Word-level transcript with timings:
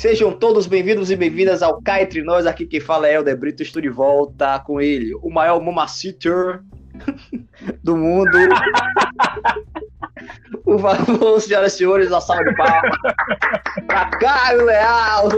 Sejam 0.00 0.32
todos 0.32 0.66
bem-vindos 0.66 1.10
e 1.10 1.14
bem-vindas 1.14 1.62
ao 1.62 1.78
Cá 1.82 2.00
Entre 2.00 2.22
Nós. 2.22 2.46
Aqui 2.46 2.64
quem 2.64 2.80
fala 2.80 3.06
é 3.06 3.16
Helder 3.16 3.36
Brito. 3.36 3.62
Estou 3.62 3.82
de 3.82 3.90
volta 3.90 4.58
com 4.60 4.80
ele, 4.80 5.14
o 5.16 5.28
maior 5.28 5.60
mamaciter 5.60 6.62
do 7.84 7.98
mundo. 7.98 8.30
Por 10.64 10.80
favor, 10.80 11.38
senhoras 11.38 11.74
e 11.74 11.76
senhores, 11.76 12.10
a 12.12 12.18
salva 12.18 12.44
de 12.44 12.56
palmas. 12.56 12.96
Caio 14.18 14.64
Leal. 14.64 15.28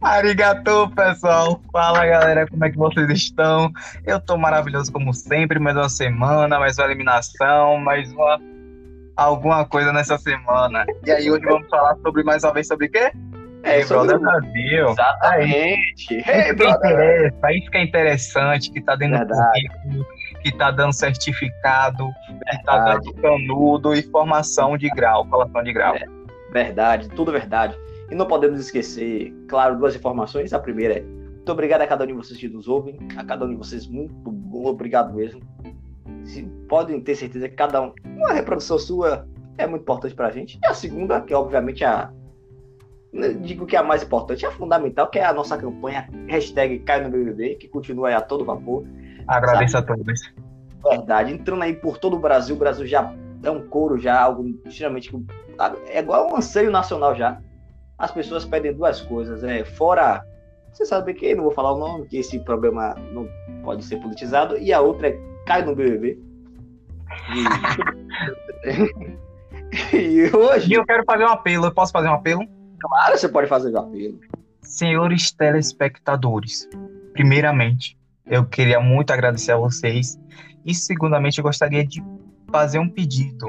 Arigatou, 0.00 0.88
pessoal. 0.90 1.60
Fala, 1.72 2.06
galera, 2.06 2.46
como 2.46 2.64
é 2.64 2.70
que 2.70 2.78
vocês 2.78 3.10
estão? 3.10 3.72
Eu 4.06 4.20
tô 4.20 4.38
maravilhoso 4.38 4.92
como 4.92 5.12
sempre, 5.12 5.58
mais 5.58 5.76
uma 5.76 5.88
semana, 5.88 6.60
mais 6.60 6.78
uma 6.78 6.86
eliminação, 6.86 7.76
mais 7.78 8.08
uma 8.12 8.38
alguma 9.24 9.66
coisa 9.66 9.92
nessa 9.92 10.16
semana. 10.16 10.86
E 11.04 11.10
aí 11.10 11.30
hoje 11.30 11.44
vamos 11.44 11.68
falar 11.68 11.94
sobre 11.96 12.22
mais 12.22 12.42
uma 12.42 12.54
vez 12.54 12.66
sobre 12.66 12.86
o 12.86 12.90
quê? 12.90 13.12
É, 13.62 13.80
Hey 13.80 13.84
Brother 13.84 14.18
Brasil. 14.18 14.88
Exatamente. 14.88 16.14
Hey, 16.26 16.54
brother. 16.54 16.76
interessa, 16.78 17.52
isso 17.52 17.70
que 17.70 17.76
é 17.76 17.82
interessante, 17.82 18.72
que 18.72 18.80
tá 18.80 18.96
dentro 18.96 19.18
Verdade. 19.18 19.40
do 19.40 19.68
currículo, 19.68 20.06
que 20.42 20.56
tá 20.56 20.70
dando 20.70 20.94
certificado, 20.94 22.08
que 22.26 22.64
tá 22.64 22.72
Verdade. 22.72 23.12
dando 23.12 23.20
canudo 23.20 23.94
e 23.94 24.02
formação 24.04 24.78
de 24.78 24.88
grau, 24.88 25.26
colação 25.26 25.62
de 25.62 25.72
grau. 25.74 25.94
É. 25.94 26.06
Verdade, 26.52 27.10
tudo 27.10 27.30
verdade. 27.30 27.76
E 28.10 28.14
não 28.14 28.26
podemos 28.26 28.58
esquecer, 28.58 29.32
claro, 29.46 29.76
duas 29.76 29.94
informações. 29.94 30.54
A 30.54 30.58
primeira 30.58 30.98
é 30.98 31.02
muito 31.02 31.52
obrigado 31.52 31.82
a 31.82 31.86
cada 31.86 32.04
um 32.04 32.06
de 32.06 32.12
vocês 32.14 32.40
que 32.40 32.48
nos 32.48 32.66
ouvem, 32.66 32.98
a 33.16 33.24
cada 33.24 33.44
um 33.44 33.50
de 33.50 33.56
vocês 33.56 33.86
muito 33.86 34.32
bom, 34.32 34.64
obrigado 34.64 35.14
mesmo. 35.14 35.40
Se, 36.30 36.42
podem 36.68 37.00
ter 37.00 37.14
certeza 37.14 37.48
que 37.48 37.56
cada 37.56 37.82
um, 37.82 37.92
uma 38.04 38.32
reprodução 38.32 38.78
sua 38.78 39.26
é 39.58 39.66
muito 39.66 39.82
importante 39.82 40.14
pra 40.14 40.30
gente. 40.30 40.58
E 40.62 40.66
a 40.66 40.74
segunda, 40.74 41.20
que 41.20 41.32
é 41.32 41.36
obviamente 41.36 41.84
a 41.84 42.12
digo 43.40 43.66
que 43.66 43.74
é 43.74 43.78
a 43.80 43.82
mais 43.82 44.02
importante, 44.02 44.44
é 44.44 44.48
a 44.48 44.52
fundamental, 44.52 45.08
que 45.08 45.18
é 45.18 45.24
a 45.24 45.32
nossa 45.32 45.58
campanha 45.58 46.08
hashtag 46.28 46.78
Cai 46.80 47.02
no 47.02 47.10
BBB, 47.10 47.56
que 47.56 47.68
continua 47.68 48.14
a 48.14 48.20
todo 48.20 48.44
vapor. 48.44 48.84
Agradeço 49.26 49.78
a 49.78 49.82
todos. 49.82 50.32
Verdade, 50.88 51.32
entrando 51.32 51.62
aí 51.62 51.74
por 51.74 51.98
todo 51.98 52.16
o 52.16 52.20
Brasil, 52.20 52.54
o 52.54 52.58
Brasil 52.58 52.86
já 52.86 53.12
é 53.42 53.50
um 53.50 53.66
coro, 53.66 53.98
já 53.98 54.20
algo 54.20 54.48
extremamente. 54.64 55.10
É 55.88 55.98
igual 55.98 56.30
um 56.30 56.36
anseio 56.36 56.70
nacional 56.70 57.14
já. 57.14 57.40
As 57.98 58.12
pessoas 58.12 58.44
pedem 58.44 58.72
duas 58.72 59.00
coisas, 59.00 59.42
é 59.44 59.64
fora. 59.64 60.24
Você 60.72 60.86
sabe 60.86 61.12
que 61.14 61.34
não 61.34 61.42
vou 61.42 61.52
falar 61.52 61.72
o 61.72 61.78
nome, 61.78 62.06
que 62.06 62.18
esse 62.18 62.38
programa 62.38 62.94
não 63.12 63.28
pode 63.62 63.84
ser 63.84 63.96
politizado, 63.96 64.56
e 64.56 64.72
a 64.72 64.80
outra 64.80 65.08
é 65.08 65.29
cai 65.50 65.64
no 65.64 65.74
BBB. 65.74 66.16
E, 69.92 69.96
e 69.96 70.30
hoje, 70.36 70.70
E 70.70 70.74
eu 70.74 70.84
quero 70.84 71.02
fazer 71.04 71.24
um 71.24 71.30
apelo, 71.30 71.66
eu 71.66 71.74
posso 71.74 71.90
fazer 71.90 72.08
um 72.08 72.12
apelo? 72.12 72.46
claro, 72.78 73.18
você 73.18 73.28
pode 73.28 73.48
fazer 73.48 73.72
o 73.72 73.78
apelo. 73.78 74.20
Senhores 74.62 75.32
telespectadores, 75.32 76.68
primeiramente, 77.12 77.98
eu 78.24 78.46
queria 78.46 78.80
muito 78.80 79.12
agradecer 79.12 79.50
a 79.50 79.56
vocês 79.56 80.18
e, 80.64 80.72
segundamente, 80.72 81.38
eu 81.38 81.42
gostaria 81.42 81.84
de 81.84 82.00
fazer 82.50 82.78
um 82.78 82.88
pedido. 82.88 83.48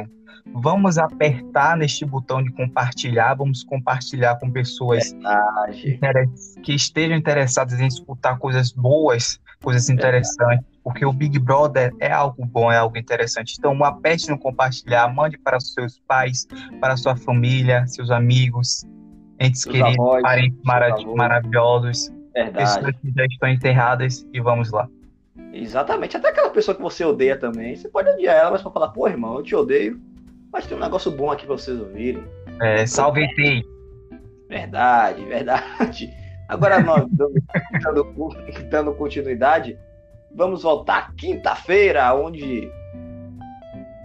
Vamos 0.54 0.98
apertar 0.98 1.78
neste 1.78 2.04
botão 2.04 2.44
de 2.44 2.52
compartilhar, 2.52 3.36
vamos 3.36 3.64
compartilhar 3.64 4.40
com 4.40 4.52
pessoas 4.52 5.14
Verdade. 5.14 6.36
que 6.64 6.74
estejam 6.74 7.16
interessadas 7.16 7.80
em 7.80 7.86
escutar 7.86 8.40
coisas 8.40 8.72
boas, 8.72 9.40
coisas 9.62 9.88
interessantes, 9.88 10.66
porque 10.84 11.06
o 11.06 11.14
Big 11.14 11.38
Brother 11.40 11.94
é 12.00 12.12
algo 12.12 12.46
bom, 12.46 12.72
é 12.72 12.78
algo 12.78 12.98
interessante. 12.98 13.56
Então, 13.58 13.84
aperte 13.84 14.30
no 14.30 14.38
compartilhar, 14.38 15.08
mande 15.14 15.38
para 15.38 15.58
os 15.58 15.74
seus 15.74 16.00
pais, 16.08 16.48
para 16.80 16.94
a 16.94 16.98
sua 16.98 17.16
família, 17.16 17.86
seus 17.88 18.10
amigos, 18.10 18.86
entes 19.40 19.62
Seus 19.62 19.76
queridos, 19.76 20.00
avós, 20.00 20.22
parentes 20.22 20.60
mara- 20.64 20.96
maravilhosos, 21.16 22.10
Verdade. 22.34 22.76
pessoas 22.76 22.96
que 23.02 23.12
já 23.16 23.26
estão 23.26 23.50
enterradas, 23.50 24.26
e 24.34 24.40
vamos 24.40 24.72
lá. 24.72 24.88
Exatamente. 25.54 26.16
Até 26.18 26.30
aquela 26.30 26.50
pessoa 26.50 26.76
que 26.76 26.82
você 26.82 27.04
odeia 27.04 27.38
também. 27.38 27.76
Você 27.76 27.90
pode 27.90 28.10
odiar 28.10 28.36
ela, 28.38 28.52
mas 28.52 28.62
pode 28.62 28.74
falar, 28.74 28.90
pô, 28.90 29.08
irmão, 29.08 29.36
eu 29.36 29.44
te 29.44 29.56
odeio. 29.56 30.00
Mas 30.52 30.66
tem 30.66 30.78
um 30.78 30.82
negócio 30.82 31.12
bom 31.12 31.30
aqui 31.32 31.46
pra 31.46 31.56
vocês 31.58 31.80
ouvirem. 31.80 32.24
É, 32.62 32.86
salve 32.86 33.24
ET. 33.24 33.66
Verdade, 34.50 35.24
verdade. 35.26 36.14
Agora 36.48 36.82
nós, 36.82 37.06
dando, 37.12 37.34
dando, 37.82 38.70
dando 38.70 38.94
continuidade, 38.94 39.78
vamos 40.36 40.64
voltar 40.64 41.14
quinta-feira, 41.16 42.14
onde 42.14 42.70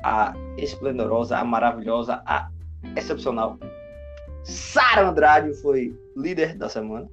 a 0.02 0.34
esplendorosa, 0.56 1.36
a 1.36 1.44
maravilhosa, 1.44 2.22
a 2.26 2.48
excepcional 2.96 3.58
Sara 4.44 5.08
Andrade 5.08 5.52
foi 5.60 5.92
líder 6.16 6.56
da 6.56 6.68
semana. 6.68 7.08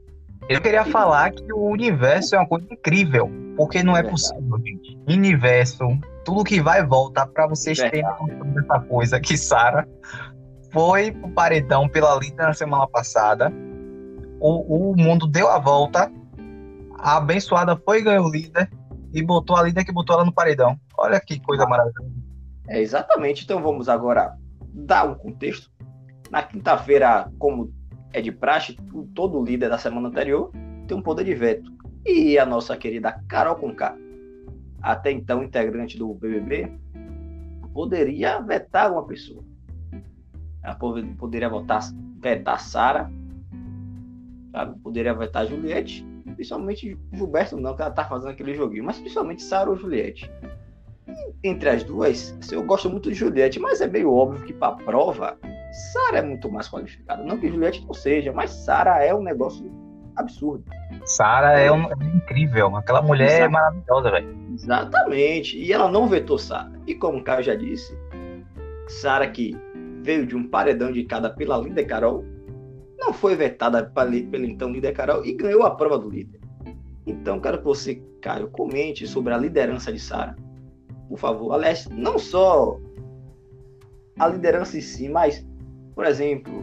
Eu 0.48 0.62
queria 0.62 0.86
falar 0.86 1.32
que 1.32 1.52
o 1.52 1.66
universo 1.70 2.36
é 2.36 2.40
uma 2.40 2.48
coisa 2.48 2.68
incrível, 2.70 3.30
porque 3.58 3.82
não 3.82 3.94
é 3.94 4.04
Verdade. 4.04 4.12
possível, 4.12 4.60
gente. 4.64 5.00
Universo, 5.08 5.88
tudo 6.24 6.44
que 6.44 6.62
vai 6.62 6.82
e 6.82 6.86
volta 6.86 7.26
para 7.26 7.48
vocês 7.48 7.78
terem 7.78 8.04
Verdade. 8.04 8.32
noção 8.32 8.54
dessa 8.54 8.80
coisa 8.82 9.20
que 9.20 9.38
Sara 9.38 9.88
foi 10.72 11.12
pro 11.12 11.30
paredão 11.30 11.88
pela 11.88 12.16
líder 12.16 12.44
na 12.44 12.54
semana 12.54 12.88
passada. 12.88 13.52
O, 14.40 14.92
o 14.92 14.96
mundo 14.96 15.28
deu 15.28 15.50
a 15.50 15.58
volta. 15.58 16.12
A 17.00 17.18
abençoada 17.18 17.76
foi 17.78 18.00
e 18.00 18.04
ganhou 18.04 18.30
líder 18.30 18.70
e 19.14 19.22
botou 19.24 19.56
a 19.56 19.64
líder 19.64 19.86
que 19.86 19.92
botou 19.92 20.16
ela 20.16 20.26
no 20.26 20.34
paredão. 20.34 20.78
Olha 20.98 21.20
que 21.20 21.40
coisa 21.40 21.66
maravilhosa. 21.66 22.12
É, 22.68 22.82
exatamente. 22.82 23.44
Então 23.44 23.62
vamos 23.62 23.88
agora 23.88 24.36
dar 24.74 25.08
um 25.08 25.16
contexto. 25.16 25.72
Na 26.32 26.42
quinta-feira, 26.42 27.32
como 27.38 27.72
é 28.12 28.20
de 28.22 28.32
praxe, 28.32 28.76
todo 29.14 29.44
líder 29.44 29.70
da 29.70 29.78
semana 29.78 30.08
anterior 30.08 30.52
tem 30.88 30.98
um 30.98 31.02
poder 31.02 31.24
de 31.26 31.36
veto. 31.36 31.72
E 32.06 32.38
a 32.38 32.46
nossa 32.46 32.76
querida 32.76 33.22
Carol 33.28 33.56
Conká, 33.56 33.96
até 34.82 35.12
então 35.12 35.44
integrante 35.44 35.98
do 35.98 36.14
BBB, 36.16 36.72
poderia 37.74 38.42
vetar 38.42 38.92
uma 38.92 39.06
pessoa. 39.06 39.44
Ela 40.64 40.76
po- 40.76 40.96
poderia 41.18 41.50
votar, 41.50 41.82
vetar 42.22 42.60
Sara, 42.60 43.10
poderia 44.82 45.14
vetar 45.14 45.46
Juliette, 45.48 46.06
principalmente 46.34 46.98
Gilberto 47.12 47.58
não, 47.60 47.76
que 47.76 47.82
ela 47.82 47.92
tá 47.92 48.06
fazendo 48.06 48.32
aquele 48.32 48.54
joguinho, 48.54 48.84
mas 48.84 48.98
principalmente 49.00 49.42
Sara 49.44 49.70
ou 49.70 49.76
Juliette 49.76 50.30
entre 51.44 51.70
as 51.70 51.84
duas, 51.84 52.36
assim, 52.42 52.56
eu 52.56 52.64
gosto 52.64 52.90
muito 52.90 53.10
de 53.10 53.16
Juliette, 53.16 53.60
mas 53.60 53.82
é 53.82 53.88
meio 53.88 54.12
óbvio 54.14 54.46
que 54.46 54.54
para 54.54 54.76
prova, 54.78 55.38
Sara 55.92 56.20
é 56.20 56.22
muito 56.22 56.50
mais 56.50 56.70
qualificada. 56.70 57.22
Não 57.24 57.38
que 57.38 57.50
Juliette 57.50 57.86
não 57.86 57.94
seja, 57.94 58.32
mas 58.32 58.50
Sara 58.52 59.04
é 59.04 59.14
um 59.14 59.22
negócio 59.22 59.70
absurdo. 60.16 60.64
Sara 61.04 61.60
é, 61.60 61.70
um- 61.72 61.92
é 61.92 61.96
incrível. 62.16 62.76
Aquela 62.78 63.02
mulher 63.02 63.42
é 63.42 63.48
maravilhosa, 63.50 64.12
velho. 64.12 64.38
Exatamente. 64.54 65.58
E 65.58 65.74
ela 65.74 65.92
não 65.92 66.08
vetou 66.08 66.38
Sara. 66.38 66.72
E 66.88 66.96
como 66.96 67.18
o 67.18 67.24
Caio 67.24 67.44
já 67.44 67.56
disse, 67.56 67.98
Sara 68.88 69.28
que 69.28 69.58
veio 70.04 70.26
de 70.26 70.36
um 70.38 70.48
paredão 70.48 70.90
indicada 70.90 71.30
pela 71.30 71.58
líder 71.58 71.86
Carol, 71.86 72.24
não 73.04 73.14
foi 73.14 73.36
vetada 73.36 73.84
pela 73.84 74.16
então 74.16 74.72
líder 74.72 74.94
Carol 74.94 75.26
e 75.26 75.34
ganhou 75.34 75.64
a 75.64 75.76
prova 75.76 76.00
do 76.00 76.10
líder. 76.10 76.40
Então, 77.06 77.40
quero 77.40 77.58
que 77.58 77.66
você, 77.66 78.02
Caio, 78.22 78.50
comente 78.50 79.06
sobre 79.06 79.34
a 79.34 79.38
liderança 79.38 79.92
de 79.92 80.00
Sara. 80.00 80.36
Por 81.10 81.20
favor. 81.20 81.54
Aliás, 81.54 81.88
não 81.90 82.18
só 82.18 82.80
a 84.18 84.28
liderança 84.28 84.78
em 84.78 84.82
si, 84.82 85.10
mas, 85.10 85.46
por 85.94 86.06
exemplo, 86.06 86.54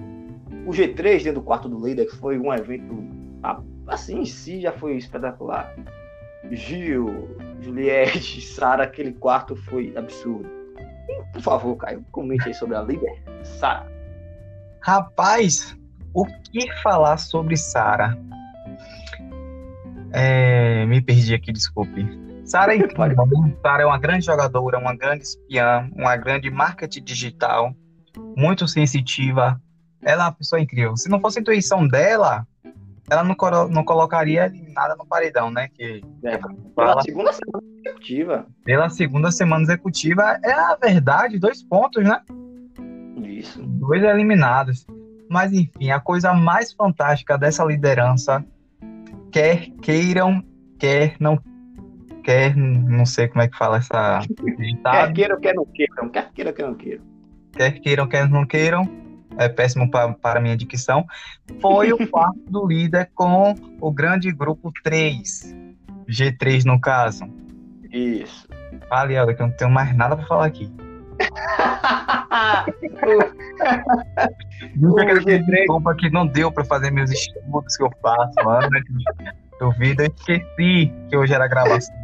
o 0.66 0.70
G3 0.70 1.24
dentro 1.24 1.40
do 1.40 1.42
quarto 1.42 1.68
do 1.68 1.86
líder, 1.86 2.06
que 2.06 2.16
foi 2.16 2.38
um 2.38 2.52
evento, 2.52 3.04
assim, 3.86 4.20
em 4.20 4.24
si 4.24 4.62
já 4.62 4.72
foi 4.72 4.96
espetacular. 4.96 5.74
Gil, 6.50 7.28
Juliette, 7.60 8.40
Sara, 8.54 8.84
aquele 8.84 9.12
quarto 9.12 9.54
foi 9.54 9.92
absurdo. 9.94 10.48
E, 11.06 11.32
por 11.34 11.42
favor, 11.42 11.76
Caio, 11.76 12.04
comente 12.10 12.48
aí 12.48 12.54
sobre 12.54 12.76
a 12.76 12.82
líder, 12.82 13.22
Sara. 13.44 13.86
Rapaz, 14.80 15.76
o 16.14 16.24
que 16.26 16.70
falar 16.82 17.16
sobre 17.18 17.56
Sara? 17.56 18.16
É, 20.12 20.84
me 20.86 21.00
perdi 21.00 21.34
aqui, 21.34 21.52
desculpe. 21.52 22.06
Sara 22.44 22.74
é 22.74 22.78
incrível? 22.78 23.16
Sara 23.62 23.82
é 23.82 23.86
uma 23.86 23.98
grande 23.98 24.26
jogadora, 24.26 24.78
uma 24.78 24.94
grande 24.96 25.22
espiã, 25.22 25.88
uma 25.94 26.16
grande 26.16 26.50
marketing 26.50 27.04
digital, 27.04 27.72
muito 28.36 28.66
sensitiva. 28.66 29.60
Ela 30.02 30.24
é 30.24 30.26
uma 30.26 30.32
pessoa 30.32 30.60
incrível. 30.60 30.96
Se 30.96 31.08
não 31.08 31.20
fosse 31.20 31.38
a 31.38 31.42
intuição 31.42 31.86
dela, 31.86 32.44
ela 33.08 33.22
não, 33.22 33.34
colo- 33.36 33.68
não 33.68 33.84
colocaria 33.84 34.46
eliminada 34.46 34.96
no 34.96 35.06
paredão, 35.06 35.50
né? 35.50 35.68
Que 35.68 36.02
É, 36.24 36.38
pela 36.74 37.00
segunda 37.02 37.32
semana 37.32 37.62
consecutiva. 37.84 38.46
pela 38.64 38.88
segunda 38.90 39.30
semana 39.30 39.62
executiva 39.62 40.38
é 40.42 40.52
a 40.52 40.74
verdade, 40.80 41.38
dois 41.38 41.62
pontos, 41.62 42.02
né? 42.02 42.20
Isso. 43.22 43.62
dois 43.62 44.02
eliminados. 44.02 44.84
Mas 45.30 45.52
enfim, 45.52 45.92
a 45.92 46.00
coisa 46.00 46.34
mais 46.34 46.72
fantástica 46.72 47.38
dessa 47.38 47.64
liderança, 47.64 48.44
quer 49.30 49.70
queiram, 49.80 50.42
quer 50.76 51.14
não 51.20 51.38
quer, 52.24 52.56
não 52.56 53.06
sei 53.06 53.28
como 53.28 53.40
é 53.40 53.46
que 53.46 53.56
fala 53.56 53.76
essa 53.76 54.22
Quer 54.26 55.12
queiram, 55.12 55.40
quer 55.40 55.54
não 55.54 55.64
queiram. 55.64 56.08
Quer 56.08 56.32
queiram, 56.32 56.52
quer 56.52 56.66
não 56.66 56.74
queiram. 56.74 57.04
quer 57.52 57.70
queiram, 57.78 58.08
quer 58.08 58.28
não 58.28 58.44
queiram, 58.44 58.88
é 59.38 59.48
péssimo 59.48 59.88
pra, 59.88 60.12
para 60.12 60.40
a 60.40 60.42
minha 60.42 60.56
dicção, 60.56 61.06
foi 61.60 61.92
o 61.92 62.06
quarto 62.10 62.40
do 62.48 62.66
líder 62.66 63.08
com 63.14 63.54
o 63.80 63.92
grande 63.92 64.32
grupo 64.32 64.72
3, 64.82 65.56
G3 66.08 66.64
no 66.64 66.80
caso. 66.80 67.24
Isso. 67.92 68.48
Helder, 68.92 69.36
que 69.36 69.42
eu 69.42 69.46
não 69.46 69.54
tenho 69.54 69.70
mais 69.70 69.96
nada 69.96 70.16
para 70.16 70.26
falar 70.26 70.46
aqui. 70.46 70.68
Nunca 74.76 75.06
que 75.06 75.12
G3... 75.12 75.46
desculpa 75.46 75.94
que 75.94 76.10
não 76.10 76.26
deu 76.26 76.50
para 76.52 76.64
fazer 76.64 76.90
meus 76.90 77.10
estudos 77.10 77.76
que 77.76 77.82
eu 77.82 77.90
faço 78.02 78.48
antes 78.48 78.82
do 79.58 79.70
vídeo. 79.72 80.04
Eu 80.04 80.12
esqueci 80.16 80.92
que 81.08 81.16
hoje 81.16 81.32
era 81.34 81.46
gravação. 81.48 81.94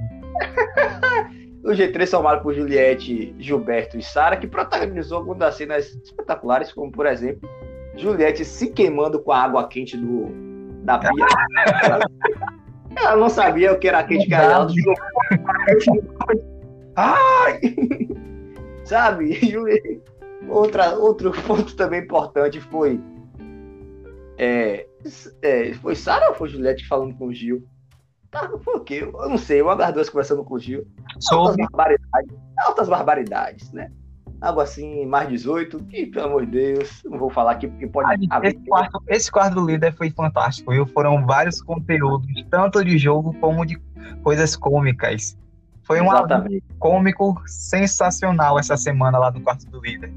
o 1.65 1.71
G3 1.71 2.09
formado 2.09 2.43
por 2.43 2.55
Juliette, 2.55 3.35
Gilberto 3.39 3.99
e 3.99 4.03
Sara, 4.03 4.37
que 4.37 4.47
protagonizou 4.47 5.19
algumas 5.19 5.39
das 5.39 5.57
cenas 5.57 5.87
espetaculares, 6.05 6.73
como 6.73 6.93
por 6.93 7.07
exemplo, 7.07 7.49
Juliette 7.97 8.45
se 8.45 8.71
queimando 8.71 9.21
com 9.21 9.33
a 9.33 9.43
água 9.43 9.67
quente 9.67 9.97
do, 9.97 10.29
da 10.85 10.99
pia. 10.99 11.27
ela, 12.97 13.17
não 13.17 13.29
sabia 13.29 13.73
o 13.73 13.79
que 13.79 13.89
era 13.89 14.05
quente, 14.05 14.27
que 14.27 14.35
era 14.35 14.45
ela 14.45 14.69
Ai! 16.97 17.61
Sabe? 18.87 19.39
Outra, 20.49 20.95
outro 20.97 21.33
ponto 21.43 21.75
também 21.75 22.03
importante 22.03 22.61
foi. 22.61 23.01
É, 24.39 24.87
é, 25.43 25.73
foi 25.75 25.97
Sara 25.97 26.29
ou 26.29 26.35
foi 26.35 26.51
Juliette 26.51 26.87
falando 26.87 27.17
com 27.17 27.29
o 27.29 27.35
Gil? 27.35 27.67
Tá, 28.31 28.49
foi 28.63 28.75
o 28.77 28.81
quê? 28.81 29.01
Eu 29.03 29.29
não 29.29 29.39
sei, 29.39 29.63
uma 29.63 29.75
das 29.75 29.93
duas 29.95 30.11
conversando 30.11 30.45
com 30.45 30.55
o 30.55 30.59
Gil. 30.59 30.87
Altas 31.33 31.57
barbaridades, 31.57 32.37
altas 32.59 32.89
barbaridades, 32.89 33.73
né? 33.73 33.91
Algo 34.41 34.61
assim, 34.61 35.07
mais 35.07 35.29
18, 35.31 35.83
que, 35.85 36.07
pelo 36.07 36.27
amor 36.27 36.45
de 36.45 36.53
Deus, 36.53 37.03
não 37.07 37.19
vou 37.19 37.31
falar 37.31 37.53
aqui 37.53 37.67
porque 37.67 37.87
pode. 37.87 38.29
Esse, 38.45 38.59
quarto, 38.69 39.03
esse 39.09 39.33
quarto 39.33 39.55
do 39.55 39.67
líder 39.67 39.95
foi 39.95 40.11
fantástico. 40.11 40.73
E 40.73 40.87
foram 40.89 41.25
vários 41.25 41.63
conteúdos, 41.63 42.29
tanto 42.51 42.85
de 42.85 42.99
jogo 42.99 43.35
como 43.41 43.65
de 43.65 43.81
coisas 44.23 44.55
cômicas. 44.55 45.37
Foi 45.87 46.01
um 46.01 46.09
cômico 46.81 47.41
sensacional 47.47 48.59
essa 48.59 48.77
semana 48.77 49.19
lá 49.19 49.31
no 49.31 49.41
quarto 49.41 49.71
do 49.71 49.81
líder. 49.81 50.13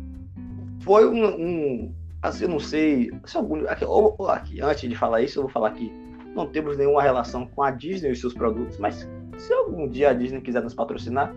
Foi 0.81 1.07
um, 1.07 1.25
um 1.25 1.95
assim, 2.23 2.45
eu 2.45 2.49
não 2.49 2.59
sei, 2.59 3.11
se 3.23 3.37
algum, 3.37 3.67
aqui, 3.67 3.85
aqui, 4.29 4.61
antes 4.61 4.89
de 4.89 4.95
falar 4.95 5.21
isso, 5.21 5.37
eu 5.37 5.43
vou 5.43 5.51
falar 5.51 5.71
que 5.71 5.93
não 6.35 6.47
temos 6.47 6.75
nenhuma 6.75 7.03
relação 7.03 7.45
com 7.45 7.61
a 7.61 7.69
Disney 7.69 8.11
e 8.11 8.15
seus 8.15 8.33
produtos, 8.33 8.79
mas 8.79 9.07
se 9.37 9.53
algum 9.53 9.87
dia 9.87 10.09
a 10.09 10.13
Disney 10.13 10.41
quiser 10.41 10.63
nos 10.63 10.73
patrocinar, 10.73 11.31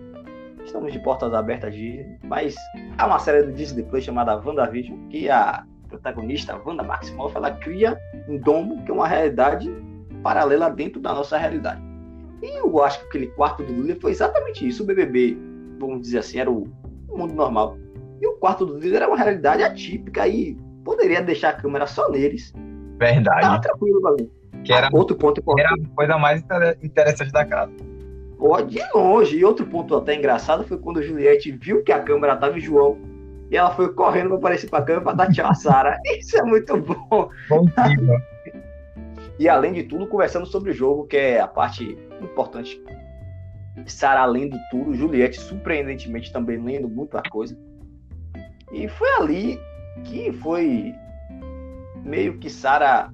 estamos 0.64 0.92
de 0.92 0.98
portas 1.00 1.34
abertas 1.34 1.74
Disney. 1.74 2.18
Mas 2.24 2.54
há 2.96 3.06
uma 3.06 3.18
série 3.18 3.42
do 3.42 3.52
Disney 3.52 3.82
Play 3.82 4.00
chamada 4.00 4.36
WandaVision, 4.36 5.08
que 5.08 5.28
a 5.28 5.64
protagonista, 5.90 6.58
Wanda 6.64 6.82
Maximoff, 6.82 7.36
ela 7.36 7.50
cria 7.50 7.98
um 8.26 8.38
domo 8.38 8.82
que 8.84 8.90
é 8.90 8.94
uma 8.94 9.06
realidade 9.06 9.70
paralela 10.22 10.70
dentro 10.70 11.00
da 11.00 11.12
nossa 11.12 11.36
realidade. 11.36 11.91
E 12.42 12.58
eu 12.58 12.82
acho 12.82 12.98
que 13.00 13.06
aquele 13.06 13.26
quarto 13.28 13.62
do 13.62 13.72
líder 13.72 14.00
foi 14.00 14.10
exatamente 14.10 14.66
isso. 14.66 14.82
O 14.82 14.86
BBB, 14.86 15.38
vamos 15.78 16.00
dizer 16.02 16.18
assim, 16.18 16.40
era 16.40 16.50
o 16.50 16.68
mundo 17.08 17.34
normal. 17.34 17.78
E 18.20 18.26
o 18.26 18.32
quarto 18.34 18.66
do 18.66 18.78
líder 18.78 18.96
era 18.96 19.08
uma 19.08 19.16
realidade 19.16 19.62
atípica 19.62 20.26
e 20.26 20.56
poderia 20.84 21.22
deixar 21.22 21.50
a 21.50 21.52
câmera 21.52 21.86
só 21.86 22.10
neles. 22.10 22.52
Verdade. 22.98 23.42
Tava 23.42 23.60
tranquilo, 23.60 24.00
valeu. 24.00 24.30
Que 24.64 24.72
era, 24.72 24.88
outro 24.92 25.16
ponto 25.16 25.40
importante. 25.40 25.66
Era 25.66 25.74
a 25.74 25.94
coisa 25.94 26.18
mais 26.18 26.44
interessante 26.82 27.32
da 27.32 27.44
casa. 27.44 27.72
Pode 28.38 28.76
ir 28.76 28.88
longe. 28.92 29.36
E 29.36 29.44
outro 29.44 29.66
ponto 29.66 29.94
até 29.96 30.14
engraçado 30.14 30.64
foi 30.64 30.78
quando 30.78 30.98
a 30.98 31.02
Juliette 31.02 31.52
viu 31.52 31.82
que 31.84 31.92
a 31.92 32.00
câmera 32.00 32.34
estava 32.34 32.56
em 32.56 32.60
João. 32.60 32.98
E 33.50 33.56
ela 33.56 33.70
foi 33.74 33.92
correndo 33.92 34.28
para 34.28 34.38
aparecer 34.38 34.68
para 34.68 34.78
a 34.80 34.82
câmera 34.82 35.04
para 35.04 35.12
dar 35.14 35.32
tchau 35.32 35.48
a 35.48 35.54
Sara. 35.54 35.98
Isso 36.18 36.36
é 36.38 36.42
muito 36.42 36.76
bom. 36.76 37.28
Bom 37.48 37.66
E 39.38 39.48
além 39.48 39.72
de 39.72 39.82
tudo, 39.84 40.06
conversando 40.06 40.46
sobre 40.46 40.70
o 40.70 40.74
jogo, 40.74 41.06
que 41.06 41.16
é 41.16 41.40
a 41.40 41.48
parte 41.48 41.98
importante. 42.24 42.82
Sara 43.86 44.24
lendo 44.24 44.56
tudo, 44.70 44.94
Juliette 44.94 45.40
surpreendentemente 45.40 46.32
também 46.32 46.62
lendo 46.62 46.88
muita 46.88 47.22
coisa. 47.30 47.58
E 48.70 48.88
foi 48.88 49.08
ali 49.14 49.60
que 50.04 50.32
foi 50.32 50.94
meio 52.04 52.38
que 52.38 52.50
Sara 52.50 53.12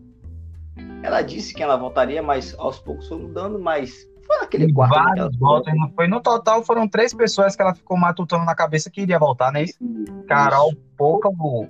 ela 1.03 1.23
disse 1.23 1.55
que 1.55 1.63
ela 1.63 1.77
voltaria, 1.77 2.23
mas 2.23 2.55
aos 2.59 2.79
poucos 2.79 3.09
foi 3.09 3.19
mudando, 3.19 3.59
mas 3.59 4.09
foi 4.27 4.39
naquele 4.39 4.73
quarto. 4.73 4.95
Vários 4.95 5.37
votos, 5.37 5.73
não 5.77 5.91
foi. 5.91 6.07
No 6.07 6.21
total 6.21 6.63
foram 6.63 6.89
três 6.89 7.15
pessoas 7.15 7.57
que 7.57 7.63
ela 7.63 7.75
ficou 7.75 7.97
matutando 7.97 8.45
na 8.45 8.55
cabeça 8.55 8.91
que 8.91 9.01
iria 9.01 9.19
voltar, 9.19 9.53
né? 9.53 9.65
Isso. 9.65 9.79
Carol, 10.27 10.73
Pouca, 10.97 11.29
o, 11.29 11.67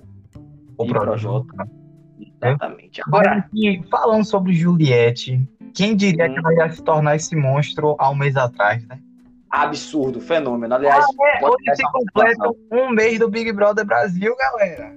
o 0.77 0.85
Projota. 0.87 1.67
Exatamente. 2.41 3.01
Agora, 3.05 3.49
falando 3.89 4.25
sobre 4.25 4.53
Juliette, 4.53 5.47
quem 5.73 5.95
diria 5.95 6.25
hum. 6.25 6.33
que 6.33 6.39
ela 6.39 6.53
ia 6.53 6.71
se 6.71 6.83
tornar 6.83 7.15
esse 7.15 7.35
monstro 7.35 7.95
há 7.99 8.09
um 8.09 8.15
mês 8.15 8.35
atrás, 8.35 8.85
né? 8.87 8.99
Absurdo, 9.49 10.21
fenômeno. 10.21 10.75
Aliás, 10.75 11.03
ah, 11.03 11.39
é, 11.39 11.45
hoje 11.45 11.75
se 11.75 11.83
completa 11.91 12.51
um 12.71 12.91
mês 12.91 13.17
do 13.17 13.27
Big 13.27 13.51
Brother 13.51 13.83
Brasil, 13.83 14.35
galera. 14.37 14.95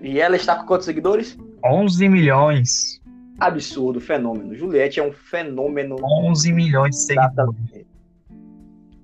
E 0.00 0.20
ela 0.20 0.36
está 0.36 0.56
com 0.56 0.66
quantos 0.66 0.86
seguidores? 0.86 1.36
11 1.64 2.08
milhões 2.08 3.02
absurdo, 3.46 4.00
fenômeno. 4.00 4.54
Juliette 4.54 5.00
é 5.00 5.02
um 5.02 5.12
fenômeno. 5.12 5.96
11 6.00 6.52
milhões 6.52 6.90
de 6.90 7.02
seguidores. 7.02 7.86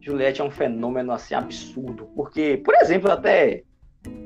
Juliette 0.00 0.40
é 0.40 0.44
um 0.44 0.50
fenômeno 0.50 1.12
assim 1.12 1.34
absurdo, 1.34 2.08
porque, 2.14 2.56
por 2.58 2.74
exemplo, 2.76 3.10
até 3.10 3.62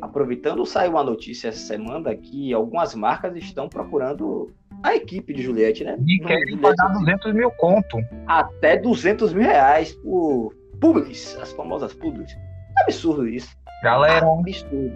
aproveitando, 0.00 0.64
saiu 0.66 0.92
uma 0.92 1.04
notícia 1.04 1.48
essa 1.48 1.66
semana 1.66 2.14
que 2.14 2.52
algumas 2.52 2.94
marcas 2.94 3.36
estão 3.36 3.68
procurando 3.68 4.52
a 4.82 4.94
equipe 4.94 5.32
de 5.32 5.42
Juliette, 5.42 5.84
né? 5.84 5.96
E 6.06 6.18
querem 6.18 6.58
pagar 6.58 6.88
200 6.88 7.32
mil 7.32 7.50
conto. 7.52 7.98
Até 8.26 8.76
200 8.76 9.32
mil 9.32 9.44
reais 9.44 9.92
por 9.94 10.54
publis, 10.80 11.36
as 11.40 11.52
famosas 11.52 11.94
publis. 11.94 12.36
Absurdo 12.82 13.28
isso. 13.28 13.56
Galera, 13.82 14.26
absurdo. 14.26 14.92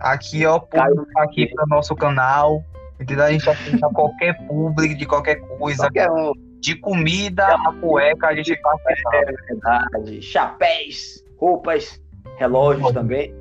Aqui, 0.00 0.44
ó, 0.46 0.58
público 0.58 1.18
aqui 1.18 1.46
para 1.54 1.64
o 1.64 1.68
nosso 1.68 1.94
canal. 1.94 2.64
Entendeu? 3.00 3.24
A 3.24 3.32
gente 3.32 3.48
aceita 3.48 3.88
qualquer 3.90 4.34
público, 4.46 4.94
de 4.94 5.06
qualquer 5.06 5.36
coisa. 5.36 5.84
Qualquer 5.84 6.10
um. 6.10 6.32
De 6.60 6.76
comida 6.76 7.46
a 7.46 7.72
cueca, 7.80 8.28
a 8.28 8.34
gente 8.34 8.54
faz 8.60 8.80
é 9.14 9.24
verdade. 9.24 10.20
Chapéus, 10.20 11.24
roupas, 11.38 11.98
relógios 12.36 12.92
também. 12.92 13.34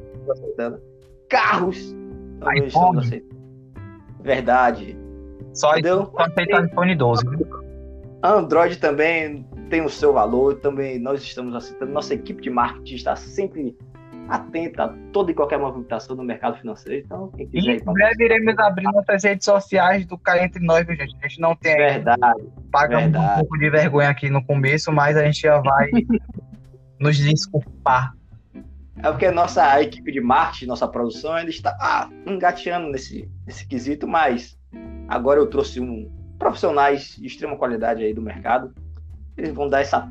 Carros. 1.29 1.95
Também 2.39 2.65
estamos 2.65 3.05
aceitando. 3.05 3.39
Verdade. 4.21 4.97
Só 5.53 5.71
Entendeu? 5.73 6.13
aceita 6.17 6.65
iPhone 6.65 6.95
12. 6.95 7.25
Android 8.23 8.77
também 8.77 9.47
tem 9.69 9.81
o 9.81 9.89
seu 9.89 10.13
valor. 10.13 10.55
Também 10.55 10.99
nós 10.99 11.21
estamos 11.21 11.55
aceitando. 11.55 11.91
Nossa 11.91 12.13
equipe 12.13 12.41
de 12.41 12.49
marketing 12.49 12.95
está 12.95 13.15
sempre 13.15 13.75
atenta 14.29 14.83
a 14.83 14.93
toda 15.11 15.31
e 15.31 15.33
qualquer 15.33 15.57
movimentação 15.57 16.15
no 16.15 16.23
mercado 16.23 16.57
financeiro. 16.57 17.03
Então, 17.03 17.31
quem 17.35 17.47
quiser. 17.47 17.77
Em 17.77 17.83
breve 17.83 18.25
iremos 18.25 18.57
abrir 18.59 18.83
nossas 18.83 19.23
redes 19.23 19.45
sociais 19.45 20.05
do 20.05 20.17
Cá 20.17 20.43
Entre 20.43 20.63
Nós, 20.63 20.85
viu, 20.85 20.95
gente? 20.95 21.15
A 21.21 21.27
gente 21.27 21.41
não 21.41 21.55
tem. 21.55 21.75
Verdade. 21.75 22.43
Pagamos 22.71 23.05
verdade. 23.05 23.33
um 23.33 23.39
pouco 23.39 23.57
de 23.57 23.69
vergonha 23.69 24.09
aqui 24.09 24.29
no 24.29 24.43
começo, 24.45 24.91
mas 24.91 25.17
a 25.17 25.23
gente 25.25 25.41
já 25.41 25.59
vai 25.59 25.89
nos 26.99 27.17
desculpar. 27.17 28.13
É 29.01 29.09
porque 29.09 29.25
a 29.25 29.31
nossa 29.31 29.81
equipe 29.81 30.11
de 30.11 30.19
marketing, 30.19 30.65
nossa 30.65 30.87
produção, 30.87 31.31
ainda 31.33 31.49
está 31.49 31.75
ah, 31.79 32.09
engateando 32.27 32.89
nesse, 32.89 33.29
nesse 33.45 33.65
quesito, 33.65 34.05
mas 34.07 34.57
agora 35.07 35.39
eu 35.39 35.47
trouxe 35.47 35.79
um 35.79 36.11
profissionais 36.37 37.15
de 37.17 37.27
extrema 37.27 37.55
qualidade 37.57 38.03
aí 38.03 38.13
do 38.13 38.21
mercado. 38.21 38.73
Eles 39.37 39.53
vão 39.53 39.69
dar 39.69 39.81
essa 39.81 40.07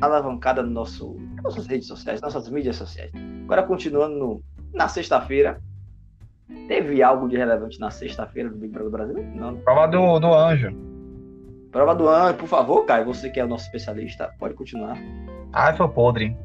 alavancada 0.00 0.62
no 0.62 0.70
nosso, 0.70 1.16
nossas 1.42 1.66
redes 1.66 1.88
sociais, 1.88 2.20
nossas 2.20 2.48
mídias 2.48 2.76
sociais. 2.76 3.10
Agora, 3.44 3.64
continuando 3.64 4.16
no, 4.16 4.42
na 4.72 4.86
sexta-feira, 4.86 5.60
teve 6.68 7.02
algo 7.02 7.28
de 7.28 7.36
relevante 7.36 7.80
na 7.80 7.90
sexta-feira 7.90 8.50
do 8.50 8.56
Big 8.56 8.72
Brother 8.72 8.90
Brasil? 8.90 9.24
Não. 9.34 9.56
Prova 9.56 9.86
do, 9.88 10.20
do 10.20 10.32
anjo. 10.32 10.70
Prova 11.72 11.94
do 11.94 12.08
anjo, 12.08 12.34
por 12.38 12.48
favor, 12.48 12.84
Caio, 12.84 13.04
você 13.04 13.30
que 13.30 13.40
é 13.40 13.44
o 13.44 13.48
nosso 13.48 13.64
especialista, 13.64 14.30
pode 14.38 14.54
continuar. 14.54 14.96
Ai, 15.52 15.76
foi 15.76 15.88
podre. 15.88 16.36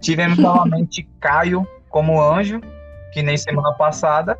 Tivemos 0.00 0.38
novamente 0.38 1.08
Caio 1.20 1.66
como 1.88 2.20
anjo, 2.20 2.60
que 3.12 3.22
nem 3.22 3.36
semana 3.36 3.72
passada. 3.74 4.38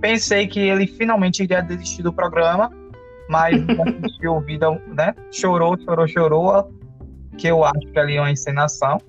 Pensei 0.00 0.46
que 0.46 0.60
ele 0.60 0.86
finalmente 0.86 1.42
iria 1.42 1.62
desistir 1.62 2.02
do 2.02 2.12
programa, 2.12 2.70
mas 3.28 3.60
não 3.66 3.84
assistiu 3.84 4.40
vida, 4.40 4.70
né? 4.88 5.14
Chorou, 5.30 5.78
chorou, 5.78 6.08
chorou 6.08 6.80
que 7.38 7.48
eu 7.48 7.64
acho 7.64 7.80
que 7.92 7.98
ali 7.98 8.16
é 8.16 8.20
uma 8.20 8.30
encenação, 8.30 9.00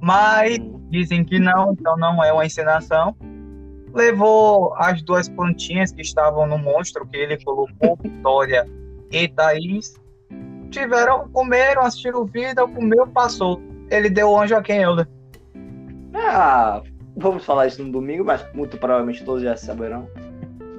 mas 0.00 0.58
dizem 0.88 1.24
que 1.24 1.38
não, 1.38 1.72
então 1.72 1.96
não 1.96 2.22
é 2.22 2.32
uma 2.32 2.46
encenação. 2.46 3.16
Levou 3.92 4.72
as 4.76 5.02
duas 5.02 5.28
plantinhas 5.28 5.90
que 5.90 6.00
estavam 6.00 6.46
no 6.46 6.56
monstro, 6.56 7.06
que 7.06 7.16
ele 7.16 7.42
colocou, 7.42 7.98
Vitória 8.00 8.64
e 9.10 9.26
Thaís. 9.26 9.94
Tiveram, 10.70 11.28
comeram, 11.30 11.82
assistiram 11.82 12.22
o 12.22 12.24
vídeo, 12.24 12.68
comeu, 12.68 13.06
passou. 13.08 13.60
Ele 13.90 14.08
deu 14.08 14.38
anjo 14.38 14.54
a 14.54 14.62
quem, 14.62 14.82
Helder? 14.82 15.08
Ah, 16.14 16.82
vamos 17.16 17.44
falar 17.44 17.66
isso 17.66 17.82
no 17.82 17.92
domingo, 17.92 18.24
mas 18.24 18.44
muito 18.54 18.76
provavelmente 18.76 19.24
todos 19.24 19.42
já 19.42 19.56
saberão. 19.56 20.08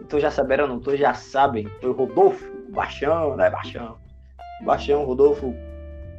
todos 0.09 0.21
já 0.21 0.31
saberam, 0.31 0.67
não, 0.67 0.79
todos 0.79 0.99
já 0.99 1.13
sabem. 1.13 1.67
Foi 1.79 1.89
o 1.89 1.93
Rodolfo, 1.93 2.45
o 2.69 2.71
Baixão, 2.71 3.35
né? 3.35 3.49
Baixão. 3.49 3.97
Baixão, 4.63 5.05
Rodolfo 5.05 5.53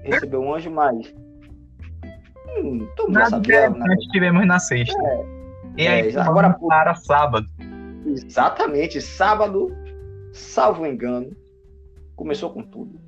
recebeu 0.02 0.40
um 0.40 0.54
anjo, 0.54 0.70
mas. 0.70 1.14
Hum, 2.48 2.86
todo 2.96 3.08
mundo 3.08 3.30
sabia. 3.30 3.70
Nós 3.70 4.04
tivemos 4.06 4.46
na 4.46 4.58
sexta. 4.58 4.98
É. 5.02 5.24
E 5.76 5.86
aí, 5.86 6.10
é, 6.10 6.20
agora 6.20 6.50
para 6.68 6.94
sábado. 6.94 7.46
Exatamente, 8.04 9.00
sábado, 9.00 9.74
salvo 10.32 10.84
engano, 10.86 11.34
começou 12.16 12.50
com 12.50 12.62
tudo. 12.62 13.00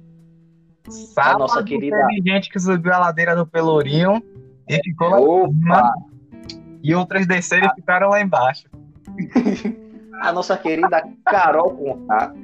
Sábado, 0.89 1.37
a 1.37 1.39
nossa 1.39 1.65
querida. 1.65 1.97
Teve 1.97 2.31
gente 2.31 2.49
que 2.49 2.59
subiu 2.59 2.93
a 2.93 2.99
ladeira 2.99 3.35
do 3.35 3.47
Pelourinho 3.47 4.23
e 4.69 4.81
ficou 4.83 5.09
lá 5.09 5.21
Opa. 5.21 5.53
cima. 5.53 5.95
E 6.83 6.95
outras 6.95 7.27
desceram 7.27 7.69
e 7.69 7.75
ficaram 7.75 8.11
lá 8.11 8.21
embaixo. 8.21 8.69
a 10.21 10.33
nossa 10.33 10.57
querida 10.57 11.03
Carol 11.25 11.75
Conká. 11.77 12.35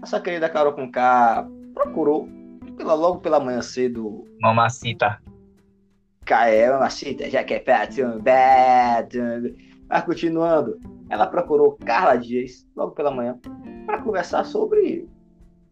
Nossa 0.00 0.20
querida 0.20 0.48
Carol 0.48 0.72
Conká 0.72 1.46
procurou 1.74 2.28
pela, 2.76 2.94
logo 2.94 3.20
pela 3.20 3.40
manhã 3.40 3.60
cedo. 3.60 4.24
Mamacita. 4.40 5.20
É, 6.28 6.70
mamacita, 6.70 7.28
já 7.28 7.42
que 7.42 7.54
é 7.54 7.58
perto, 7.58 8.22
Mas 9.88 10.04
continuando, 10.04 10.78
ela 11.08 11.26
procurou 11.26 11.76
Carla 11.84 12.16
Dias 12.16 12.66
logo 12.76 12.92
pela 12.92 13.10
manhã 13.10 13.38
para 13.84 14.00
conversar 14.00 14.44
sobre 14.44 15.08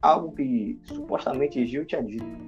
algo 0.03 0.33
que 0.33 0.79
supostamente 0.83 1.65
Gil 1.65 1.87
tinha 1.87 2.03
dito. 2.03 2.48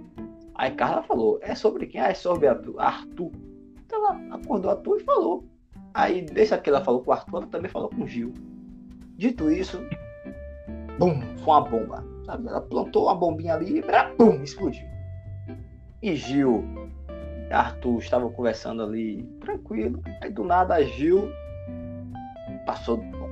Aí 0.60 0.72
Carla 0.72 1.02
falou, 1.02 1.38
é 1.40 1.54
sobre 1.54 1.86
quem? 1.86 2.02
Ah, 2.02 2.10
é 2.10 2.14
sobre 2.14 2.46
Arthur. 2.46 3.32
Então 3.86 3.98
ela 3.98 4.36
acordou 4.36 4.70
Arthur 4.70 4.98
e 5.00 5.04
falou. 5.04 5.48
Aí, 5.94 6.20
desde 6.20 6.58
que 6.58 6.68
ela 6.68 6.84
falou 6.84 7.02
com 7.02 7.10
o 7.10 7.14
Arthur, 7.14 7.38
ela 7.38 7.46
também 7.46 7.70
falou 7.70 7.88
com 7.88 8.02
o 8.02 8.06
Gil. 8.06 8.34
Dito 9.16 9.50
isso, 9.50 9.80
bum, 10.98 11.18
foi 11.38 11.54
uma 11.54 11.62
bomba. 11.62 12.04
Sabe? 12.26 12.46
Ela 12.46 12.60
plantou 12.60 13.04
uma 13.04 13.14
bombinha 13.14 13.54
ali 13.54 13.78
e 13.78 13.82
bum, 14.18 14.42
explodiu. 14.42 14.86
E 16.02 16.14
Gil 16.14 16.62
e 17.48 17.52
Arthur 17.54 17.98
estavam 17.98 18.30
conversando 18.30 18.82
ali 18.82 19.22
tranquilo. 19.40 20.02
Aí 20.20 20.30
do 20.30 20.44
nada 20.44 20.84
Gil 20.84 21.32
passou 22.66 22.98
do 22.98 23.10
ponto. 23.16 23.30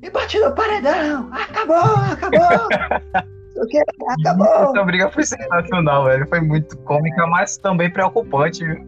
E 0.00 0.08
bati 0.08 0.38
no 0.38 0.54
paredão! 0.54 1.28
Acabou, 1.30 1.76
acabou! 1.76 3.28
o 3.60 3.66
que? 3.66 3.82
Acabou! 4.20 4.46
Essa 4.46 4.84
briga 4.84 5.10
foi 5.10 5.24
sensacional, 5.24 6.04
velho. 6.04 6.26
Foi 6.28 6.40
muito 6.40 6.76
cômica, 6.78 7.26
mas 7.26 7.56
também 7.58 7.92
preocupante, 7.92 8.64
viu? 8.64 8.86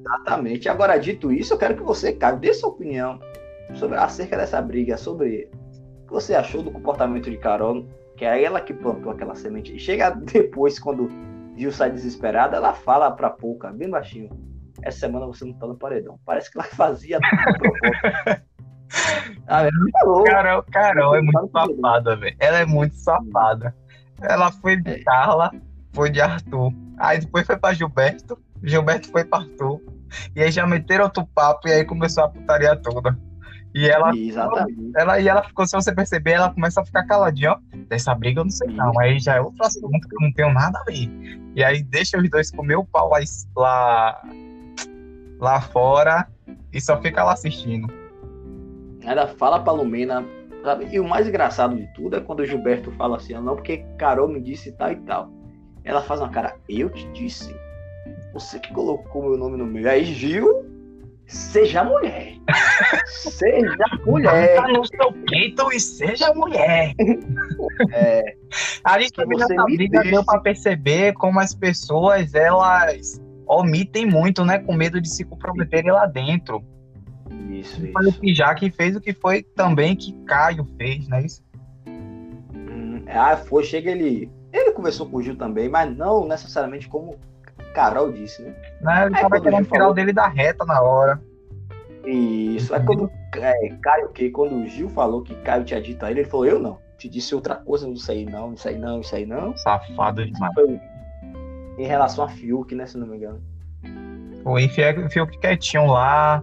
Exatamente. 0.00 0.68
Agora, 0.68 0.98
dito 0.98 1.32
isso, 1.32 1.54
eu 1.54 1.58
quero 1.58 1.76
que 1.76 1.82
você, 1.82 2.12
cara, 2.12 2.36
dê 2.36 2.54
sua 2.54 2.70
opinião 2.70 3.18
sobre 3.74 3.98
acerca 3.98 4.36
dessa 4.36 4.60
briga, 4.62 4.96
sobre 4.96 5.50
o 6.02 6.06
que 6.06 6.12
você 6.12 6.34
achou 6.34 6.62
do 6.62 6.70
comportamento 6.70 7.30
de 7.30 7.36
Carol, 7.36 7.86
que 8.16 8.24
é 8.24 8.42
ela 8.42 8.60
que 8.60 8.72
plantou 8.72 9.12
aquela 9.12 9.34
semente. 9.34 9.74
E 9.74 9.78
chega 9.78 10.10
depois, 10.10 10.78
quando 10.78 11.08
Gil 11.56 11.72
sai 11.72 11.90
desesperada, 11.90 12.56
ela 12.56 12.72
fala 12.72 13.10
pra 13.10 13.30
Pouca, 13.30 13.70
bem 13.70 13.90
baixinho, 13.90 14.30
essa 14.82 15.00
semana 15.00 15.26
você 15.26 15.44
não 15.44 15.52
tá 15.52 15.66
no 15.66 15.76
paredão. 15.76 16.18
Parece 16.24 16.50
que 16.50 16.58
ela 16.58 16.66
fazia 16.68 17.18
tudo 17.20 17.72
ah, 19.48 19.68
falou. 20.00 20.24
Carol, 20.24 20.62
Carol 20.70 21.14
é 21.16 21.20
muito 21.20 21.50
safada, 21.50 22.16
velho. 22.16 22.36
Ela 22.38 22.58
é 22.58 22.66
muito 22.66 22.94
safada. 22.94 23.74
Ela 24.22 24.50
foi 24.50 24.76
de 24.76 24.90
é. 24.90 25.02
Carla, 25.04 25.50
foi 25.92 26.10
de 26.10 26.20
Arthur. 26.20 26.72
Aí 26.98 27.18
depois 27.18 27.46
foi 27.46 27.56
pra 27.56 27.72
Gilberto. 27.72 28.38
Gilberto 28.62 29.10
foi 29.10 29.24
pra 29.24 29.40
Arthur. 29.40 29.80
E 30.34 30.42
aí 30.42 30.50
já 30.50 30.66
meteram 30.66 31.04
outro 31.04 31.26
papo 31.26 31.68
e 31.68 31.72
aí 31.72 31.84
começou 31.84 32.24
a 32.24 32.28
putaria 32.28 32.74
toda. 32.76 33.18
E 33.74 33.86
ela, 33.86 34.16
Exatamente. 34.16 34.92
ela, 34.96 35.20
e 35.20 35.28
ela 35.28 35.42
ficou, 35.42 35.66
se 35.66 35.76
você 35.76 35.94
perceber, 35.94 36.32
ela 36.32 36.52
começa 36.52 36.80
a 36.80 36.84
ficar 36.84 37.04
caladinha, 37.04 37.52
ó. 37.52 37.58
Dessa 37.88 38.14
briga 38.14 38.40
eu 38.40 38.44
não 38.44 38.50
sei 38.50 38.68
não. 38.68 38.98
Aí 38.98 39.18
já 39.18 39.36
é 39.36 39.40
outro 39.40 39.64
assunto 39.64 40.08
que 40.08 40.16
eu 40.16 40.20
não 40.20 40.32
tenho 40.32 40.52
nada 40.52 40.78
a 40.80 40.84
ver. 40.84 41.08
E 41.54 41.62
aí 41.62 41.82
deixa 41.82 42.18
os 42.18 42.30
dois 42.30 42.50
comer 42.50 42.76
o 42.76 42.84
pau 42.84 43.10
lá, 43.56 44.22
lá 45.38 45.60
fora 45.60 46.26
e 46.72 46.80
só 46.80 47.00
fica 47.00 47.22
lá 47.22 47.34
assistindo. 47.34 47.92
Ela 49.02 49.28
fala 49.28 49.60
pra 49.60 49.72
Lumena, 49.72 50.24
sabe? 50.62 50.88
E 50.90 51.00
o 51.00 51.08
mais 51.08 51.28
engraçado 51.28 51.76
de 51.76 51.86
tudo 51.94 52.16
é 52.16 52.20
quando 52.20 52.40
o 52.40 52.46
Gilberto 52.46 52.90
fala 52.92 53.16
assim, 53.16 53.34
não, 53.34 53.56
porque 53.56 53.84
Carol 53.98 54.28
me 54.28 54.40
disse 54.40 54.72
tal 54.72 54.92
e 54.92 54.96
tal. 54.96 55.30
Ela 55.84 56.02
faz 56.02 56.20
uma 56.20 56.28
cara, 56.28 56.56
eu 56.68 56.90
te 56.90 57.06
disse. 57.12 57.54
Você 58.32 58.58
que 58.58 58.72
colocou 58.72 59.22
meu 59.22 59.38
nome 59.38 59.56
no 59.56 59.66
meio. 59.66 59.88
Aí, 59.88 60.04
Gil, 60.04 60.66
seja 61.26 61.82
mulher. 61.82 62.34
seja 63.06 63.74
mulher. 64.04 64.56
Tá 64.56 64.68
no 64.68 64.84
seu 64.84 65.12
peito 65.28 65.72
e 65.72 65.80
seja 65.80 66.32
mulher. 66.34 66.92
É. 67.92 68.22
A 68.84 69.00
gente 69.00 69.12
também 69.12 69.38
nessa 69.38 69.64
briga 69.64 70.02
deu 70.02 70.24
pra 70.24 70.40
perceber 70.40 71.14
como 71.14 71.40
as 71.40 71.54
pessoas, 71.54 72.34
elas 72.34 73.20
omitem 73.46 74.06
muito, 74.06 74.44
né? 74.44 74.58
Com 74.58 74.74
medo 74.74 75.00
de 75.00 75.08
se 75.08 75.24
comprometerem 75.24 75.90
lá 75.90 76.06
dentro. 76.06 76.62
Isso, 77.60 77.84
isso. 77.84 77.92
Foi 77.92 78.06
o 78.06 78.54
que 78.54 78.70
fez 78.70 78.96
o 78.96 79.00
que 79.00 79.12
foi 79.12 79.42
também 79.42 79.96
que 79.96 80.12
Caio 80.24 80.64
fez, 80.76 81.08
não 81.08 81.18
é 81.18 81.22
isso? 81.22 81.42
Hum, 81.86 83.02
ah, 83.08 83.36
foi, 83.36 83.64
chega 83.64 83.90
ele. 83.90 84.30
Ele 84.52 84.72
conversou 84.72 85.08
com 85.08 85.18
o 85.18 85.22
Gil 85.22 85.36
também, 85.36 85.68
mas 85.68 85.94
não 85.96 86.26
necessariamente 86.26 86.88
como 86.88 87.18
Carol 87.74 88.10
disse, 88.12 88.42
né? 88.42 88.54
Não, 88.80 89.06
ele 89.06 89.14
tava 89.14 89.40
querendo 89.40 89.64
tirar 89.64 89.78
falou... 89.78 89.94
dele 89.94 90.12
da 90.12 90.26
reta 90.26 90.64
na 90.64 90.80
hora. 90.80 91.20
Isso. 92.04 92.74
É 92.74 92.80
quando 92.80 93.10
é, 93.36 93.68
Caio, 93.82 94.08
que 94.08 94.30
quando 94.30 94.56
o 94.56 94.66
Gil 94.66 94.88
falou 94.88 95.22
que 95.22 95.34
Caio 95.36 95.64
tinha 95.64 95.80
dito 95.80 96.04
a 96.04 96.10
ele, 96.10 96.20
ele 96.20 96.28
falou, 96.28 96.46
eu 96.46 96.58
não. 96.58 96.78
Te 96.96 97.08
disse 97.08 97.34
outra 97.34 97.54
coisa, 97.54 97.86
não 97.86 97.96
sei 97.96 98.24
não, 98.24 98.54
isso 98.54 98.68
aí 98.68 98.78
não, 98.78 99.00
isso 99.00 99.14
aí 99.14 99.26
não. 99.26 99.56
Safado 99.56 100.24
demais. 100.24 100.54
Foi 100.54 100.80
em 101.78 101.86
relação 101.86 102.24
a 102.24 102.28
Fiuk, 102.28 102.74
né, 102.74 102.86
se 102.86 102.98
não 102.98 103.06
me 103.06 103.16
engano. 103.16 103.40
Foi, 104.42 104.68
Fiuk 104.68 105.38
quietinho 105.38 105.86
lá, 105.86 106.42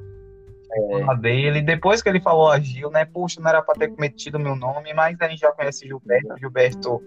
é. 0.75 1.17
dele. 1.17 1.61
Depois 1.61 2.01
que 2.01 2.09
ele 2.09 2.19
falou 2.19 2.49
a 2.49 2.59
Gil, 2.59 2.89
né? 2.89 3.05
Puxa, 3.05 3.39
não 3.41 3.49
era 3.49 3.61
para 3.61 3.75
ter 3.75 3.89
cometido 3.89 4.39
meu 4.39 4.55
nome, 4.55 4.93
mas 4.93 5.19
a 5.19 5.27
gente 5.27 5.39
já 5.39 5.51
conhece 5.51 5.87
Gilberto. 5.87 6.37
Gilberto, 6.37 7.03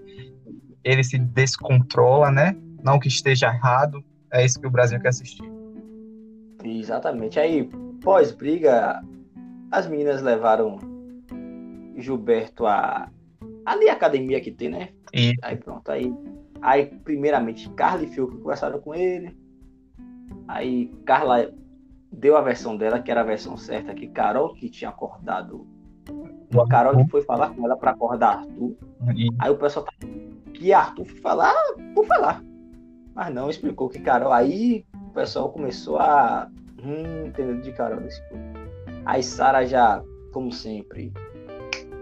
ele 0.82 1.04
se 1.04 1.18
descontrola, 1.18 2.30
né? 2.30 2.56
Não 2.82 2.98
que 2.98 3.08
esteja 3.08 3.48
errado. 3.48 4.02
É 4.32 4.44
isso 4.44 4.60
que 4.60 4.66
o 4.66 4.70
Brasil 4.70 5.00
quer 5.00 5.08
assistir. 5.08 5.50
Exatamente. 6.64 7.38
Aí, 7.38 7.68
pós-briga, 8.02 9.02
as 9.70 9.87
meninas 9.87 10.22
levaram 10.22 10.78
Gilberto 11.96 12.66
a 12.66 13.10
ali 13.64 13.88
a 13.88 13.92
academia 13.92 14.40
que 14.40 14.50
tem, 14.50 14.70
né? 14.70 14.88
E... 15.12 15.34
Aí 15.42 15.56
pronto, 15.56 15.90
aí, 15.90 16.12
aí 16.62 16.87
primeiramente 16.87 17.68
Carla 17.70 18.04
e 18.04 18.08
Fiuk 18.08 18.38
conversaram 18.38 18.80
com 18.80 18.94
ele. 18.94 19.37
Aí 20.46 20.90
Carla 21.04 21.52
deu 22.12 22.36
a 22.36 22.40
versão 22.40 22.76
dela, 22.76 23.00
que 23.00 23.10
era 23.10 23.20
a 23.20 23.24
versão 23.24 23.56
certa, 23.56 23.94
que 23.94 24.08
Carol 24.08 24.54
que 24.54 24.68
tinha 24.68 24.90
acordado. 24.90 25.66
A 26.52 26.68
Carol 26.68 26.96
que 26.96 27.10
foi 27.10 27.22
falar 27.22 27.50
com 27.50 27.64
ela 27.64 27.76
para 27.76 27.90
acordar 27.90 28.38
Arthur. 28.38 28.74
E... 29.14 29.28
Aí 29.38 29.50
o 29.50 29.56
pessoal 29.56 29.84
tá. 29.84 29.92
Que 30.54 30.72
Arthur 30.72 31.04
foi 31.04 31.20
falar 31.20 31.54
por 31.94 32.06
falar. 32.06 32.42
Mas 33.14 33.34
não 33.34 33.50
explicou 33.50 33.88
que 33.88 34.00
Carol. 34.00 34.32
Aí 34.32 34.86
o 34.94 35.10
pessoal 35.10 35.50
começou 35.50 35.98
a. 35.98 36.48
Hum, 36.82 37.26
entendendo 37.26 37.62
de 37.62 37.72
Carol 37.72 38.00
desse. 38.00 38.22
Aí 39.04 39.22
Sara 39.22 39.66
já, 39.66 40.02
como 40.32 40.52
sempre, 40.52 41.12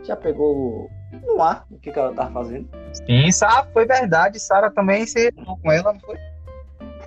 já 0.02 0.16
pegou 0.16 0.88
no 1.24 1.42
ar 1.42 1.66
o 1.70 1.78
que 1.78 1.90
Carol 1.90 2.14
tava 2.14 2.32
fazendo. 2.32 2.68
Sim, 2.92 3.30
Sara, 3.32 3.66
foi 3.72 3.86
verdade. 3.86 4.38
Sara 4.38 4.70
também 4.70 5.06
se 5.06 5.32
com 5.32 5.72
ela, 5.72 5.92
não 5.92 6.00
foi? 6.00 6.16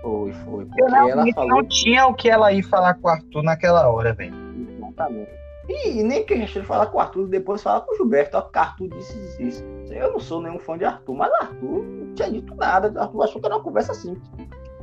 Foi, 0.02 0.32
foi. 0.34 0.66
Porque 0.66 0.82
ela 0.84 1.34
falou... 1.34 1.50
não 1.50 1.64
tinha 1.68 2.08
o 2.08 2.14
que 2.14 2.30
ela 2.30 2.52
ir 2.54 2.64
falar 2.64 2.94
com 2.96 3.08
o 3.08 3.12
Arthur 3.12 3.44
naquela 3.44 3.90
hora, 3.90 4.14
velho. 4.14 4.34
Exatamente. 4.78 5.40
E, 5.70 6.02
nem 6.02 6.26
que 6.26 6.36
de 6.36 6.62
falar 6.64 6.88
com 6.88 6.98
o 6.98 7.02
Arthur, 7.02 7.28
depois 7.28 7.62
falar 7.62 7.82
com 7.82 7.94
o 7.94 7.98
Gilberto. 7.98 8.38
Ó, 8.38 8.42
que 8.42 8.58
Arthur 8.58 8.90
disse 8.90 9.44
isso. 9.44 9.64
Eu 9.92 10.14
não 10.14 10.20
sou 10.20 10.42
nenhum 10.42 10.58
fã 10.58 10.76
de 10.78 10.86
Arthur, 10.86 11.16
mas 11.16 11.32
Arthur 11.34 11.84
não 11.84 12.14
tinha 12.16 12.32
dito 12.32 12.56
nada. 12.56 13.00
Arthur 13.00 13.24
achou 13.24 13.40
que 13.40 13.48
era 13.48 13.56
uma 13.56 13.64
conversa 13.64 13.94
simples. 13.94 14.28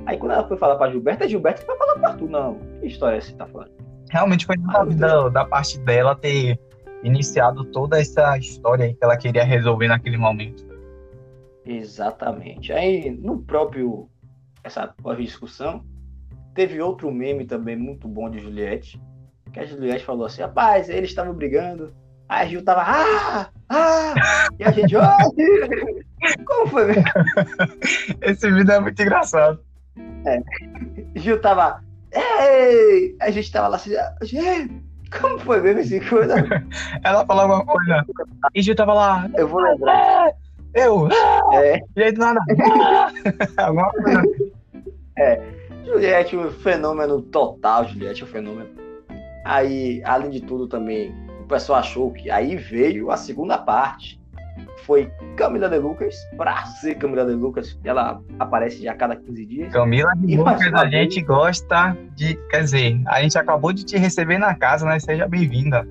Aí 0.07 0.17
quando 0.17 0.33
ela 0.33 0.47
foi 0.47 0.57
falar 0.57 0.77
pra 0.77 0.91
Gilberto, 0.91 1.25
é 1.25 1.29
Gilberto 1.29 1.63
que 1.63 1.67
vai 1.67 1.77
falar 1.77 1.99
com 1.99 2.07
Arthur. 2.07 2.31
Não, 2.31 2.59
que 2.81 2.87
história 2.87 3.17
é 3.17 3.19
essa 3.19 3.33
que 3.33 3.39
tá 3.39 3.47
falando? 3.47 3.73
Realmente 4.11 4.47
foi 4.47 4.55
ah, 4.69 4.85
da, 4.85 5.29
da 5.29 5.45
parte 5.45 5.81
dela 5.81 6.15
ter 6.15 6.57
iniciado 7.03 7.65
toda 7.65 8.01
essa 8.01 8.39
história 8.39 8.87
aí 8.87 8.95
que 8.95 9.03
ela 9.03 9.17
queria 9.17 9.43
resolver 9.43 9.89
naquele 9.89 10.17
momento. 10.17 10.65
Exatamente. 11.65 12.73
Aí 12.73 13.11
no 13.11 13.41
próprio 13.43 14.09
essa 14.67 14.93
discussão. 15.17 15.85
Teve 16.55 16.81
outro 16.81 17.11
meme 17.13 17.45
também 17.45 17.77
muito 17.77 18.09
bom 18.09 18.29
de 18.29 18.41
Juliette, 18.41 19.01
que 19.53 19.61
a 19.61 19.65
Juliette 19.65 20.05
falou 20.05 20.27
assim, 20.27 20.43
rapaz, 20.43 20.89
eles 20.89 21.11
estavam 21.11 21.35
brigando, 21.35 21.95
aí 22.29 22.47
a 22.47 22.49
Gil 22.49 22.65
tava, 22.65 22.83
ah, 22.83 23.51
ah, 23.69 24.49
e 24.59 24.65
a 24.65 24.71
gente, 24.71 24.97
oh, 24.97 25.03
como 26.45 26.67
foi 26.69 26.87
mesmo? 26.87 27.05
Esse 28.23 28.51
vídeo 28.51 28.73
é 28.73 28.81
muito 28.81 29.01
engraçado. 29.01 29.61
É. 30.27 30.41
Gil 31.15 31.41
tava, 31.41 31.83
ei, 32.13 33.17
a 33.21 33.31
gente 33.31 33.53
tava 33.53 33.69
lá 33.69 33.77
assim, 33.77 33.93
gente, 34.23 34.83
Como 35.21 35.39
foi 35.39 35.61
mesmo 35.61 35.81
esse 35.81 36.01
coisa? 36.01 36.35
Ela 37.05 37.25
falou 37.27 37.43
alguma 37.43 37.65
coisa. 37.65 38.05
E 38.55 38.63
Gil 38.63 38.75
tava 38.75 38.95
lá. 38.95 39.31
Eu 39.37 39.47
vou 39.47 39.61
lembrar. 39.61 40.33
Eu. 40.75 41.09
É. 41.53 41.81
E 41.97 42.03
aí 42.03 42.13
do 42.13 42.21
nada. 42.21 42.41
alguma 43.57 43.91
coisa. 43.93 44.23
É. 45.19 45.41
Juliette, 45.85 46.37
um 46.37 46.51
fenômeno 46.51 47.23
total, 47.23 47.85
Juliette, 47.87 48.25
um 48.25 48.27
fenômeno. 48.27 48.69
Aí, 49.45 50.03
além 50.05 50.31
de 50.31 50.41
tudo, 50.41 50.67
também, 50.67 51.15
o 51.41 51.45
pessoal 51.45 51.79
achou 51.79 52.11
que 52.13 52.31
aí 52.31 52.57
veio 52.57 53.11
a 53.11 53.17
segunda 53.17 53.57
parte. 53.57 54.21
Foi 54.85 55.11
Camila 55.37 55.69
de 55.69 55.79
Lucas, 55.79 56.17
pra 56.37 56.65
ser 56.67 56.97
Camila 56.97 57.25
de 57.25 57.33
Lucas, 57.35 57.79
ela 57.85 58.21
aparece 58.39 58.83
já 58.83 58.93
a 58.93 58.95
cada 58.97 59.15
15 59.17 59.47
dias. 59.47 59.73
Camila 59.73 60.13
de 60.17 60.33
E 60.33 60.37
Lucas, 60.37 60.73
a 60.75 60.87
gente 60.89 61.21
gosta 61.23 61.97
de. 62.15 62.35
Quer 62.51 62.63
dizer, 62.63 63.01
a 63.07 63.21
gente 63.23 63.37
acabou 63.39 63.73
de 63.73 63.85
te 63.85 63.97
receber 63.97 64.39
na 64.39 64.55
casa, 64.55 64.87
né? 64.87 64.99
Seja 64.99 65.27
bem-vinda. 65.29 65.87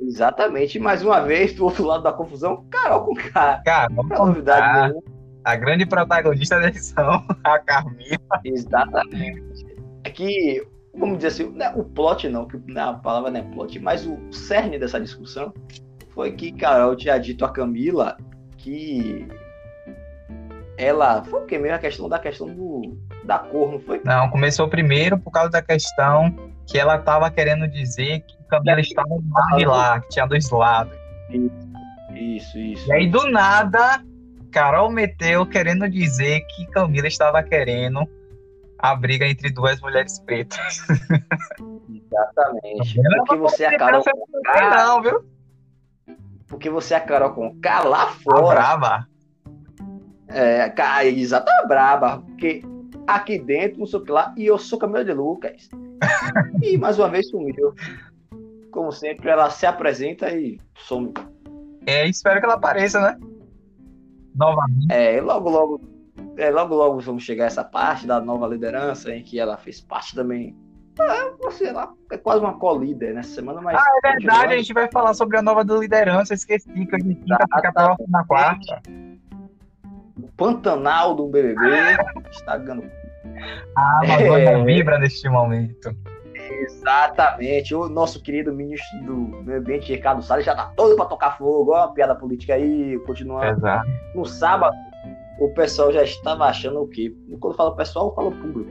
Exatamente, 0.00 0.78
mais 0.78 1.02
uma 1.02 1.20
vez, 1.20 1.52
do 1.54 1.64
outro 1.64 1.84
lado 1.84 2.02
da 2.02 2.12
confusão, 2.12 2.64
Carol 2.70 3.04
com. 3.04 3.14
Cara, 3.14 3.88
vamos 3.90 4.08
Pra 4.08 4.18
novidade 4.18 4.60
contar. 4.66 4.82
nenhuma. 4.88 5.02
A 5.44 5.56
grande 5.56 5.86
protagonista 5.86 6.58
da 6.60 6.68
edição, 6.68 7.24
a 7.44 7.58
Carminha. 7.58 8.18
Exatamente. 8.44 9.66
É 10.04 10.10
que, 10.10 10.66
vamos 10.94 11.18
dizer 11.18 11.28
assim, 11.28 11.50
não 11.56 11.66
é 11.66 11.72
o 11.74 11.84
plot 11.84 12.28
não, 12.28 12.46
que 12.46 12.58
não, 12.66 12.90
a 12.90 12.94
palavra 12.94 13.30
não 13.30 13.40
é 13.40 13.42
plot, 13.42 13.78
mas 13.78 14.06
o 14.06 14.18
cerne 14.32 14.78
dessa 14.78 15.00
discussão 15.00 15.52
foi 16.10 16.32
que 16.32 16.52
Carol 16.52 16.96
tinha 16.96 17.18
dito 17.18 17.44
a 17.44 17.52
Camila 17.52 18.16
que 18.56 19.26
ela. 20.76 21.22
Foi 21.24 21.42
o 21.42 21.46
que 21.46 21.58
mesmo? 21.58 21.76
A 21.76 21.78
questão 21.78 22.08
da 22.08 22.18
questão 22.18 22.48
do, 22.48 22.96
da 23.24 23.38
cor, 23.38 23.72
não 23.72 23.80
foi? 23.80 24.00
Não, 24.04 24.28
começou 24.30 24.68
primeiro 24.68 25.18
por 25.18 25.30
causa 25.30 25.50
da 25.50 25.62
questão 25.62 26.34
que 26.66 26.78
ela 26.78 26.96
estava 26.96 27.30
querendo 27.30 27.68
dizer 27.68 28.20
que 28.20 28.36
Camila 28.48 28.80
estava 28.80 29.08
lado 29.08 29.58
de 29.58 29.64
lá, 29.64 30.00
que 30.00 30.08
tinha 30.08 30.26
dois 30.26 30.50
lados. 30.50 30.96
Isso, 32.14 32.58
isso. 32.58 32.88
E 32.88 32.92
aí, 32.92 33.08
do 33.08 33.30
nada, 33.30 34.02
Carol 34.50 34.90
meteu 34.90 35.46
querendo 35.46 35.88
dizer 35.88 36.40
que 36.48 36.66
Camila 36.66 37.06
estava 37.06 37.42
querendo 37.42 38.00
a 38.78 38.94
briga 38.94 39.26
entre 39.26 39.50
duas 39.50 39.80
mulheres 39.80 40.18
pretas. 40.20 40.78
Exatamente. 41.88 43.00
Porque 43.18 43.36
você 43.36 43.64
é 43.64 43.74
a 43.74 43.78
Carol 43.78 44.02
com 44.02 44.42
K. 44.42 44.70
Não, 44.70 45.02
viu? 45.02 45.24
Porque 46.46 46.70
você 46.70 46.94
é 46.94 46.96
a 46.96 47.00
Carol 47.00 47.32
com 47.32 47.60
K 47.60 47.82
lá 47.84 48.06
Tá 48.06 48.12
fora. 48.12 48.60
brava. 48.60 49.06
É, 50.28 50.68
cara, 50.70 51.04
exato, 51.06 51.46
tá 51.46 51.66
braba. 51.66 52.18
Porque 52.18 52.62
aqui 53.06 53.38
dentro, 53.38 53.78
não 53.80 53.86
sei 53.86 53.98
o 53.98 54.04
que 54.04 54.12
lá, 54.12 54.34
e 54.36 54.46
eu 54.46 54.58
sou 54.58 54.78
Camila 54.78 55.04
de 55.04 55.12
Lucas. 55.12 55.68
e 56.62 56.78
mais 56.78 56.98
uma 56.98 57.08
vez 57.08 57.28
sumiu. 57.28 57.74
Como 58.70 58.92
sempre, 58.92 59.28
ela 59.28 59.50
se 59.50 59.66
apresenta 59.66 60.30
e 60.30 60.58
some. 60.76 61.12
É, 61.86 62.06
espero 62.06 62.40
que 62.40 62.46
ela 62.46 62.54
apareça, 62.54 63.00
né? 63.00 63.18
Novamente. 64.34 64.86
É, 64.90 65.20
logo, 65.20 65.50
logo, 65.50 65.80
é, 66.36 66.50
logo, 66.50 66.74
logo 66.74 67.00
vamos 67.00 67.22
chegar 67.22 67.44
a 67.44 67.46
essa 67.46 67.64
parte 67.64 68.06
da 68.06 68.20
nova 68.20 68.46
liderança, 68.46 69.14
em 69.14 69.22
que 69.22 69.38
ela 69.38 69.56
fez 69.56 69.80
parte 69.80 70.14
também. 70.14 70.56
É, 70.98 71.50
sei 71.52 71.72
lá, 71.72 71.92
é 72.10 72.18
quase 72.18 72.40
uma 72.40 72.58
co-líder 72.58 73.14
nessa 73.14 73.34
semana, 73.34 73.60
mas. 73.60 73.76
Ah, 73.78 73.84
é 74.04 74.12
verdade, 74.12 74.54
a 74.54 74.56
gente 74.58 74.72
vai 74.74 74.88
falar 74.90 75.14
sobre 75.14 75.38
a 75.38 75.42
nova 75.42 75.62
liderança. 75.62 76.34
Esqueci 76.34 76.68
que 76.68 76.94
a 76.94 76.98
gente 76.98 77.20
fica, 77.20 77.38
fica 77.54 77.72
pra 77.72 77.96
na 78.08 78.24
quarta. 78.24 78.82
O 80.18 80.28
Pantanal 80.36 81.14
do 81.14 81.26
BBB 81.28 81.96
está 82.30 82.56
ganhando. 82.58 82.90
A 83.76 84.00
Amazônia 84.04 84.50
É. 84.50 84.64
vibra 84.64 84.98
neste 84.98 85.28
momento. 85.28 85.94
Exatamente. 86.50 87.74
O 87.74 87.88
nosso 87.88 88.22
querido 88.22 88.52
ministro 88.52 88.98
do 89.04 89.14
Meio 89.42 89.58
Ambiente, 89.58 89.92
Ricardo 89.92 90.22
Salles, 90.22 90.44
já 90.44 90.54
tá 90.54 90.72
todo 90.76 90.96
para 90.96 91.06
tocar 91.06 91.38
fogo. 91.38 91.72
Ó, 91.72 91.88
piada 91.88 92.14
política 92.14 92.54
aí, 92.54 92.98
continuando. 93.06 93.58
Exato. 93.58 93.88
No 94.14 94.24
sábado, 94.24 94.76
o 95.38 95.48
pessoal 95.54 95.92
já 95.92 96.02
estava 96.02 96.44
achando 96.44 96.82
o 96.82 96.88
quê? 96.88 97.14
Quando 97.40 97.56
fala 97.56 97.74
pessoal, 97.76 98.08
eu 98.08 98.14
falo 98.14 98.32
público. 98.32 98.70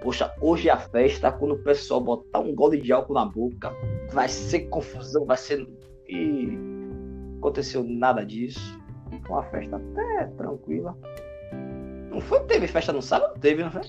Poxa, 0.00 0.32
hoje 0.40 0.68
é 0.68 0.72
a 0.72 0.76
festa, 0.76 1.32
quando 1.32 1.54
o 1.54 1.62
pessoal 1.62 2.00
botar 2.00 2.40
um 2.40 2.54
gole 2.54 2.80
de 2.80 2.92
álcool 2.92 3.14
na 3.14 3.24
boca, 3.24 3.72
vai 4.12 4.28
ser 4.28 4.68
confusão, 4.68 5.24
vai 5.24 5.36
ser. 5.36 5.66
E 6.06 6.58
aconteceu 7.38 7.82
nada 7.82 8.24
disso. 8.24 8.78
Uma 9.28 9.42
festa 9.44 9.76
até 9.76 10.26
tranquila. 10.36 10.96
Não 12.10 12.20
foi? 12.20 12.40
Teve 12.40 12.66
festa 12.68 12.92
no 12.92 13.00
sábado? 13.00 13.38
Teve, 13.40 13.64
não 13.64 13.70
foi? 13.70 13.82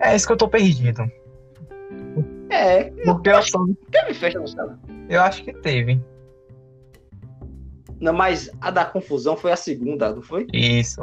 É 0.00 0.14
isso 0.14 0.26
que 0.26 0.32
eu 0.32 0.36
tô 0.36 0.48
perdido. 0.48 1.02
É, 2.52 2.84
Porque 3.04 3.30
eu, 3.30 3.42
sou- 3.42 3.74
teve 3.90 4.14
festa 4.14 4.38
no 4.38 4.78
eu 5.08 5.20
acho 5.22 5.42
que 5.42 5.52
teve. 5.54 6.00
Não, 8.00 8.12
mas 8.12 8.50
a 8.60 8.70
da 8.70 8.84
confusão 8.84 9.36
foi 9.36 9.52
a 9.52 9.56
segunda, 9.56 10.14
não 10.14 10.22
foi? 10.22 10.46
Isso. 10.52 11.00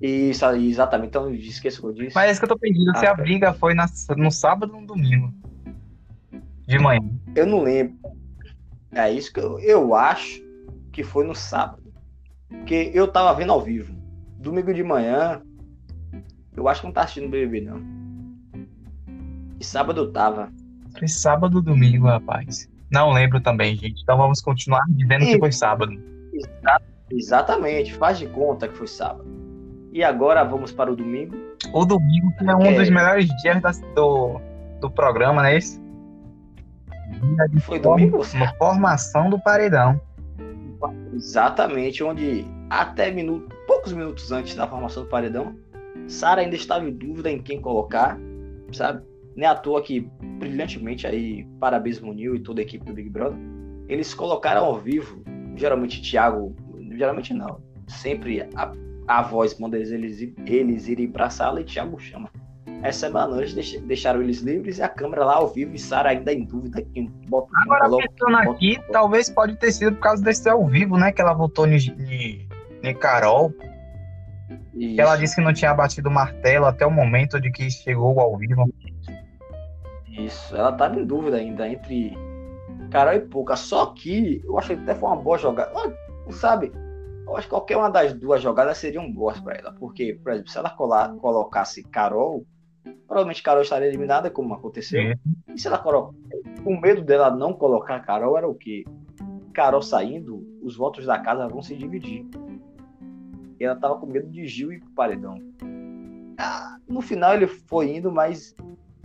Isso, 0.00 0.44
exatamente. 0.46 1.08
Então, 1.10 1.32
esqueça 1.32 1.78
o 1.78 1.82
que 1.82 1.86
eu 1.86 1.92
disse. 2.04 2.14
Mas 2.16 2.28
é 2.28 2.32
isso 2.32 2.40
que 2.40 2.44
eu 2.44 2.48
tô 2.48 2.58
perdido. 2.58 2.96
Se 2.98 3.06
Ah, 3.06 3.12
a 3.12 3.16
tá. 3.16 3.22
briga 3.22 3.52
foi 3.54 3.72
na- 3.72 3.86
no 4.16 4.30
sábado 4.32 4.74
ou 4.74 4.80
no 4.80 4.86
domingo? 4.86 5.32
De 6.66 6.78
manhã. 6.78 7.00
Eu 7.36 7.46
não 7.46 7.62
lembro. 7.62 7.96
É 8.92 9.10
isso 9.12 9.32
que 9.32 9.38
eu, 9.40 9.58
eu 9.60 9.94
acho 9.94 10.42
que 10.92 11.02
foi 11.04 11.24
no 11.24 11.34
sábado. 11.34 11.82
Porque 12.48 12.90
eu 12.92 13.06
tava 13.08 13.32
vendo 13.38 13.52
ao 13.52 13.60
vivo. 13.60 13.94
Domingo 14.38 14.74
de 14.74 14.82
manhã, 14.82 15.40
eu 16.56 16.68
acho 16.68 16.80
que 16.80 16.86
não 16.88 16.92
tá 16.92 17.02
assistindo 17.02 17.30
BBB, 17.30 17.60
não. 17.62 17.80
E 19.62 19.64
sábado 19.64 20.10
tava. 20.10 20.48
Foi 20.98 21.06
sábado 21.06 21.58
ou 21.58 21.62
domingo, 21.62 22.08
rapaz. 22.08 22.68
Não 22.90 23.12
lembro 23.12 23.40
também, 23.40 23.76
gente. 23.76 24.02
Então 24.02 24.18
vamos 24.18 24.40
continuar 24.40 24.82
dizendo 24.88 25.24
que 25.24 25.36
Ih. 25.36 25.38
foi 25.38 25.52
sábado. 25.52 25.92
Exatamente, 27.08 27.94
faz 27.94 28.18
de 28.18 28.26
conta 28.26 28.66
que 28.66 28.76
foi 28.76 28.88
sábado. 28.88 29.24
E 29.92 30.02
agora 30.02 30.42
vamos 30.42 30.72
para 30.72 30.90
o 30.90 30.96
domingo. 30.96 31.36
O 31.72 31.84
domingo 31.84 32.32
que 32.36 32.44
é 32.50 32.56
um 32.56 32.62
É. 32.66 32.74
dos 32.74 32.90
melhores 32.90 33.28
dias 33.40 33.62
da- 33.62 33.70
do, 33.94 34.40
do 34.80 34.90
programa, 34.90 35.42
não 35.42 35.48
é 35.48 35.58
isso? 35.58 35.80
Dia 37.20 37.46
de 37.48 37.60
Foi 37.60 37.80
forma- 37.80 37.98
domingo? 37.98 38.22
uma 38.34 38.54
formação 38.56 39.30
do 39.30 39.38
paredão. 39.38 40.00
Exatamente, 41.12 42.02
onde 42.02 42.44
até 42.68 43.12
minuto, 43.12 43.54
poucos 43.68 43.92
minutos 43.92 44.32
antes 44.32 44.56
da 44.56 44.66
formação 44.66 45.04
do 45.04 45.08
paredão, 45.08 45.54
Sara 46.08 46.40
ainda 46.40 46.56
estava 46.56 46.84
em 46.84 46.92
dúvida 46.92 47.30
em 47.30 47.40
quem 47.40 47.60
colocar, 47.60 48.18
sabe? 48.72 49.04
Nem 49.36 49.48
à 49.48 49.54
toa 49.54 49.82
que, 49.82 50.08
brilhantemente 50.38 51.06
aí, 51.06 51.46
parabéns 51.58 52.00
Munil 52.00 52.34
e 52.34 52.40
toda 52.40 52.60
a 52.60 52.64
equipe 52.64 52.84
do 52.84 52.92
Big 52.92 53.08
Brother, 53.08 53.38
eles 53.88 54.12
colocaram 54.14 54.64
ao 54.64 54.78
vivo, 54.78 55.22
geralmente 55.56 56.02
Thiago, 56.02 56.54
geralmente 56.92 57.32
não, 57.32 57.60
sempre 57.88 58.46
a, 58.54 58.72
a 59.08 59.22
voz 59.22 59.58
manda 59.58 59.78
eles, 59.78 60.20
eles, 60.46 60.88
irem 60.88 61.08
pra 61.10 61.30
sala 61.30 61.60
e 61.60 61.64
Thiago 61.64 61.98
chama. 61.98 62.28
Essa 62.82 63.06
semana 63.06 63.36
eles 63.38 63.54
deix- 63.54 63.80
deixaram 63.82 64.20
eles 64.22 64.40
livres 64.40 64.78
e 64.78 64.82
a 64.82 64.88
câmera 64.88 65.24
lá 65.24 65.36
ao 65.36 65.48
vivo 65.48 65.72
e 65.74 65.78
Sara 65.78 66.10
ainda 66.10 66.32
em 66.32 66.44
dúvida 66.44 66.82
quem 66.92 67.06
bota 67.28 67.48
Agora, 67.62 67.84
coloca, 67.84 68.08
pensando 68.08 68.32
bota, 68.44 68.50
aqui, 68.50 68.76
bota. 68.76 68.92
talvez 68.92 69.30
pode 69.30 69.56
ter 69.56 69.70
sido 69.72 69.94
por 69.94 70.02
causa 70.02 70.22
desse 70.24 70.48
ao 70.48 70.66
vivo, 70.66 70.96
né? 70.98 71.12
Que 71.12 71.22
ela 71.22 71.32
votou 71.32 71.66
em, 71.66 71.76
em, 71.76 72.48
em 72.82 72.94
Carol. 72.96 73.52
Que 74.72 75.00
ela 75.00 75.12
Isso. 75.12 75.20
disse 75.20 75.36
que 75.36 75.42
não 75.42 75.52
tinha 75.52 75.72
batido 75.72 76.08
o 76.08 76.12
martelo 76.12 76.66
até 76.66 76.84
o 76.84 76.90
momento 76.90 77.40
de 77.40 77.52
que 77.52 77.70
chegou 77.70 78.18
ao 78.18 78.36
vivo. 78.36 78.68
Isso, 80.12 80.54
ela 80.54 80.72
tava 80.72 81.00
em 81.00 81.04
dúvida 81.04 81.38
ainda 81.38 81.66
entre 81.68 82.12
Carol 82.90 83.14
e 83.14 83.20
Pouca. 83.20 83.56
Só 83.56 83.86
que 83.86 84.42
eu 84.44 84.58
acho 84.58 84.68
que 84.68 84.82
até 84.82 84.94
foi 84.94 85.08
uma 85.08 85.16
boa 85.16 85.38
jogada. 85.38 85.72
Sabe? 86.30 86.72
Eu 87.26 87.36
acho 87.36 87.46
que 87.46 87.50
qualquer 87.50 87.76
uma 87.76 87.90
das 87.90 88.12
duas 88.12 88.42
jogadas 88.42 88.78
seriam 88.78 89.10
boas 89.10 89.40
pra 89.40 89.54
ela. 89.54 89.72
Porque, 89.72 90.18
por 90.22 90.32
exemplo, 90.32 90.50
se 90.50 90.58
ela 90.58 90.70
colar, 90.70 91.14
colocasse 91.16 91.82
Carol, 91.84 92.44
provavelmente 93.06 93.42
Carol 93.42 93.62
estaria 93.62 93.88
eliminada, 93.88 94.30
como 94.30 94.54
aconteceu. 94.54 95.14
E 95.48 95.58
se 95.58 95.66
ela 95.66 95.78
colocar. 95.78 96.14
O 96.64 96.78
medo 96.78 97.02
dela 97.02 97.30
não 97.30 97.52
colocar 97.54 98.00
Carol 98.00 98.36
era 98.36 98.46
o 98.46 98.54
quê? 98.54 98.84
Carol 99.52 99.82
saindo, 99.82 100.46
os 100.62 100.76
votos 100.76 101.06
da 101.06 101.18
casa 101.18 101.48
vão 101.48 101.62
se 101.62 101.74
dividir. 101.74 102.26
E 103.58 103.64
ela 103.64 103.76
tava 103.76 103.96
com 103.98 104.06
medo 104.06 104.28
de 104.28 104.46
Gil 104.46 104.78
pro 104.80 104.90
paredão. 104.90 105.38
Ah, 106.38 106.78
no 106.88 107.00
final 107.00 107.34
ele 107.34 107.46
foi 107.46 107.96
indo, 107.96 108.10
mas. 108.10 108.54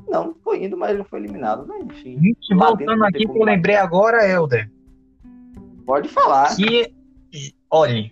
Não, 0.08 0.36
foi 0.44 0.64
indo, 0.64 0.78
mas 0.78 0.90
ele 0.92 1.00
não 1.00 1.06
foi 1.06 1.20
eliminado. 1.20 1.66
Mas 1.68 1.86
enfim, 1.86 2.20
Gente, 2.22 2.56
voltando 2.56 3.04
aqui, 3.04 3.26
que 3.28 3.38
eu 3.38 3.44
lembrei 3.44 3.76
agora, 3.76 4.28
Helder, 4.28 4.70
pode 5.86 6.08
falar. 6.10 6.56
que, 6.56 6.94
olha, 7.70 8.12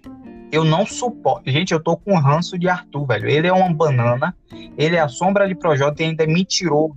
eu 0.52 0.64
não 0.64 0.86
suporto. 0.86 1.50
Gente, 1.50 1.74
eu 1.74 1.80
tô 1.82 1.98
com 1.98 2.18
ranço 2.18 2.58
de 2.58 2.68
Arthur, 2.70 3.06
velho. 3.06 3.30
Ele 3.30 3.48
é 3.48 3.54
uma 3.54 3.74
banana, 3.74 4.36
ele 4.78 4.96
é 4.96 5.02
a 5.02 5.08
sombra 5.08 5.48
de 5.48 5.56
Projota 5.56 6.02
e 6.02 6.06
ainda 6.06 6.24
é 6.24 6.28
mentiroso. 6.28 6.96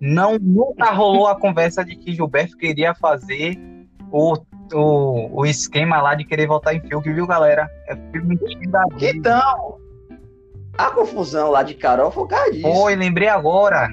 Não, 0.00 0.38
nunca 0.38 0.90
rolou 0.92 1.26
a 1.26 1.38
conversa 1.38 1.84
de 1.84 1.96
que 1.96 2.12
Gilberto 2.12 2.56
queria 2.56 2.94
fazer 2.94 3.58
o, 4.10 4.34
o, 4.72 5.40
o 5.40 5.46
esquema 5.46 6.00
lá 6.00 6.14
de 6.14 6.24
querer 6.24 6.46
votar 6.46 6.74
em 6.74 6.80
Fiuk, 6.80 7.10
viu, 7.12 7.26
galera? 7.26 7.70
É 7.86 7.94
mentira. 7.94 8.84
Então, 9.00 9.78
a 10.76 10.90
confusão 10.90 11.50
lá 11.50 11.62
de 11.62 11.74
Carol 11.74 12.10
foi 12.10 12.26
disso. 12.52 12.62
Foi, 12.62 12.96
lembrei 12.96 13.28
agora. 13.28 13.88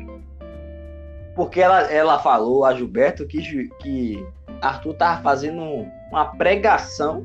Porque 1.37 1.61
ela, 1.61 1.81
ela 1.83 2.17
falou 2.17 2.65
a 2.65 2.73
Gilberto 2.73 3.27
que, 3.27 3.69
que 3.79 4.27
Arthur 4.59 4.95
tava 4.95 5.21
fazendo 5.21 5.61
uma 6.11 6.25
pregação 6.35 7.23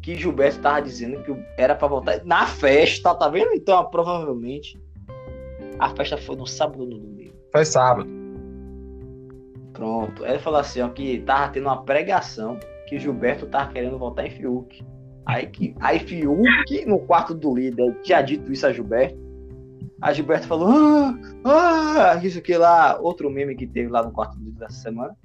que 0.00 0.16
Gilberto 0.16 0.60
tava 0.60 0.80
dizendo 0.80 1.22
que 1.22 1.36
era 1.58 1.74
para 1.74 1.86
voltar 1.86 2.24
na 2.24 2.46
festa, 2.46 3.14
tá 3.14 3.28
vendo? 3.28 3.52
Então, 3.52 3.84
provavelmente 3.90 4.80
a 5.78 5.90
festa 5.90 6.16
foi 6.16 6.36
no 6.36 6.46
sábado 6.46 6.80
ou 6.80 6.88
no 6.88 6.98
domingo. 6.98 7.34
Foi 7.52 7.66
sábado. 7.66 8.08
Pronto. 9.74 10.24
Ele 10.24 10.38
falou 10.38 10.60
assim, 10.60 10.80
ó, 10.80 10.88
que 10.88 11.20
tava 11.20 11.52
tendo 11.52 11.66
uma 11.66 11.82
pregação 11.82 12.58
que 12.88 12.98
Gilberto 12.98 13.44
tava 13.44 13.72
querendo 13.72 13.98
voltar 13.98 14.26
em 14.26 14.30
Fiuk. 14.30 14.82
Aí 15.26 15.46
que 15.48 15.74
aí 15.80 15.98
Fiuk 15.98 16.86
no 16.86 17.00
quarto 17.00 17.34
do 17.34 17.54
líder 17.54 17.94
tinha 18.02 18.22
dito 18.22 18.50
isso 18.50 18.66
a 18.66 18.72
Gilberto. 18.72 19.29
A 20.00 20.12
Gilberto 20.12 20.46
falou, 20.46 20.68
ah, 20.68 22.14
ah, 22.14 22.20
isso 22.22 22.40
que 22.40 22.56
lá, 22.56 22.98
outro 23.00 23.30
meme 23.30 23.54
que 23.54 23.66
teve 23.66 23.88
lá 23.88 24.02
no 24.02 24.12
quarto 24.12 24.38
do 24.38 24.50
dessa 24.52 24.80
semana. 24.80 25.16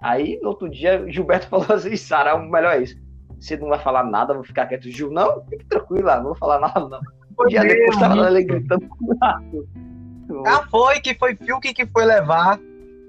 Aí, 0.00 0.38
no 0.42 0.48
outro 0.48 0.68
dia, 0.68 1.08
Gilberto 1.08 1.46
falou 1.48 1.66
assim, 1.70 1.96
Sara, 1.96 2.34
o 2.34 2.50
melhor 2.50 2.74
é 2.74 2.82
isso. 2.82 2.96
Você 3.38 3.56
não 3.56 3.68
vai 3.68 3.78
falar 3.80 4.04
nada, 4.04 4.34
vou 4.34 4.44
ficar 4.44 4.66
quieto. 4.66 4.88
Gil, 4.88 5.10
não, 5.10 5.44
fique 5.46 5.64
tranquila, 5.64 6.16
não 6.16 6.26
vou 6.26 6.34
falar 6.36 6.60
nada, 6.60 6.80
não. 6.88 7.00
Um 7.38 7.46
dia 7.48 7.62
depois 7.62 7.98
tava 7.98 8.28
ele 8.28 8.44
gritando 8.44 8.88
com 8.88 9.04
o 9.04 10.46
Ah, 10.46 10.64
foi 10.70 11.00
que 11.00 11.14
foi 11.14 11.34
Fiuk 11.34 11.74
que 11.74 11.86
foi 11.86 12.04
levar, 12.04 12.58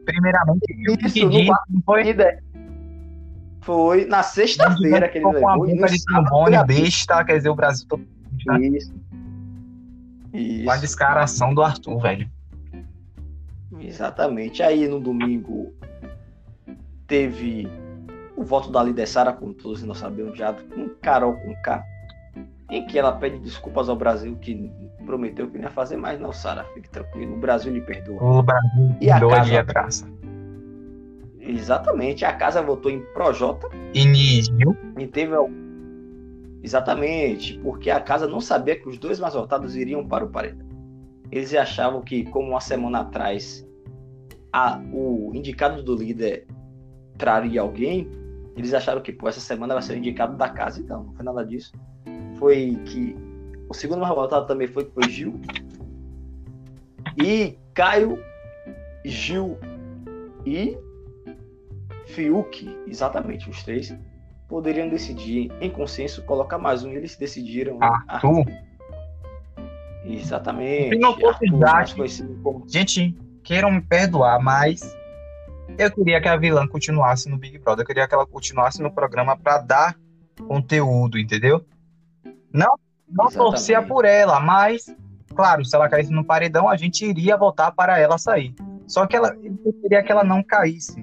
primeiramente, 0.05 0.65
Fiuk 0.65 1.05
Isso, 1.05 1.13
que 1.13 1.25
no 1.25 1.31
disse, 1.31 1.51
não 1.69 1.81
foi? 1.85 2.03
Líder. 2.03 2.43
Foi 3.61 4.05
na 4.05 4.23
sexta-feira 4.23 5.07
que 5.07 5.19
ele 5.19 5.25
Ficou 5.25 5.39
com 5.41 5.47
a 5.47 5.53
levou. 5.53 5.69
e 5.69 5.75
boca 5.75 5.87
de 5.91 6.05
trombone, 6.05 6.65
besta, 6.65 7.23
quer 7.23 7.37
dizer, 7.37 7.49
o 7.49 7.55
Brasil 7.55 7.87
todo. 7.87 8.05
Isso. 8.59 8.93
Isso. 10.33 10.65
Com 10.65 10.71
a 10.71 10.77
descaração 10.77 11.53
do 11.53 11.61
Arthur, 11.61 11.99
velho. 11.99 12.29
Exatamente. 13.79 14.63
Aí 14.63 14.87
no 14.87 14.99
domingo 14.99 15.73
teve 17.07 17.67
o 18.35 18.43
voto 18.43 18.71
da 18.71 18.83
líder 18.83 19.07
Sara, 19.07 19.33
como 19.33 19.53
todos 19.53 19.83
nós 19.83 19.97
sabemos 19.97 20.37
já, 20.37 20.53
com 20.53 20.89
Carol 21.01 21.33
com 21.35 21.53
K, 21.61 21.83
em 22.71 22.85
que 22.87 22.97
ela 22.97 23.11
pede 23.11 23.37
desculpas 23.39 23.89
ao 23.89 23.95
Brasil 23.95 24.35
que 24.37 24.71
prometeu 25.05 25.47
que 25.49 25.57
não 25.57 25.65
ia 25.65 25.69
fazer 25.69 25.97
mais. 25.97 26.19
Não, 26.19 26.31
Sara, 26.33 26.63
fique 26.73 26.89
tranquilo, 26.89 27.35
o 27.35 27.39
Brasil 27.39 27.71
lhe 27.73 27.81
perdoa. 27.81 28.21
O 28.23 28.41
Brasil 28.41 28.95
E 29.01 29.11
a 29.11 29.19
casa? 29.19 29.49
de 29.49 29.57
abraça. 29.57 30.07
Exatamente. 31.39 32.23
A 32.25 32.33
casa 32.33 32.61
votou 32.61 32.89
em 32.89 33.01
Projota 33.13 33.67
Início. 33.93 34.55
e 34.97 35.05
teve. 35.05 35.33
Exatamente, 36.63 37.59
porque 37.59 37.89
a 37.91 37.99
casa 37.99 38.25
não 38.25 38.39
sabia 38.39 38.79
que 38.79 38.87
os 38.87 38.97
dois 38.97 39.19
mais 39.19 39.33
votados 39.33 39.75
iriam 39.75 40.07
para 40.07 40.23
o 40.23 40.29
paredão. 40.29 40.65
Eles 41.29 41.53
achavam 41.53 42.01
que, 42.01 42.23
como 42.25 42.49
uma 42.51 42.61
semana 42.61 42.99
atrás, 43.01 43.67
a- 44.51 44.81
o 44.93 45.31
indicado 45.33 45.83
do 45.83 45.93
líder 45.95 46.47
traria 47.17 47.59
alguém, 47.59 48.07
eles 48.55 48.73
acharam 48.73 49.01
que, 49.01 49.11
pô, 49.11 49.27
essa 49.27 49.39
semana 49.41 49.73
vai 49.73 49.83
ser 49.83 49.93
o 49.93 49.97
indicado 49.97 50.37
da 50.37 50.47
casa. 50.47 50.79
Então, 50.79 51.03
não 51.03 51.13
foi 51.13 51.25
nada 51.25 51.45
disso. 51.45 51.73
Foi 52.37 52.77
que 52.85 53.15
o 53.67 53.73
segundo 53.73 53.99
mais 53.99 54.15
votado 54.15 54.47
também 54.47 54.67
foi, 54.67 54.85
foi 54.85 55.09
Gil. 55.09 55.39
E 57.17 57.57
Caio, 57.73 58.23
Gil 59.03 59.57
e 60.45 60.77
Fiuk, 62.05 62.69
exatamente, 62.87 63.49
os 63.49 63.63
três, 63.63 63.95
poderiam 64.47 64.89
decidir 64.89 65.51
em 65.59 65.69
consenso 65.69 66.23
colocar 66.23 66.57
mais 66.57 66.83
um 66.83 66.91
e 66.91 66.95
eles 66.95 67.15
decidiram. 67.15 67.77
Arthur. 67.81 68.45
Exatamente. 70.05 70.95
Se 70.95 70.99
não 70.99 71.17
fosse 71.17 71.45
Arthur, 71.63 72.07
como 72.43 72.63
Gente, 72.67 73.15
queiram 73.43 73.71
me 73.71 73.81
perdoar, 73.81 74.41
mas 74.41 74.81
eu 75.77 75.91
queria 75.91 76.21
que 76.21 76.27
a 76.27 76.35
vilã 76.35 76.67
continuasse 76.67 77.29
no 77.29 77.37
Big 77.37 77.57
Brother. 77.59 77.83
Eu 77.83 77.87
queria 77.87 78.07
que 78.07 78.13
ela 78.13 78.25
continuasse 78.25 78.81
no 78.81 78.91
programa 78.91 79.37
pra 79.37 79.59
dar 79.59 79.95
conteúdo, 80.47 81.17
entendeu? 81.17 81.65
Não, 82.51 82.75
não 83.09 83.25
Exatamente. 83.25 83.35
torcia 83.35 83.81
por 83.81 84.05
ela, 84.05 84.39
mas, 84.39 84.85
claro, 85.35 85.63
se 85.65 85.75
ela 85.75 85.89
caísse 85.89 86.11
no 86.11 86.23
paredão, 86.23 86.69
a 86.69 86.75
gente 86.75 87.05
iria 87.05 87.37
votar 87.37 87.71
para 87.73 87.97
ela 87.97 88.17
sair. 88.17 88.53
Só 88.87 89.07
que 89.07 89.15
ela, 89.15 89.35
eu 89.65 89.73
queria 89.81 90.03
que 90.03 90.11
ela 90.11 90.23
não 90.23 90.43
caísse. 90.43 91.01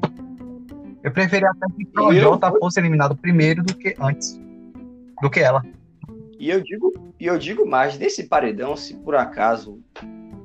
Eu 1.02 1.10
preferia 1.10 1.50
até 1.50 1.66
que 1.74 1.84
o 1.84 1.92
Projota 1.92 2.52
fosse 2.58 2.80
eliminado 2.80 3.16
primeiro 3.16 3.62
do 3.62 3.74
que 3.74 3.94
antes. 3.98 4.38
Do 5.22 5.30
que 5.30 5.40
ela. 5.40 5.62
E 6.38 6.50
eu 6.50 6.62
digo, 6.62 6.92
e 7.18 7.26
eu 7.26 7.38
digo 7.38 7.66
mais, 7.66 7.98
nesse 7.98 8.24
paredão, 8.24 8.76
se 8.76 8.94
por 8.94 9.14
acaso 9.14 9.80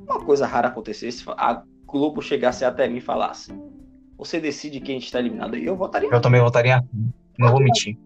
uma 0.08 0.24
coisa 0.24 0.46
rara 0.46 0.68
acontecesse, 0.68 1.24
a 1.38 1.64
Globo 1.86 2.22
chegasse 2.22 2.66
até 2.66 2.88
mim 2.88 2.98
e 2.98 3.02
falasse: 3.02 3.54
Você 4.18 4.40
decide 4.40 4.80
quem 4.80 4.98
está 4.98 5.20
eliminado. 5.20 5.56
Eu 5.56 5.76
votaria. 5.76 6.10
Eu 6.12 6.22
também 6.22 6.42
votaria. 6.42 6.84
Não 7.38 7.52
vou 7.52 7.62
mentir. 7.62 7.98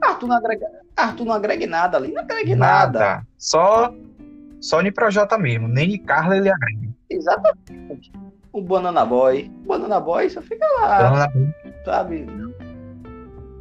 Arthur 0.00 0.26
não 0.26 0.36
agrega, 0.36 0.66
Arthur 0.96 1.24
não 1.24 1.32
agrega 1.32 1.66
nada 1.66 1.96
ali, 1.96 2.12
não 2.12 2.22
agrega 2.22 2.56
nada. 2.56 2.98
Nada. 2.98 3.26
Só, 3.36 3.94
só 4.60 4.82
de 4.82 4.90
Projota 4.90 5.38
mesmo. 5.38 5.68
Nem 5.68 5.88
de 5.88 5.98
Carla 5.98 6.36
ele 6.36 6.48
agrega. 6.48 6.88
Exatamente. 7.10 8.12
O 8.56 8.62
Banana 8.62 9.04
Boy. 9.04 9.52
O 9.64 9.68
Banana 9.68 10.00
Boy 10.00 10.30
só 10.30 10.40
fica 10.40 10.64
lá, 10.80 11.28
sabe? 11.84 12.26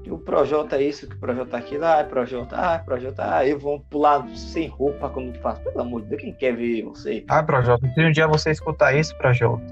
O 0.09 0.17
Projota 0.17 0.77
é 0.77 0.83
isso, 0.83 1.05
que 1.05 1.15
o 1.17 1.19
Projota 1.19 1.57
é 1.57 1.59
aquilo, 1.59 1.83
ah, 1.83 2.01
Projota, 2.05 2.55
ah, 2.55 2.79
Projota, 2.79 3.35
ah, 3.35 3.45
eu 3.45 3.59
vou 3.59 3.81
pular 3.89 4.25
sem 4.29 4.69
roupa 4.69 5.09
quando 5.09 5.37
faço. 5.39 5.61
Pelo 5.63 5.81
amor 5.81 6.03
de 6.03 6.09
Deus, 6.09 6.21
quem 6.21 6.33
quer 6.33 6.55
ver 6.55 6.83
você? 6.83 7.25
Ah, 7.27 7.43
Projota, 7.43 7.85
se 7.93 8.01
um 8.01 8.09
dia 8.09 8.25
você 8.25 8.51
escutar 8.51 8.95
isso, 8.95 9.17
Projota, 9.17 9.65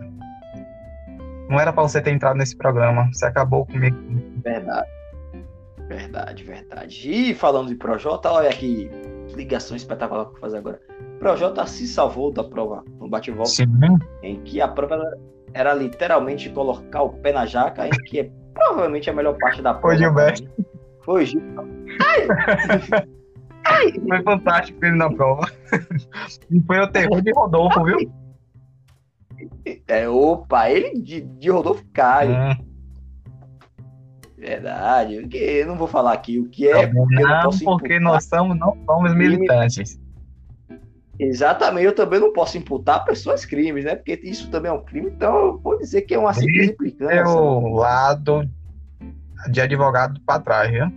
não 1.47 1.57
era 1.57 1.71
pra 1.71 1.83
você 1.83 2.01
ter 2.01 2.11
entrado 2.11 2.35
nesse 2.35 2.57
programa. 2.57 3.09
Você 3.13 3.25
acabou 3.25 3.65
comigo. 3.65 3.95
Verdade. 4.43 4.89
Verdade, 5.87 6.43
verdade. 6.43 7.11
E 7.11 7.33
falando 7.33 7.69
de 7.69 7.75
Projota, 7.75 8.29
olha 8.29 8.49
que 8.49 8.91
ligação 9.35 9.77
espetacular 9.77 10.25
que 10.25 10.29
eu 10.29 10.33
vou 10.33 10.41
fazer 10.41 10.57
agora. 10.57 10.81
Projota 11.19 11.65
se 11.65 11.87
salvou 11.87 12.31
da 12.31 12.43
prova 12.43 12.83
no 12.99 13.07
bate-volta, 13.09 13.49
Sim. 13.51 13.65
em 14.21 14.41
que 14.41 14.59
a 14.59 14.67
prova 14.67 14.95
era, 14.95 15.17
era 15.53 15.73
literalmente 15.73 16.49
colocar 16.49 17.01
o 17.03 17.09
pé 17.09 17.31
na 17.31 17.45
jaca, 17.45 17.87
em 17.87 17.91
que 17.91 18.19
é 18.19 18.29
provavelmente 18.53 19.09
a 19.09 19.13
melhor 19.13 19.37
parte 19.39 19.61
da 19.61 19.73
prova. 19.73 19.95
Gilberto. 19.97 20.43
Foi 21.03 21.25
Gil. 21.25 21.41
Foi 24.07 24.23
fantástico 24.23 24.85
ele 24.85 24.95
na 24.97 25.09
prova. 25.09 25.49
E 26.51 26.59
foi 26.61 26.79
o 26.79 26.87
terror 26.91 27.21
de 27.21 27.31
Rodolfo, 27.31 27.83
viu? 27.85 27.97
É, 29.87 30.07
opa, 30.09 30.69
ele 30.69 30.99
de, 31.01 31.21
de 31.21 31.49
Rodolfo 31.49 31.83
Caio. 31.93 32.33
Hum, 32.35 32.55
Verdade. 34.37 35.19
o 35.19 35.27
que- 35.29 35.37
Eu 35.37 35.67
não 35.67 35.77
vou 35.77 35.87
falar 35.87 36.13
aqui 36.13 36.37
o 36.39 36.49
que 36.49 36.67
é, 36.67 36.87
tá 36.87 36.93
bom. 36.93 37.05
porque 37.07 37.21
não 37.23 37.29
não, 37.29 37.43
posso 37.43 37.63
porque 37.63 37.99
nós 37.99 38.25
somos, 38.25 38.57
não 38.59 38.77
somos 38.85 39.15
militantes. 39.15 39.99
Exatamente, 41.19 41.85
eu 41.85 41.95
também 41.95 42.19
não 42.19 42.33
posso 42.33 42.57
imputar 42.57 43.05
pessoas 43.05 43.45
crimes, 43.45 43.85
né? 43.85 43.95
Porque 43.95 44.19
isso 44.23 44.49
também 44.49 44.71
é 44.71 44.73
um 44.73 44.83
crime, 44.83 45.09
então 45.09 45.35
eu 45.35 45.59
vou 45.59 45.77
dizer 45.77 46.01
que 46.01 46.13
é 46.15 46.19
uma 46.19 46.33
simples 46.33 46.69
implicância. 46.69 47.25
Seu 47.25 47.59
lado 47.69 48.49
de 49.49 49.61
advogado 49.61 50.19
pra 50.25 50.39
trás, 50.39 50.71
viu? 50.71 50.91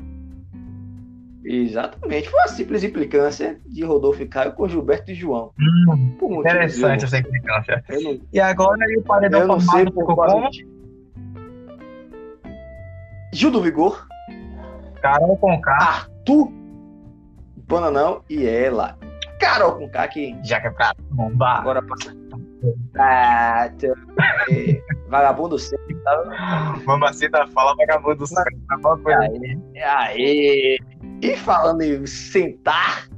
Exatamente, 1.45 2.29
foi 2.29 2.41
uma 2.41 2.49
simples 2.49 2.83
implicância 2.83 3.61
de 3.67 3.85
Rodolfo 3.85 4.21
e 4.21 4.27
Caio 4.27 4.53
com 4.53 4.67
Gilberto 4.67 5.13
e 5.13 5.15
João. 5.15 5.53
Hum, 5.61 6.41
interessante 6.41 7.05
essa 7.05 7.19
implicância. 7.19 7.85
não, 7.89 8.21
E 8.33 8.41
agora 8.41 8.85
aí 8.85 8.97
o 8.97 9.03
paredão 9.03 9.43
eu 9.43 9.47
não 9.47 9.61
sei 9.61 9.85
por 9.85 10.13
qual. 10.15 10.51
Gil 13.33 13.51
do 13.51 13.63
Vigor, 13.63 14.09
Carol 15.01 15.37
Conká, 15.37 15.77
Arthur 15.79 16.51
Bananão 17.69 18.23
e 18.29 18.47
ela. 18.47 18.99
Carol 19.41 19.73
com 19.77 19.89
K, 19.89 20.09
que 20.09 20.37
já 20.45 20.61
que 20.61 20.69
é 20.69 20.71
pra 20.71 20.93
bombar. 21.11 21.61
agora 21.61 21.83
passa. 21.83 22.15
Ah, 22.99 23.69
vagabundo 25.09 25.59
sempre. 25.59 25.95
tá? 25.97 26.75
Mamacita 26.85 27.47
fala 27.49 27.75
vagabundo 27.77 28.17
do 28.17 28.27
céu. 28.27 28.43
Alguma 28.71 28.99
coisa 28.99 29.19
Aê! 29.85 30.79
E 31.23 31.37
falando 31.37 31.83
em 31.83 32.07
sentar, 32.07 33.09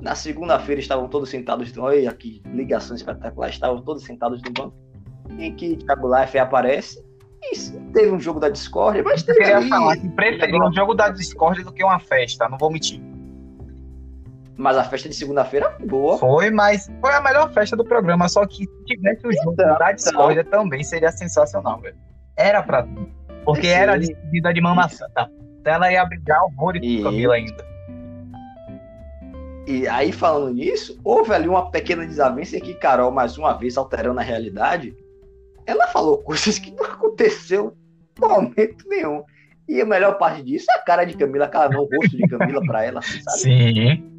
na 0.00 0.14
segunda-feira 0.14 0.80
estavam 0.80 1.08
todos 1.08 1.28
sentados. 1.28 1.76
Olha 1.76 2.08
aqui, 2.10 2.42
ligação 2.46 2.96
espetacular. 2.96 3.48
Estavam 3.50 3.82
todos 3.82 4.04
sentados 4.04 4.40
no 4.42 4.52
banco. 4.52 4.74
Em 5.38 5.54
que 5.54 5.76
Thiago 5.76 6.14
Life 6.14 6.38
aparece. 6.38 7.02
E 7.42 7.56
teve 7.92 8.10
um 8.10 8.18
jogo 8.18 8.40
da 8.40 8.48
Discord, 8.48 9.02
mas 9.02 9.20
Eu 9.20 9.26
teve 9.26 9.38
queria 9.40 9.56
ali- 9.58 9.68
falar 9.68 9.96
que 9.98 10.08
um 10.62 10.72
jogo 10.72 10.94
da 10.94 11.10
Discord 11.10 11.62
do 11.62 11.72
que 11.72 11.84
uma 11.84 11.98
festa, 12.00 12.48
não 12.48 12.56
vou 12.56 12.70
mentir. 12.72 13.02
Mas 14.56 14.76
a 14.76 14.84
festa 14.84 15.08
de 15.08 15.14
segunda-feira 15.16 15.70
foi 15.72 15.86
boa. 15.86 16.18
Foi, 16.18 16.50
mas 16.50 16.90
foi 17.00 17.12
a 17.12 17.20
melhor 17.20 17.52
festa 17.52 17.76
do 17.76 17.84
programa, 17.84 18.28
só 18.28 18.46
que 18.46 18.64
se 18.64 18.84
tivesse 18.86 19.26
o 19.26 19.32
jogo 19.32 19.52
Então, 19.54 19.76
da 19.78 19.90
Discord 19.92 20.44
também 20.44 20.84
seria 20.84 21.10
sensacional, 21.10 21.80
velho. 21.80 21.96
Era 22.36 22.62
pra. 22.62 22.86
Porque 23.44 23.66
Sim. 23.66 23.72
era 23.74 23.94
a 23.94 23.98
despedida 23.98 24.54
de 24.54 24.60
mamacita. 24.60 25.30
Ela 25.64 25.90
ia 25.90 26.04
brigar 26.04 26.42
horrores 26.44 26.80
E- 26.84 26.98
com 26.98 27.04
Camila 27.04 27.34
ainda. 27.34 27.64
E 29.66 29.88
aí, 29.88 30.12
falando 30.12 30.52
nisso, 30.54 31.00
houve 31.02 31.32
ali 31.32 31.48
uma 31.48 31.70
pequena 31.70 32.06
desavença 32.06 32.60
que 32.60 32.74
Carol, 32.74 33.10
mais 33.10 33.38
uma 33.38 33.54
vez, 33.54 33.76
alterando 33.78 34.20
a 34.20 34.22
realidade, 34.22 34.94
ela 35.66 35.86
falou 35.88 36.18
coisas 36.18 36.58
que 36.58 36.70
não 36.70 36.84
aconteceu 36.84 37.74
em 38.16 38.20
momento 38.28 38.86
nenhum. 38.88 39.22
E 39.66 39.80
a 39.80 39.86
melhor 39.86 40.18
parte 40.18 40.42
disso 40.42 40.66
é 40.70 40.74
a 40.78 40.82
cara 40.82 41.04
de 41.04 41.16
Camila, 41.16 41.46
aquela 41.46 41.70
não, 41.70 41.80
o 41.80 41.88
rosto 41.96 42.14
de 42.14 42.28
Camila 42.28 42.60
pra 42.66 42.84
ela, 42.84 42.98
assim, 43.00 43.20
sabe? 43.22 43.38
Sim. 43.38 44.13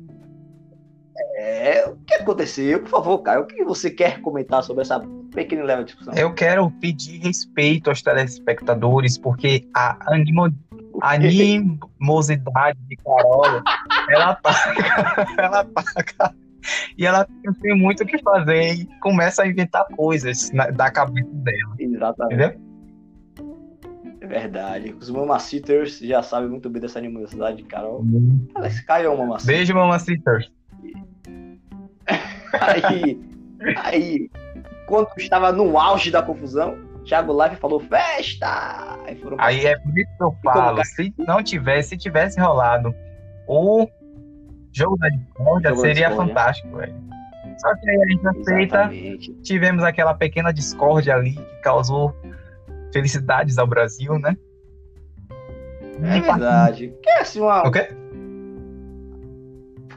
É, 1.46 1.88
o 1.88 1.96
que 1.98 2.16
aconteceu? 2.16 2.80
Por 2.80 2.90
favor, 2.90 3.20
Caio, 3.20 3.42
o 3.42 3.46
que 3.46 3.64
você 3.64 3.92
quer 3.92 4.20
comentar 4.20 4.64
sobre 4.64 4.82
essa 4.82 5.00
pequena 5.32 5.64
leve 5.64 5.84
discussão? 5.84 6.12
Eu 6.16 6.34
quero 6.34 6.72
pedir 6.82 7.20
respeito 7.20 7.92
aos 7.92 8.02
telespectadores, 8.02 9.16
porque 9.16 9.64
a 9.76 9.96
animo... 10.12 10.52
animosidade 11.02 12.80
de 12.88 12.96
Carol, 12.96 13.62
ela 14.10 14.34
paga, 14.34 15.26
ela 15.38 15.66
paga. 15.66 16.36
E 16.98 17.06
ela 17.06 17.28
tem 17.62 17.78
muito 17.78 18.04
o 18.04 18.08
que 18.08 18.18
fazer 18.24 18.74
e 18.74 18.86
começa 19.00 19.44
a 19.44 19.48
inventar 19.48 19.86
coisas 19.96 20.50
na, 20.52 20.72
da 20.72 20.90
cabeça 20.90 21.30
dela. 21.32 21.76
Exatamente. 21.78 22.34
Entendeu? 22.34 22.66
É 24.20 24.26
verdade. 24.26 24.96
Os 25.00 25.12
mamacitters 25.12 26.00
já 26.00 26.24
sabem 26.24 26.50
muito 26.50 26.68
bem 26.72 26.82
dessa 26.82 26.98
animosidade 26.98 27.58
de 27.58 27.64
Carol. 27.66 28.04
Alex 28.56 28.80
Caio 28.80 29.06
é 29.06 29.10
um. 29.12 29.38
Beijo, 29.46 29.76
mamacitters. 29.76 30.52
Aí, 32.60 33.20
aí, 33.78 34.30
quando 34.88 35.08
estava 35.18 35.52
no 35.52 35.78
auge 35.80 36.12
da 36.12 36.22
confusão, 36.22 36.78
Thiago 37.06 37.34
Live 37.34 37.56
falou 37.58 37.80
festa! 37.80 38.98
Aí, 39.06 39.16
foram 39.16 39.38
pra- 39.38 39.46
Aí 39.48 39.66
é 39.66 39.78
por 39.78 39.98
isso 39.98 40.10
que 40.18 40.24
eu 40.24 40.36
falo, 40.44 40.84
se 40.86 41.14
não 41.20 41.44
tivesse, 41.44 41.90
se 41.90 41.98
tivesse 41.98 42.40
rolado 42.40 42.94
o 43.48 43.88
jogo 44.74 44.98
da 44.98 45.10
discórdia, 45.10 45.70
da 45.72 45.76
seria 45.78 46.12
fantástico, 46.12 46.78
velho. 46.78 46.96
Só 47.58 47.74
que 47.76 47.90
aí 47.90 47.96
a 48.02 48.06
gente 48.08 48.28
aceita, 48.28 48.90
tivemos 49.44 49.84
aquela 49.84 50.14
pequena 50.14 50.52
discórdia 50.52 51.16
ali 51.16 51.34
que 51.36 51.62
causou 51.62 52.14
felicidades 52.92 53.58
ao 53.58 53.66
Brasil, 53.68 54.18
né? 54.20 54.36
É 56.04 56.20
verdade. 56.20 56.88
Porque, 56.90 57.10
assim, 57.12 57.40
uma, 57.40 57.66
O 57.68 57.72
quê? 57.72 57.88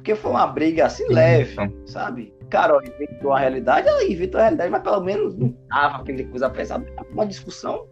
Porque 0.09 0.15
foi 0.15 0.31
uma 0.31 0.47
briga 0.47 0.87
assim 0.87 1.07
leve, 1.11 1.55
sabe? 1.85 2.33
Carol 2.49 2.81
inventou 2.83 3.31
a 3.31 3.41
realidade, 3.41 3.87
ela 3.87 4.03
inventou 4.05 4.41
a 4.41 4.45
realidade, 4.45 4.71
mas 4.71 4.83
pelo 4.83 5.01
menos 5.03 5.37
não 5.37 5.53
tava 5.69 5.99
aquele 5.99 6.25
coisa 6.25 6.49
pesada. 6.49 6.87
Uma 7.13 7.27
discussão 7.27 7.87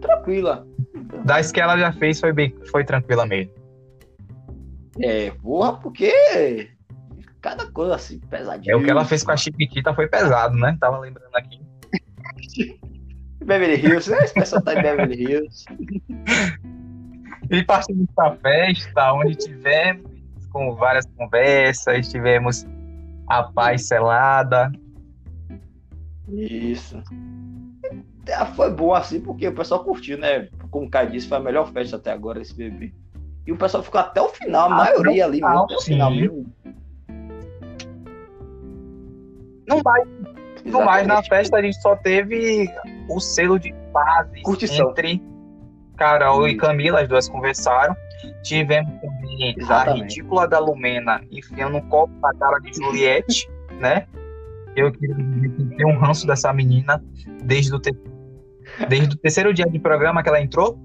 tranquila. 0.00 0.66
Das 1.24 1.52
que 1.52 1.60
ela 1.60 1.78
já 1.78 1.92
fez 1.92 2.18
foi 2.18 2.32
bem, 2.32 2.52
foi 2.72 2.84
tranquila 2.84 3.24
mesmo. 3.24 3.52
É, 5.00 5.30
porra, 5.30 5.74
porque 5.74 6.70
cada 7.40 7.70
coisa 7.70 7.94
assim 7.94 8.18
pesadinha. 8.18 8.72
É 8.72 8.76
o 8.76 8.82
que 8.82 8.90
ela 8.90 9.04
fez 9.04 9.22
com 9.22 9.30
a 9.30 9.36
Chiquitita 9.36 9.94
foi 9.94 10.08
pesado, 10.08 10.56
né? 10.56 10.76
Tava 10.80 10.98
lembrando 10.98 11.36
aqui. 11.36 11.60
Beverly 13.44 13.80
Hills, 13.80 14.10
né? 14.10 14.18
Esse 14.24 14.34
pessoal 14.34 14.62
tá 14.62 14.74
em 14.74 14.82
Beverly 14.82 15.22
Hills. 15.22 15.64
E 17.50 17.62
partimos 17.62 18.06
da 18.16 18.34
festa, 18.36 19.12
onde 19.12 19.36
tivemos 19.36 20.13
com 20.54 20.72
várias 20.76 21.04
conversas, 21.16 22.08
tivemos 22.08 22.64
a 23.28 23.42
paz 23.42 23.88
selada. 23.88 24.70
Isso. 26.28 27.02
É, 28.26 28.44
Foi 28.46 28.70
bom 28.70 28.94
assim, 28.94 29.20
porque 29.20 29.48
o 29.48 29.54
pessoal 29.54 29.82
curtiu, 29.82 30.16
né? 30.16 30.48
Como 30.70 30.86
o 30.86 30.90
Caio 30.90 31.10
disse, 31.10 31.28
foi 31.28 31.38
a 31.38 31.40
melhor 31.40 31.70
festa 31.72 31.96
até 31.96 32.12
agora 32.12 32.40
esse 32.40 32.54
bebê. 32.54 32.94
E 33.46 33.52
o 33.52 33.56
pessoal 33.58 33.82
ficou 33.82 34.00
até 34.00 34.22
o 34.22 34.28
final, 34.28 34.70
a 34.70 34.82
Até 34.82 34.92
maioria 34.92 35.24
o 35.24 35.26
ali, 35.26 35.36
final, 35.38 35.66
mesmo, 35.66 35.78
o 35.78 35.82
final 35.82 36.10
sim. 36.10 36.20
mesmo. 36.20 36.54
Não 39.68 39.80
mais, 39.84 40.08
não 40.64 40.84
mais 40.84 41.06
na 41.06 41.22
festa 41.22 41.56
a 41.56 41.62
gente 41.62 41.80
só 41.82 41.96
teve 41.96 42.70
o 43.08 43.18
selo 43.20 43.58
de 43.58 43.74
paz 43.92 44.28
entre 44.34 45.20
Carol 45.96 46.46
e 46.46 46.52
Isso. 46.52 46.60
Camila, 46.60 47.02
as 47.02 47.08
duas 47.08 47.28
conversaram. 47.28 47.94
Tivemos 48.42 48.92
também 49.00 49.54
a 49.56 49.60
Exatamente. 49.60 50.02
ridícula 50.02 50.46
da 50.48 50.58
Lumena 50.58 51.20
enfiando 51.30 51.76
um 51.76 51.88
copo 51.88 52.12
na 52.20 52.32
cara 52.34 52.58
de 52.60 52.72
Juliette, 52.74 53.48
né? 53.80 54.06
Eu 54.76 54.90
queria 54.92 55.14
tem 55.76 55.86
um 55.86 55.98
ranço 55.98 56.26
dessa 56.26 56.52
menina 56.52 57.02
desde 57.44 57.74
o, 57.74 57.78
te- 57.80 57.96
desde 58.88 59.14
o 59.14 59.18
terceiro 59.18 59.54
dia 59.54 59.66
de 59.66 59.78
programa 59.78 60.22
que 60.22 60.28
ela 60.28 60.40
entrou. 60.40 60.78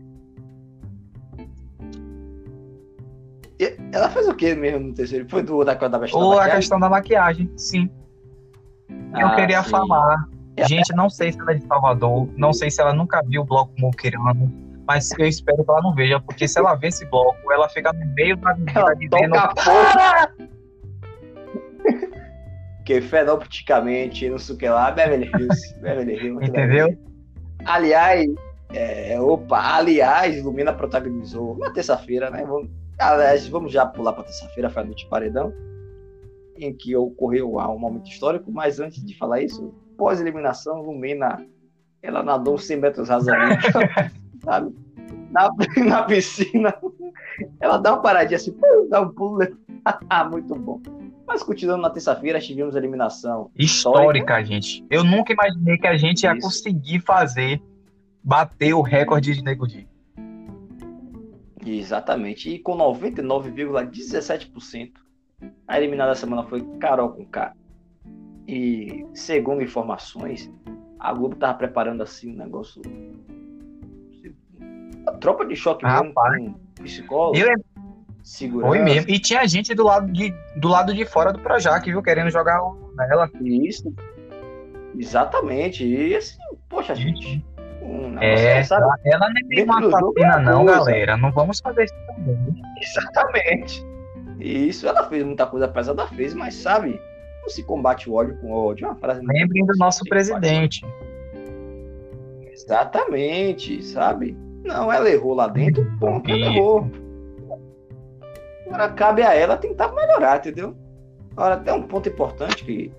Ela 3.92 4.10
fez 4.10 4.28
o 4.28 4.36
que 4.36 4.54
mesmo 4.56 4.88
no 4.88 4.94
terceiro? 4.94 5.28
Foi 5.28 5.42
do 5.44 5.64
da 5.64 5.74
da 5.74 6.00
questão 6.00 6.20
Ou 6.22 6.30
da 6.30 6.36
a 6.36 6.38
maquiagem? 6.38 6.56
questão 6.60 6.80
da 6.80 6.90
maquiagem, 6.90 7.52
sim. 7.58 7.90
Eu 9.20 9.28
Ah, 9.28 9.36
queria 9.36 9.64
sim. 9.64 9.72
falar. 9.72 10.30
Gente, 10.68 10.94
não 10.94 11.10
sei 11.10 11.32
se 11.32 11.40
ela 11.42 11.52
é 11.52 11.56
de 11.56 11.66
Salvador, 11.66 12.30
não 12.38 12.54
sei 12.54 12.70
se 12.70 12.82
ela 12.82 12.94
nunca 12.94 13.22
viu 13.26 13.42
o 13.42 13.46
bloco 13.46 13.74
moqueirano, 13.80 14.52
mas 14.90 15.12
eu 15.20 15.28
espero 15.28 15.64
que 15.64 15.70
ela 15.70 15.84
não 15.84 15.94
veja, 15.94 16.20
porque 16.20 16.48
se 16.48 16.58
ela 16.58 16.74
ver 16.74 16.88
esse 16.88 17.06
bloco, 17.06 17.52
ela 17.52 17.70
fica 17.70 17.94
no 17.94 18.04
meio 18.16 18.36
da 18.38 18.50
avenida 18.50 18.96
dizendo. 18.96 19.34
toca. 19.34 20.34
Porque 22.78 23.02
fenopticamente, 23.02 24.28
não 24.28 24.40
sei 24.40 24.56
o 24.56 24.58
que 24.58 24.68
lá, 24.68 24.90
Beverly 24.90 25.30
Hills. 25.32 25.76
Beverly 25.80 26.16
Hills. 26.16 26.50
Entendeu? 26.50 26.98
Aliás, 27.66 28.26
é, 28.74 29.22
opa, 29.22 29.76
aliás, 29.76 30.44
Lumina 30.44 30.74
protagonizou 30.74 31.56
na 31.60 31.70
terça-feira, 31.70 32.32
né? 32.32 32.44
Vamos, 32.44 32.68
aliás, 32.98 33.48
vamos 33.48 33.72
já 33.72 33.86
pular 33.86 34.14
para 34.14 34.24
terça-feira, 34.24 34.72
foi 34.72 34.82
a 34.82 34.86
noite 34.86 35.04
de 35.04 35.10
paredão, 35.12 35.54
em 36.58 36.74
que 36.74 36.96
ocorreu 36.96 37.58
um 37.58 37.78
momento 37.78 38.10
histórico, 38.10 38.52
mas 38.52 38.80
antes 38.80 39.06
de 39.06 39.16
falar 39.16 39.42
isso, 39.44 39.72
pós-eliminação, 39.96 40.82
Lumina, 40.82 41.46
ela 42.02 42.24
nadou 42.24 42.58
100 42.58 42.78
metros 42.78 43.12
ali, 43.12 43.28
sabe? 44.44 44.76
Na, 45.32 45.50
na 45.86 46.04
piscina, 46.04 46.74
ela 47.60 47.78
dá 47.78 47.94
uma 47.94 48.02
paradinha 48.02 48.38
assim, 48.38 48.56
dá 48.90 49.02
um 49.02 49.10
pulo, 49.10 49.40
muito 50.32 50.56
bom. 50.56 50.82
Mas 51.28 51.44
continuando 51.44 51.84
na 51.84 51.92
terça-feira, 51.92 52.40
tivemos 52.40 52.76
a 52.76 52.80
eliminação 52.80 53.52
Histórica, 53.56 54.44
gente. 54.44 54.84
Eu 54.90 55.04
nunca 55.04 55.32
imaginei 55.32 55.78
que 55.78 55.86
a 55.86 55.96
gente 55.96 56.24
ia 56.24 56.34
Isso. 56.34 56.42
conseguir 56.42 57.02
fazer, 57.02 57.62
bater 58.24 58.74
o 58.74 58.82
recorde 58.82 59.36
de 59.36 59.44
Nego 59.44 59.68
Di. 59.68 59.88
Exatamente. 61.64 62.50
E 62.50 62.58
com 62.58 62.76
99,17%, 62.78 64.94
a 65.68 65.78
eliminada 65.78 66.10
da 66.12 66.16
semana 66.16 66.44
foi 66.44 66.62
Carol 66.80 67.10
com 67.10 67.26
K. 67.26 67.54
E 68.48 69.06
segundo 69.14 69.62
informações, 69.62 70.50
a 71.00 71.14
Globo 71.14 71.36
tava 71.36 71.60
preparando 71.60 72.02
assim 72.02 72.34
um 72.34 72.36
negócio. 72.36 72.82
A 75.08 75.12
tropa 75.14 75.46
de 75.46 75.56
choque 75.56 75.86
mesmo, 75.86 76.08
Rapaz. 76.10 76.38
com 76.38 76.54
psicólogo, 76.84 77.38
E 77.38 77.56
segurança. 78.24 78.68
foi 78.70 78.80
mesmo. 78.80 79.10
E 79.10 79.20
tinha 79.20 79.48
gente 79.48 79.74
do 79.74 79.84
lado 79.84 80.12
de, 80.12 80.34
do 80.58 80.68
lado 80.68 80.94
de 80.94 81.06
fora 81.06 81.32
do 81.34 81.40
Projac, 81.40 81.84
viu? 81.90 82.02
Querendo 82.04 82.30
jogar 82.30 82.60
nela. 82.96 83.30
Isso. 83.42 83.94
Exatamente. 84.98 85.86
E 85.86 86.16
assim, 86.16 86.38
poxa, 86.68 86.94
gente. 86.96 87.44
Um 87.82 88.10
negócio, 88.10 88.28
É, 88.48 88.64
sabe? 88.64 88.84
ela 89.06 89.30
nem 89.32 89.48
Dentro 89.48 89.64
uma 89.74 89.82
é 89.82 89.88
assassina, 89.88 90.40
não, 90.52 90.66
coisa. 90.66 90.80
galera. 90.80 91.18
Não 91.18 91.32
vamos 91.32 91.60
fazer 91.60 91.86
isso 91.86 91.94
também. 92.08 92.62
Exatamente. 92.82 93.86
Isso 94.40 94.88
ela 94.88 95.08
fez 95.10 95.24
muita 95.24 95.46
coisa 95.48 95.68
pesada, 95.68 96.06
fez, 96.08 96.34
mas 96.34 96.54
sabe, 96.56 97.00
não 97.42 97.50
se 97.50 97.64
combate 97.64 98.10
o 98.10 98.14
ódio 98.14 98.38
com 98.40 98.52
ódio. 98.52 98.86
É 98.86 98.90
uma 98.90 98.96
frase 98.98 99.22
Lembrem 99.26 99.66
do 99.66 99.74
nosso 99.78 100.00
combate 100.00 100.10
presidente. 100.10 100.86
Exatamente, 102.52 103.84
sabe? 103.84 104.38
Não, 104.64 104.92
ela 104.92 105.10
errou 105.10 105.34
lá 105.34 105.48
dentro, 105.48 105.86
pronto, 106.00 106.30
ela 106.30 106.46
errou. 106.46 106.90
Agora 108.68 108.90
cabe 108.90 109.24
a 109.24 109.34
ela 109.34 109.58
tentar 109.58 109.92
melhorar, 109.94 110.38
entendeu? 110.38 110.76
Agora, 111.32 111.56
até 111.56 111.74
um 111.74 111.84
ponto 111.84 112.08
importante 112.10 112.64
que 112.64 112.92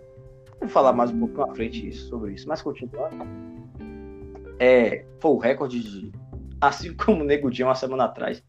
vou 0.59 0.68
falar 0.68 0.92
mais 0.92 1.11
um 1.11 1.18
pouco 1.18 1.42
à 1.42 1.55
frente 1.55 1.92
sobre 1.92 2.33
isso, 2.33 2.49
mas 2.49 2.62
continuando. 2.62 3.16
É, 4.59 5.05
foi 5.18 5.31
o 5.31 5.38
recorde 5.38 5.81
de. 5.81 6.12
Assim 6.61 6.92
como 6.94 7.23
o 7.23 7.25
Nego 7.25 7.51
Dia 7.51 7.66
uma 7.66 7.75
semana 7.75 8.05
atrás, 8.05 8.42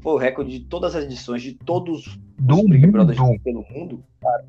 foi 0.00 0.12
o 0.12 0.16
recorde 0.16 0.58
de 0.58 0.64
todas 0.64 0.94
as 0.94 1.04
edições 1.04 1.42
de 1.42 1.54
todos 1.54 2.18
Do 2.38 2.56
os 2.56 2.70
Big 2.70 2.86
Brothers 2.86 3.18
pelo 3.42 3.62
mundo. 3.70 4.02
Cara, 4.20 4.44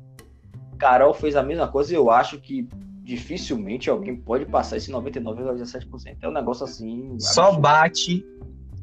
Carol 0.78 1.14
fez 1.14 1.36
a 1.36 1.42
mesma 1.42 1.68
coisa 1.68 1.92
e 1.92 1.96
eu 1.96 2.10
acho 2.10 2.40
que 2.40 2.68
dificilmente 3.02 3.90
alguém 3.90 4.16
pode 4.16 4.46
passar 4.46 4.76
esse 4.76 4.90
99,17%. 4.90 6.16
É 6.22 6.28
um 6.28 6.32
negócio 6.32 6.64
assim. 6.64 7.16
Só 7.18 7.44
absurdo. 7.44 7.60
bate 7.60 8.26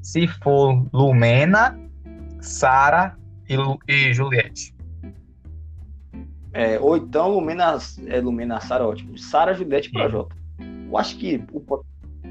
se 0.01 0.27
for 0.27 0.85
Lumena, 0.93 1.79
Sara 2.41 3.17
e, 3.47 3.55
Lu- 3.57 3.79
e 3.87 4.13
Juliette. 4.13 4.75
É, 6.51 6.79
ou 6.79 6.97
então 6.97 7.29
Lumena, 7.31 7.77
é, 8.07 8.19
Lumena 8.19 8.59
Sara, 8.59 8.85
ótimo. 8.87 9.17
Sara, 9.17 9.53
Juliette 9.53 9.89
e 9.89 9.91
Projota. 9.91 10.35
Eu 10.89 10.97
acho 10.97 11.17
que 11.17 11.43
o, 11.53 11.83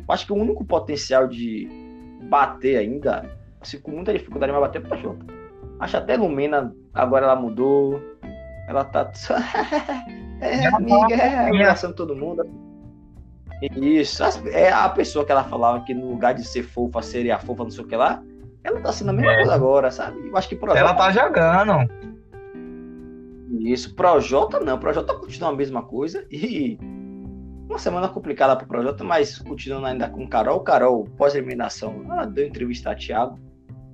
acho 0.08 0.26
que 0.26 0.32
o 0.32 0.36
único 0.36 0.64
potencial 0.64 1.28
de 1.28 1.68
bater 2.28 2.76
ainda, 2.76 3.30
assim, 3.60 3.80
com 3.80 3.92
muita 3.92 4.12
dificuldade, 4.12 4.52
vai 4.52 4.60
bater 4.60 4.82
Projota. 4.82 5.24
Acho 5.78 5.96
até 5.96 6.16
Lumena, 6.16 6.74
agora 6.92 7.26
ela 7.26 7.36
mudou. 7.36 8.00
Ela 8.66 8.84
tá. 8.84 9.10
é, 10.40 10.66
amiga, 10.66 11.14
é, 11.14 11.30
fofinha. 11.30 11.62
abraçando 11.62 11.94
todo 11.94 12.14
mundo. 12.16 12.44
Isso. 13.76 14.22
É 14.52 14.70
a 14.70 14.88
pessoa 14.88 15.24
que 15.24 15.32
ela 15.32 15.44
falava 15.44 15.84
que 15.84 15.92
no 15.92 16.10
lugar 16.10 16.34
de 16.34 16.44
ser 16.44 16.62
fofa, 16.62 17.02
seria 17.02 17.38
fofa, 17.38 17.64
não 17.64 17.70
sei 17.70 17.84
o 17.84 17.88
que 17.88 17.96
lá. 17.96 18.22
Ela 18.62 18.80
tá 18.80 18.92
sendo 18.92 19.10
a 19.10 19.12
mesma 19.12 19.32
é. 19.32 19.36
coisa 19.36 19.54
agora, 19.54 19.90
sabe? 19.90 20.28
Eu 20.28 20.36
acho 20.36 20.48
que 20.48 20.56
Projota... 20.56 20.80
Ela 20.80 20.94
tá 20.94 21.10
jogando. 21.10 21.90
Isso. 23.60 23.94
Projota 23.94 24.60
não. 24.60 24.78
Projota 24.78 25.14
continua 25.14 25.50
a 25.50 25.56
mesma 25.56 25.82
coisa. 25.82 26.24
E 26.30 26.78
uma 27.68 27.78
semana 27.78 28.08
complicada 28.08 28.56
pro 28.56 28.66
Projota, 28.66 29.02
mas 29.04 29.38
continuando 29.38 29.86
ainda 29.86 30.08
com 30.08 30.26
Carol. 30.28 30.60
Carol, 30.60 31.04
pós-eliminação, 31.16 32.04
ela 32.04 32.24
deu 32.24 32.46
entrevista 32.46 32.90
a 32.90 32.94
Thiago. 32.94 33.38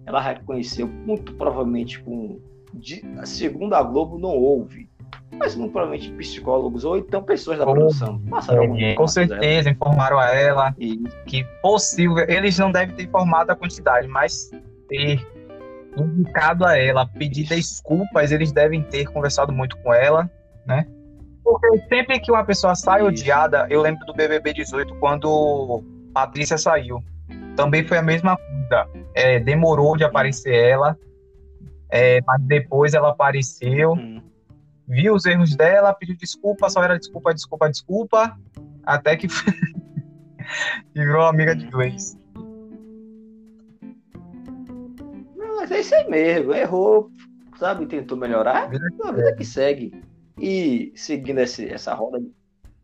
Ela 0.07 0.21
reconheceu, 0.21 0.87
muito 0.87 1.35
provavelmente 1.35 2.03
com. 2.03 2.39
De, 2.75 3.05
segundo 3.25 3.75
a 3.75 3.83
Globo, 3.85 4.19
não 4.19 4.31
houve 4.31 4.91
mas 5.39 5.55
muito 5.57 5.73
provavelmente 5.73 6.11
psicólogos 6.13 6.85
ou 6.85 6.99
então 6.99 7.23
pessoas 7.23 7.59
da 7.59 7.65
produção. 7.65 8.21
passaram 8.31 8.77
é, 8.77 8.95
com 8.95 9.07
certeza 9.07 9.71
informaram 9.71 10.19
a 10.19 10.27
ela 10.31 10.75
que 11.27 11.45
possível 11.63 12.25
eles 12.29 12.59
não 12.59 12.71
devem 12.71 12.95
ter 12.95 13.05
informado 13.05 13.53
a 13.53 13.57
quantidade 13.57 14.07
mas 14.09 14.51
ter 14.89 15.27
indicado 15.97 16.65
a 16.65 16.77
ela 16.77 17.07
pedir 17.07 17.47
desculpas 17.47 18.33
eles 18.33 18.53
devem 18.53 18.83
ter 18.83 19.07
conversado 19.07 19.53
muito 19.53 19.77
com 19.79 19.93
ela 19.93 20.31
né? 20.67 20.87
Porque 21.43 21.79
sempre 21.89 22.19
que 22.21 22.33
uma 22.33 22.45
pessoa 22.45 22.75
sai 22.75 23.01
Isso. 23.01 23.09
odiada 23.09 23.67
eu 23.69 23.83
lembro 23.83 24.05
do 24.07 24.15
BBB 24.15 24.55
18 24.55 24.95
quando 24.95 25.85
Patrícia 26.15 26.57
saiu. 26.57 27.05
Também 27.55 27.87
foi 27.87 27.99
a 27.99 28.03
mesma 28.03 28.37
coisa. 28.37 28.89
É, 29.15 29.39
demorou 29.41 29.95
de 29.95 30.05
aparecer 30.05 30.55
ela 30.55 30.97
é, 31.91 32.21
mas 32.27 32.41
depois 32.43 32.95
ela 32.95 33.11
apareceu. 33.11 33.93
Hum 33.93 34.14
viu 34.87 35.15
os 35.15 35.25
erros 35.25 35.57
dela, 35.57 35.95
pediu 35.95 36.17
desculpa, 36.17 36.69
só 36.69 36.83
era 36.83 36.99
desculpa, 36.99 37.35
desculpa, 37.35 37.69
desculpa, 37.69 38.39
até 38.85 39.17
que 39.17 39.27
virou 40.95 41.27
amiga 41.27 41.55
de 41.55 41.67
Gleice. 41.67 42.19
Mas 45.37 45.71
é 45.71 45.81
isso 45.81 45.95
aí 45.95 46.09
mesmo, 46.09 46.55
errou, 46.55 47.11
sabe, 47.57 47.87
tentou 47.87 48.19
melhorar, 48.19 48.71
a 49.05 49.13
vida 49.13 49.35
que 49.35 49.45
segue. 49.45 49.93
E 50.39 50.93
seguindo 50.97 51.39
esse, 51.39 51.69
essa 51.69 51.95
roda, 51.95 52.21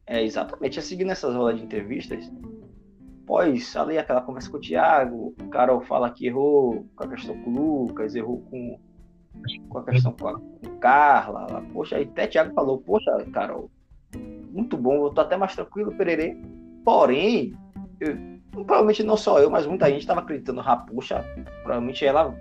é 0.06 0.22
exatamente, 0.22 0.78
é 0.78 0.82
seguindo 0.82 1.10
essas 1.10 1.34
rodas 1.34 1.58
de 1.58 1.64
entrevistas, 1.64 2.30
após 3.30 3.76
ali 3.76 3.96
aquela 3.96 4.22
conversa 4.22 4.50
com 4.50 4.56
o 4.56 4.60
Thiago, 4.60 5.34
o 5.40 5.48
Carol 5.50 5.80
fala 5.82 6.10
que 6.10 6.26
errou 6.26 6.84
com 6.96 7.04
a 7.04 7.08
questão 7.08 7.40
com 7.42 7.50
o 7.50 7.84
Lucas, 7.86 8.16
errou 8.16 8.40
com 8.50 8.80
com 9.68 9.78
a 9.78 9.84
questão 9.84 10.12
com, 10.12 10.28
a, 10.28 10.34
com 10.34 10.78
Carla. 10.80 11.62
Poxa, 11.72 11.96
aí 11.96 12.04
até 12.04 12.26
Thiago 12.26 12.54
falou, 12.54 12.78
poxa, 12.78 13.10
Carol, 13.32 13.70
muito 14.50 14.76
bom, 14.76 15.06
eu 15.06 15.10
tô 15.10 15.20
até 15.20 15.36
mais 15.36 15.54
tranquilo, 15.54 15.92
Pererê. 15.92 16.36
Porém, 16.84 17.54
eu, 18.00 18.16
provavelmente 18.50 19.02
não 19.02 19.16
só 19.16 19.38
eu, 19.38 19.50
mas 19.50 19.66
muita 19.66 19.88
gente 19.88 20.00
estava 20.00 20.20
acreditando, 20.20 20.60
ah, 20.60 20.76
poxa, 20.76 21.24
provavelmente 21.62 22.04
ela. 22.04 22.34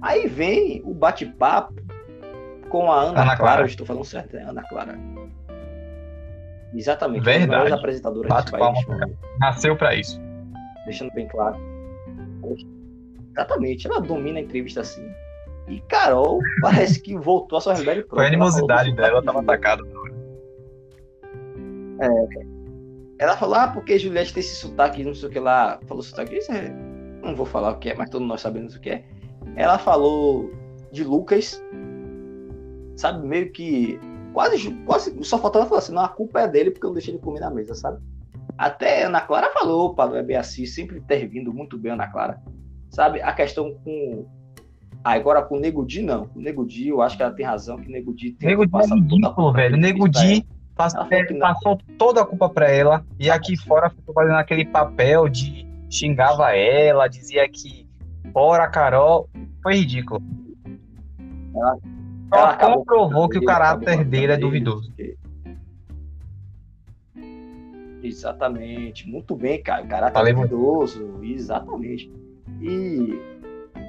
Aí 0.00 0.26
vem 0.26 0.82
o 0.84 0.94
bate-papo 0.94 1.74
com 2.68 2.90
a 2.90 3.00
Ana, 3.00 3.22
Ana 3.22 3.36
Clara, 3.36 3.36
Clara. 3.36 3.66
estou 3.66 3.86
falando 3.86 4.04
certo, 4.04 4.34
né? 4.34 4.44
Ana 4.44 4.62
Clara. 4.62 4.98
Exatamente. 6.74 7.22
Verdade. 7.22 7.70
Uma 7.70 7.76
apresentadoras 7.76 8.28
Bato 8.28 8.52
país. 8.52 8.84
Palma, 8.84 9.10
Nasceu 9.38 9.76
para 9.76 9.94
isso. 9.94 10.20
Deixando 10.86 11.12
bem 11.12 11.28
claro. 11.28 11.56
Exatamente. 13.30 13.86
Ela 13.86 14.00
domina 14.00 14.38
a 14.38 14.42
entrevista 14.42 14.80
assim. 14.80 15.06
E 15.68 15.80
Carol 15.82 16.40
parece 16.60 17.00
que 17.00 17.16
voltou 17.16 17.58
à 17.58 17.60
sua 17.60 17.74
realidade 17.74 18.02
própria. 18.08 18.16
Foi 18.16 18.24
a 18.24 18.28
animosidade 18.28 18.92
dela, 18.94 19.08
ela 19.08 19.22
tava 19.22 19.40
atacada. 19.40 19.82
É. 22.00 22.52
Ela 23.18 23.36
falou, 23.36 23.54
ah, 23.54 23.68
porque 23.68 23.98
Juliette 23.98 24.34
tem 24.34 24.40
esse 24.40 24.56
sotaque, 24.56 25.04
não 25.04 25.14
sei 25.14 25.28
o 25.28 25.32
que 25.32 25.38
lá. 25.38 25.78
Falou 25.86 26.02
sotaque, 26.02 26.36
isso 26.36 26.50
é... 26.50 26.68
não 27.22 27.36
vou 27.36 27.46
falar 27.46 27.70
o 27.72 27.78
que 27.78 27.90
é, 27.90 27.94
mas 27.94 28.10
todos 28.10 28.26
nós 28.26 28.40
sabemos 28.40 28.74
o 28.74 28.80
que 28.80 28.90
é. 28.90 29.04
Ela 29.54 29.78
falou 29.78 30.50
de 30.90 31.04
Lucas, 31.04 31.62
sabe, 32.96 33.26
meio 33.26 33.50
que 33.52 33.98
quase, 34.32 34.70
quase 34.84 35.24
só 35.24 35.38
faltava 35.38 35.66
falar 35.66 35.78
assim, 35.78 35.92
não, 35.92 36.02
a 36.02 36.08
culpa 36.08 36.40
é 36.40 36.48
dele 36.48 36.70
porque 36.70 36.86
eu 36.86 36.88
não 36.88 36.94
deixei 36.94 37.14
ele 37.14 37.22
comer 37.22 37.40
na 37.40 37.50
mesa, 37.50 37.74
sabe? 37.74 37.98
Até 38.58 39.04
Ana 39.04 39.20
Clara 39.20 39.50
falou 39.52 39.94
para 39.94 40.20
o 40.20 40.24
Beatriz, 40.24 40.74
sempre 40.74 40.98
intervindo 40.98 41.52
muito 41.52 41.78
bem 41.78 41.92
Ana 41.92 42.08
Clara, 42.08 42.40
sabe? 42.90 43.20
A 43.22 43.32
questão 43.32 43.74
com 43.84 44.26
Agora 45.04 45.42
com 45.42 45.56
o 45.56 45.60
Nego 45.60 45.84
Di, 45.84 46.02
não. 46.02 46.30
O 46.34 46.40
Nego 46.40 46.64
Di, 46.64 46.88
eu 46.88 47.02
acho 47.02 47.16
que 47.16 47.22
ela 47.22 47.32
tem 47.32 47.44
razão, 47.44 47.76
que 47.76 47.88
o 47.88 47.90
Nego 47.90 48.14
Di 48.14 48.32
tem 48.32 48.48
Nego 48.48 48.62
é 48.62 48.94
ridículo, 48.94 49.52
velho. 49.52 49.76
O 49.76 49.78
Nego 49.78 50.08
Di 50.08 50.46
passou, 50.76 51.06
passou 51.38 51.78
toda 51.98 52.22
a 52.22 52.26
culpa 52.26 52.48
pra 52.48 52.70
ela 52.70 53.04
e 53.18 53.30
aqui 53.30 53.56
fora 53.56 53.90
ficou 53.90 54.14
fazendo 54.14 54.36
aquele 54.36 54.64
papel 54.64 55.28
de 55.28 55.66
xingava 55.90 56.54
ela, 56.56 57.08
dizia 57.08 57.48
que 57.48 57.86
fora 58.32 58.68
Carol. 58.68 59.28
Foi 59.62 59.76
ridículo. 59.76 60.22
Ela, 61.54 61.78
ela 62.32 62.56
comprovou 62.56 63.28
que 63.28 63.38
o 63.38 63.44
caráter 63.44 64.04
dele 64.04 64.32
é 64.32 64.36
duvidoso. 64.36 64.88
Porque... 64.88 65.16
Exatamente. 68.02 69.08
Muito 69.08 69.36
bem, 69.36 69.62
cara. 69.62 69.84
O 69.84 69.88
caráter 69.88 70.14
Falei 70.14 70.32
duvidoso. 70.32 71.20
Exatamente. 71.22 72.10
E 72.60 73.31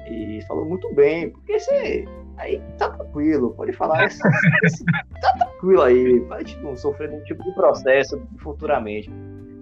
e 0.08 0.42
falou 0.46 0.64
muito 0.64 0.92
bem, 0.94 1.30
porque 1.30 1.58
você 1.58 2.04
aí 2.36 2.60
tá 2.78 2.90
tranquilo, 2.90 3.54
pode 3.54 3.72
falar, 3.72 4.08
tá 5.20 5.32
tranquilo 5.38 5.82
aí, 5.82 6.20
pode 6.22 6.56
não 6.62 6.76
sofrer 6.76 7.10
nenhum 7.10 7.24
tipo 7.24 7.42
de 7.42 7.54
processo 7.54 8.20
futuramente. 8.38 9.10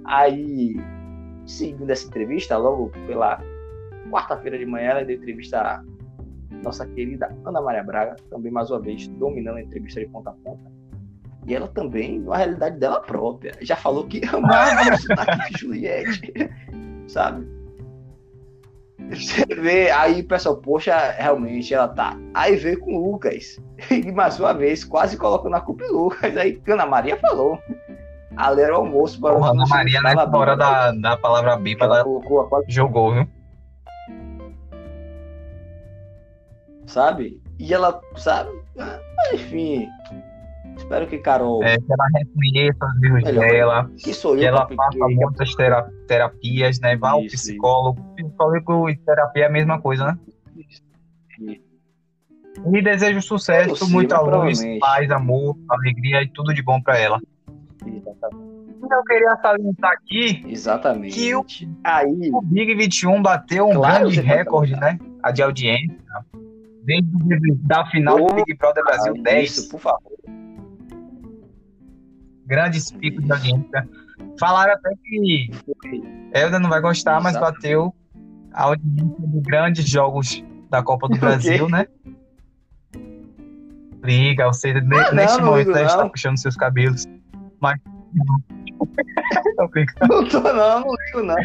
Aí, 0.05 0.77
seguindo 1.47 1.91
essa 1.91 2.07
entrevista, 2.07 2.57
logo 2.57 2.91
pela 3.07 3.41
quarta-feira 4.11 4.59
de 4.59 4.67
manhã, 4.67 4.91
ela 4.91 5.05
deu 5.05 5.17
entrevista 5.17 5.61
a 5.61 5.83
nossa 6.63 6.87
querida 6.87 7.35
Ana 7.45 7.61
Maria 7.61 7.83
Braga, 7.83 8.17
também 8.31 8.53
mais 8.53 8.71
uma 8.71 8.81
vez 8.81 9.09
dominando 9.09 9.57
a 9.57 9.63
entrevista 9.63 10.01
de 10.01 10.07
ponta 10.07 10.31
a 10.31 10.33
ponta. 10.33 10.71
E 11.47 11.55
ela 11.55 11.67
também, 11.69 12.21
na 12.21 12.37
realidade 12.37 12.79
dela 12.79 13.01
própria, 13.01 13.53
já 13.61 13.75
falou 13.75 14.07
que 14.07 14.25
amava 14.27 14.97
de 15.51 15.59
Juliette, 15.59 16.33
sabe? 17.09 17.47
Você 19.11 19.45
vê, 19.55 19.91
aí 19.91 20.21
o 20.21 20.27
pessoal, 20.27 20.57
poxa, 20.57 21.11
realmente 21.19 21.75
ela 21.75 21.89
tá. 21.89 22.17
Aí 22.33 22.57
veio 22.57 22.81
com 22.81 22.97
o 22.97 23.13
Lucas. 23.13 23.61
E 23.91 24.13
mais 24.13 24.39
uma 24.39 24.55
vez, 24.55 24.85
quase 24.85 25.17
colocando 25.17 25.57
a 25.57 25.61
culpa 25.61 25.85
em 25.85 25.91
Lucas. 25.91 26.37
Aí 26.37 26.61
Ana 26.69 26.87
Maria 26.87 27.17
falou. 27.17 27.59
Ali 28.37 28.63
era 28.63 28.73
o 28.73 28.77
almoço 28.77 29.21
para 29.21 29.39
o 29.39 29.45
Ana 29.45 29.67
Maria, 29.67 30.01
na 30.01 30.15
né, 30.15 30.31
hora 30.33 30.57
da, 30.57 30.93
da 30.93 31.17
palavra 31.17 31.57
bipa, 31.57 31.85
ela, 31.85 32.03
colocou 32.03 32.59
a... 32.59 32.63
jogou, 32.67 33.13
viu? 33.13 33.29
Sabe? 36.87 37.43
E 37.59 37.75
ela, 37.75 38.01
sabe? 38.17 38.51
Enfim, 39.35 39.89
Espero 40.77 41.07
que 41.07 41.19
Carol. 41.19 41.63
É, 41.63 41.77
que 41.77 41.93
ela 41.93 42.07
reconheça 42.15 42.87
os 42.87 43.03
erros 43.03 43.25
dela. 43.25 43.91
Que 43.97 44.13
sou 44.13 44.35
eu. 44.35 44.41
Que 44.41 44.47
ela 44.47 44.69
faça 44.69 44.99
muitas 45.09 45.55
terapias, 46.07 46.81
né? 46.81 46.97
Vá 46.97 47.11
ao 47.11 47.23
psicólogo. 47.25 48.03
Psicólogo 48.15 48.91
e 48.91 48.97
terapia 48.97 49.45
é 49.45 49.47
a 49.47 49.51
mesma 49.51 49.81
coisa, 49.81 50.07
né? 50.07 50.19
Isso. 50.57 50.83
E 52.71 52.83
desejo 52.83 53.23
sucesso, 53.23 53.71
possível, 53.71 53.95
muita 53.95 54.21
luz, 54.21 54.61
paz, 54.79 55.11
amor, 55.11 55.57
alegria 55.71 56.23
e 56.23 56.29
tudo 56.29 56.53
de 56.53 56.63
bom 56.63 56.81
para 56.83 56.99
ela. 56.99 57.21
Exatamente. 57.87 58.53
Eu 58.91 59.05
queria 59.05 59.37
salientar 59.41 59.93
aqui 59.93 60.45
Exatamente. 60.47 61.15
que 61.15 61.35
o, 61.35 61.47
Aí, 61.83 62.31
o 62.31 62.43
Big 62.43 62.75
21 62.75 63.23
bateu 63.23 63.67
um 63.67 63.75
claro 63.75 64.01
grande 64.01 64.21
recorde, 64.21 64.77
né? 64.77 64.99
A 65.23 65.31
de 65.31 65.43
audiência. 65.43 65.97
Desde 66.85 67.07
da 67.63 67.87
final 67.87 68.17
oh, 68.21 68.27
do 68.27 68.35
Big 68.35 68.55
Brother 68.55 68.85
Brasil 68.85 69.15
10. 69.15 69.51
Isso, 69.51 69.71
por 69.71 69.81
favor 69.81 70.13
grandes 72.53 72.91
picos 72.91 73.25
de 73.25 73.33
audiência. 73.33 73.89
Falaram 74.39 74.75
até 74.75 74.91
que 75.03 75.51
Helder 76.35 76.61
não 76.61 76.69
vai 76.69 76.83
gostar, 76.83 77.19
mas 77.23 77.35
bateu 77.35 77.95
a 78.53 78.65
audiência 78.65 79.27
de 79.27 79.41
grandes 79.41 79.89
jogos 79.89 80.45
da 80.69 80.83
Copa 80.83 81.09
do 81.09 81.17
Brasil, 81.19 81.67
né? 81.71 81.87
Liga, 84.05 84.47
ou 84.47 84.53
seja, 84.53 84.81
ah, 84.81 85.13
neste 85.15 85.39
não, 85.39 85.47
momento 85.47 85.73
deve 85.73 85.87
estar 85.87 86.09
puxando 86.11 86.37
seus 86.37 86.57
cabelos. 86.57 87.07
Mas. 87.59 87.81
tô 89.57 90.07
não 90.07 90.29
tô, 90.29 90.41
não, 90.41 90.81
não 90.81 90.95
ligo, 91.07 91.23
não. 91.23 91.37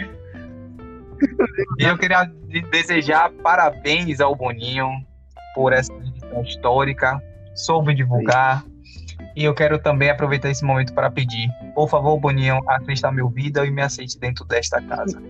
E 1.80 1.84
eu 1.84 1.98
queria 1.98 2.30
desejar 2.70 3.32
parabéns 3.44 4.20
ao 4.20 4.36
Boninho 4.36 4.88
por 5.56 5.72
essa 5.72 5.94
edição 5.94 6.42
histórica. 6.42 7.22
Soube 7.56 7.94
divulgar. 7.94 8.66
E 9.38 9.44
eu 9.44 9.54
quero 9.54 9.78
também 9.78 10.10
aproveitar 10.10 10.50
esse 10.50 10.66
momento 10.66 10.92
para 10.96 11.12
pedir, 11.12 11.48
por 11.76 11.88
favor, 11.88 12.20
Boninho, 12.20 12.60
assista 12.68 13.12
meu 13.12 13.30
vídeo 13.30 13.64
e 13.64 13.70
me 13.70 13.84
aceite 13.84 14.20
dentro 14.20 14.44
desta 14.44 14.82
casa. 14.82 15.22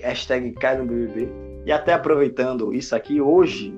Hashtag 0.00 0.52
cai 0.52 0.78
no 0.78 0.86
BBB. 0.86 1.28
E 1.64 1.72
até 1.72 1.92
aproveitando 1.92 2.72
isso 2.72 2.94
aqui, 2.94 3.20
hoje, 3.20 3.74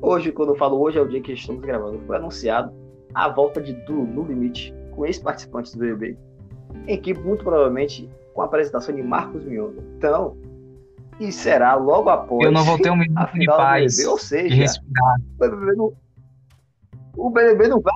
hoje, 0.00 0.32
quando 0.32 0.52
eu 0.52 0.56
falo 0.56 0.80
hoje, 0.80 0.96
é 0.96 1.02
o 1.02 1.06
dia 1.06 1.20
que 1.20 1.34
estamos 1.34 1.60
gravando, 1.60 2.00
foi 2.06 2.16
anunciado 2.16 2.72
a 3.12 3.28
volta 3.28 3.60
de 3.60 3.74
Du 3.84 4.06
no 4.06 4.24
Limite, 4.24 4.74
com 4.92 5.04
ex-participantes 5.04 5.74
do 5.74 5.80
BBB, 5.80 6.16
em 6.86 6.94
equipe 6.94 7.20
muito 7.20 7.44
provavelmente 7.44 8.08
com 8.32 8.40
a 8.40 8.46
apresentação 8.46 8.94
de 8.94 9.02
Marcos 9.02 9.44
Mion. 9.44 9.72
Então, 9.98 10.38
e 11.28 11.32
será 11.32 11.74
logo 11.74 12.10
após 12.10 12.44
Eu 12.44 12.52
não 12.52 12.64
vou 12.64 12.78
ter 12.78 12.90
um 12.90 12.96
minuto 12.96 13.32
de 13.32 13.46
paz, 13.46 13.96
BBB, 13.96 14.10
ou 14.10 14.18
seja, 14.18 14.54
respirar. 14.54 15.16
o 15.20 15.38
BBB 15.38 15.76
não, 15.76 15.92
o 17.16 17.30
BBB 17.30 17.68
não 17.68 17.80
vai 17.80 17.94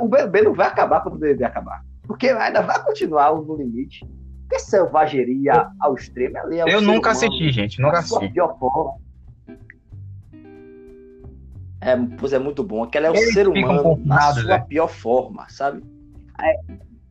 o 0.00 0.08
BBB 0.08 0.42
não 0.42 0.54
vai 0.54 0.66
acabar 0.66 1.00
quando 1.00 1.16
o 1.16 1.18
BBB 1.18 1.44
acabar. 1.44 1.84
Porque 2.06 2.28
ainda 2.28 2.62
vai 2.62 2.82
continuar 2.82 3.34
no 3.34 3.56
limite. 3.56 4.06
Que 4.50 4.58
selvageria 4.58 5.68
ao 5.78 5.94
extremo 5.94 6.38
ali 6.38 6.58
é 6.58 6.64
o 6.64 6.68
Eu 6.68 6.80
nunca 6.80 7.10
humano, 7.10 7.26
assisti, 7.26 7.50
gente, 7.50 7.80
nunca 7.80 7.92
na 7.94 7.98
assisti. 7.98 8.28
pior 8.30 8.58
forma. 8.58 8.94
É, 11.80 11.96
pois 12.18 12.32
é 12.32 12.38
muito 12.38 12.64
bom. 12.64 12.82
Aquela 12.82 13.08
é 13.08 13.10
o 13.10 13.14
Eles 13.14 13.34
ser 13.34 13.46
humano 13.46 13.74
na 13.74 13.82
confinados, 13.82 14.42
sua 14.42 14.58
né? 14.58 14.64
pior 14.66 14.88
forma, 14.88 15.46
sabe? 15.48 15.82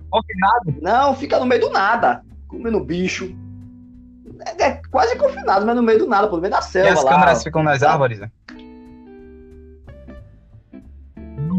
Confinado. 0.10 0.82
Não, 0.82 1.16
fica 1.16 1.40
no 1.40 1.46
meio 1.46 1.62
do 1.62 1.70
nada, 1.70 2.24
comendo 2.48 2.84
bicho. 2.84 3.36
É, 4.46 4.64
é 4.64 4.82
quase 4.92 5.16
confinado, 5.18 5.66
mas 5.66 5.76
no 5.76 5.84
meio 5.84 6.00
do 6.00 6.08
nada, 6.08 6.28
pelo 6.28 6.42
meio 6.42 6.52
da 6.52 6.60
E 6.60 6.64
selva 6.64 6.94
as 6.94 7.04
lá. 7.04 7.12
câmeras 7.12 7.44
ficam 7.44 7.64
nas 7.64 7.82
árvores, 7.84 8.20
né? 8.20 8.30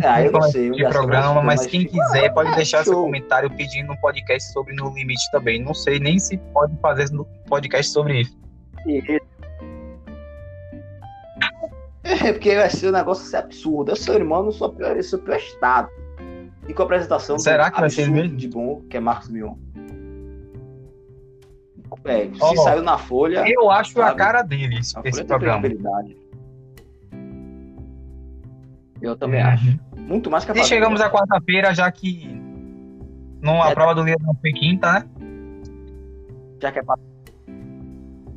Ah, 0.04 0.22
eu 0.22 0.30
não 0.30 0.42
sei. 0.42 0.70
de 0.70 0.88
programa, 0.88 1.42
mas 1.42 1.66
quem 1.66 1.84
quiser 1.84 2.32
pode 2.32 2.50
Ah, 2.50 2.54
deixar 2.54 2.84
seu 2.84 2.92
show. 2.92 3.02
comentário 3.02 3.50
pedindo 3.50 3.92
um 3.92 3.96
podcast 3.96 4.52
sobre 4.52 4.72
No 4.74 4.94
Limite 4.94 5.28
também. 5.32 5.60
Não 5.62 5.74
sei 5.74 5.98
nem 5.98 6.20
se 6.20 6.36
pode 6.52 6.72
fazer 6.80 7.10
no 7.10 7.24
podcast 7.48 7.90
sobre 7.92 8.20
isso. 8.20 8.38
É, 12.04 12.32
porque 12.32 12.54
vai 12.54 12.70
ser 12.70 12.88
um 12.88 12.92
negócio 12.92 13.24
assim, 13.26 13.36
absurdo. 13.36 13.90
Eu 13.90 13.96
sou 13.96 14.14
irmão, 14.14 14.44
não 14.44 14.52
sou 14.52 14.72
pior, 14.72 14.96
eu 14.96 15.02
sou 15.02 15.18
pior 15.18 15.36
estado. 15.36 15.88
E 16.68 16.72
com 16.74 16.82
a 16.82 16.84
apresentação 16.84 17.36
do 17.36 17.42
Será 17.42 17.70
que 17.70 17.80
vai 17.80 17.90
ser 17.90 18.08
mesmo? 18.08 18.36
de 18.36 18.48
bom, 18.48 18.82
que 18.88 18.96
é 18.96 19.00
Marcos 19.00 19.28
Mion. 19.28 19.54
É, 22.08 22.24
se 22.32 22.38
Ó, 22.40 22.54
saiu 22.56 22.82
na 22.82 22.96
Folha, 22.98 23.44
Eu 23.46 23.70
acho 23.70 24.00
a 24.00 24.06
Sabe? 24.06 24.18
cara 24.18 24.42
deles, 24.42 24.96
a 24.96 25.00
esse 25.00 25.10
Folha 25.10 25.12
tem 25.12 25.26
programa. 25.26 25.68
Eu 29.00 29.16
também 29.16 29.40
Uhum. 29.42 29.48
acho. 29.48 29.78
Muito 29.96 30.30
mais 30.30 30.44
que 30.44 30.50
a 30.52 30.54
E 30.56 30.64
chegamos 30.64 31.00
à 31.00 31.10
quarta-feira, 31.10 31.72
já 31.74 31.90
que 31.92 32.26
não, 33.40 33.62
a 33.62 33.70
É. 33.70 33.74
prova 33.74 33.94
do 33.94 34.02
líder 34.02 34.20
não 34.22 34.34
foi 34.34 34.52
quinta, 34.52 34.92
né? 34.92 35.04
Já 36.60 36.72
que 36.72 36.78
é 36.80 36.82
pra... 36.82 36.96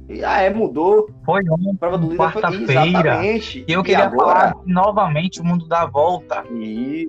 E, 0.09 0.23
ah, 0.25 0.41
é, 0.41 0.53
mudou. 0.53 1.09
Foi 1.25 1.41
ontem, 1.49 1.73
prova 1.75 1.97
do 1.97 2.11
líder 2.11 2.17
foi 2.17 2.41
quarta-feira. 2.41 2.85
exatamente. 2.85 3.65
E 3.67 3.71
eu 3.71 3.81
queria 3.81 4.05
agora... 4.05 4.25
falar 4.39 4.53
que, 4.55 4.71
novamente 4.71 5.41
o 5.41 5.45
mundo 5.45 5.67
dá 5.67 5.85
volta, 5.85 6.43
E... 6.51 7.07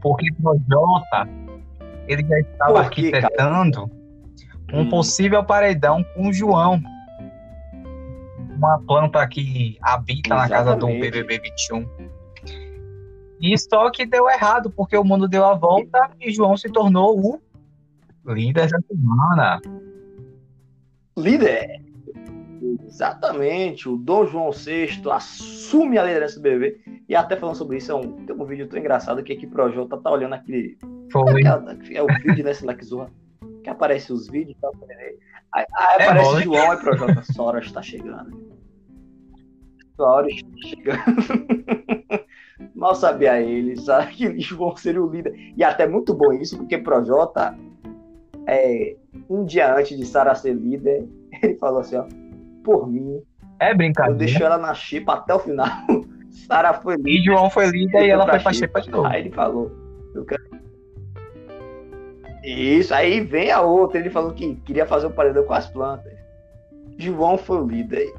porque 0.00 0.28
o 0.32 0.42
Projota, 0.42 1.28
ele 2.08 2.26
já 2.26 2.40
estava 2.40 2.82
Por 2.84 2.90
quê, 2.90 3.10
cara? 3.12 3.28
Um 4.72 4.80
Hum. 4.80 4.88
possível 4.88 5.44
paredão 5.44 6.04
com 6.14 6.28
o 6.28 6.32
João. 6.32 6.80
Uma 8.56 8.78
planta 8.86 9.26
que 9.26 9.76
habita 9.82 10.34
na 10.34 10.48
casa 10.48 10.76
do 10.76 10.88
Exatamente. 10.88 11.10
BBB 11.10 11.40
21. 11.40 11.86
E 13.40 13.58
só 13.58 13.90
que 13.90 14.06
deu 14.06 14.28
errado, 14.30 14.70
porque 14.70 14.96
o 14.96 15.02
mundo 15.04 15.26
deu 15.26 15.44
a 15.44 15.54
volta 15.54 16.10
e 16.20 16.30
João 16.32 16.56
se 16.56 16.70
tornou 16.70 17.18
o 18.24 18.32
líder 18.32 18.68
da 18.70 18.78
semana. 18.88 19.60
Líder. 21.16 21.82
Exatamente. 22.86 23.88
O 23.88 23.96
Dom 23.96 24.26
João 24.26 24.52
VI 24.52 25.02
assume 25.10 25.98
a 25.98 26.04
liderança 26.04 26.36
do 26.36 26.42
BBB. 26.42 26.80
E 27.08 27.16
até 27.16 27.36
falando 27.36 27.56
sobre 27.56 27.78
isso, 27.78 27.90
é 27.90 27.94
um, 27.96 28.24
tem 28.24 28.34
um 28.36 28.44
vídeo 28.44 28.68
tão 28.68 28.78
engraçado 28.78 29.22
que 29.24 29.32
aqui 29.32 29.46
pro 29.46 29.70
Jota 29.72 29.96
tá 29.98 30.10
olhando 30.10 30.34
aquele. 30.34 30.78
Foi. 31.10 31.40
aquela- 31.40 31.76
é 31.92 32.02
o 32.02 32.06
vídeo, 32.06 32.44
né, 32.44 32.52
Zorra, 32.84 33.10
que 33.62 33.70
aparece 33.70 34.12
os 34.12 34.28
vídeos 34.28 34.56
tal. 34.60 34.72
Aí, 35.54 35.64
aí 35.74 35.96
É 35.98 36.04
aparece 36.04 36.30
bom? 36.30 36.40
João 36.40 36.72
e 36.74 36.76
pro 36.78 36.96
Jota. 36.96 37.22
Sua 37.22 37.44
hora 37.44 37.60
está 37.60 37.82
chegando. 37.82 38.52
Sua 39.96 40.08
hora 40.10 40.28
está 40.28 40.48
chegando. 40.68 42.22
Mal 42.74 42.94
sabia 42.94 43.40
ele, 43.40 43.76
sabe? 43.76 44.12
Que 44.12 44.40
João 44.40 44.76
seria 44.76 45.02
o 45.02 45.10
líder. 45.10 45.34
E 45.56 45.62
até 45.64 45.86
muito 45.86 46.14
bom 46.14 46.32
isso, 46.32 46.56
porque 46.56 46.78
Projota, 46.78 47.56
é, 48.46 48.96
um 49.28 49.44
dia 49.44 49.74
antes 49.74 49.96
de 49.96 50.04
Sara 50.06 50.34
ser 50.34 50.54
líder, 50.54 51.06
ele 51.42 51.56
falou 51.56 51.80
assim: 51.80 51.96
ó, 51.96 52.04
por 52.64 52.88
mim, 52.88 53.20
É 53.60 53.72
eu 53.72 53.76
brincadeira. 53.76 54.18
deixo 54.18 54.42
ela 54.42 54.58
na 54.58 54.74
chipa 54.74 55.14
até 55.14 55.34
o 55.34 55.38
final. 55.38 55.68
Sara 56.30 56.72
foi 56.74 56.96
líder. 56.96 57.10
E 57.10 57.24
João 57.24 57.50
foi 57.50 57.66
líder 57.66 58.06
e 58.06 58.10
ela 58.10 58.26
foi 58.26 58.40
pra 58.40 58.52
xepa 58.52 58.80
de 58.80 58.90
novo. 58.90 59.06
Aí 59.06 59.20
ele 59.20 59.30
falou. 59.30 59.70
Eu 60.14 60.24
quero... 60.24 60.42
Isso, 62.42 62.94
aí 62.94 63.20
vem 63.20 63.50
a 63.50 63.60
outra. 63.60 63.98
Ele 63.98 64.10
falou 64.10 64.32
que 64.32 64.56
queria 64.56 64.86
fazer 64.86 65.06
um 65.06 65.12
paredão 65.12 65.44
com 65.44 65.54
as 65.54 65.66
plantas. 65.68 66.12
João 66.98 67.38
foi 67.38 67.60
o 67.60 67.66
líder 67.66 68.12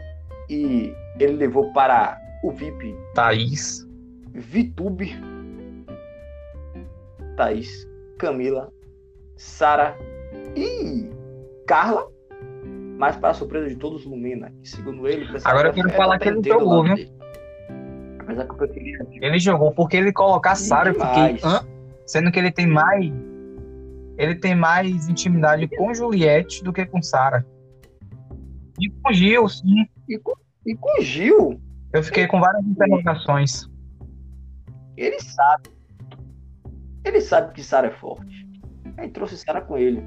e 0.50 0.94
ele 1.20 1.34
levou 1.34 1.72
para 1.74 2.18
o 2.44 2.52
VIP 2.52 2.96
Thaís. 3.14 3.88
Vitube, 4.34 5.16
Thaís, 7.38 7.88
Camila, 8.18 8.72
Sara 9.36 9.96
e 10.56 11.10
Carla. 11.68 12.08
Mas 12.98 13.16
para 13.18 13.30
a 13.30 13.34
surpresa 13.34 13.68
de 13.68 13.76
todos, 13.76 14.06
Lumena, 14.06 14.52
que 14.62 14.70
segundo 14.70 15.08
ele. 15.08 15.28
Agora 15.44 15.70
eu 15.70 15.74
quero 15.74 15.90
falar 15.90 16.20
que 16.20 16.30
ele 16.30 16.42
do 16.42 16.48
jogou, 16.48 16.84
viu? 16.84 16.96
Apesar 18.20 18.46
que 18.46 18.52
eu 18.52 18.56
preferia. 18.56 19.08
Ele 19.12 19.40
jogou 19.40 19.72
porque 19.74 19.98
ele 19.98 20.14
colocar 20.14 20.56
Sara, 20.56 20.90
eu 20.90 20.94
fiquei. 20.94 21.34
demais. 21.34 21.44
Hã? 21.44 21.68
Sendo 22.06 22.32
que 22.32 22.40
ele 22.40 22.52
tem 22.52 22.68
mais. 22.68 23.12
Ele 24.18 24.36
tem 24.36 24.56
mais 24.56 25.10
intimidade 25.10 25.68
com 25.68 25.94
Juliette 25.94 26.64
do 26.64 26.72
que 26.72 26.86
com 26.86 27.02
Sara. 27.02 27.46
E 28.80 28.90
com 28.90 29.12
Gil, 29.14 29.48
sim. 29.50 29.88
E 30.08 30.18
com, 30.20 30.34
e 30.66 30.76
com 30.76 31.02
Gil, 31.02 31.60
Eu 31.92 32.04
fiquei 32.04 32.28
com 32.28 32.40
várias 32.40 32.66
interrogações. 32.66 33.70
ele 34.98 35.20
sabe. 35.20 35.70
Ele 37.06 37.22
sabe 37.22 37.54
que 37.54 37.64
Sara 37.64 37.88
é 37.88 37.92
forte. 37.92 38.48
Aí 38.98 39.10
trouxe 39.10 39.38
Sara 39.38 39.62
com 39.62 39.78
ele. 39.78 40.04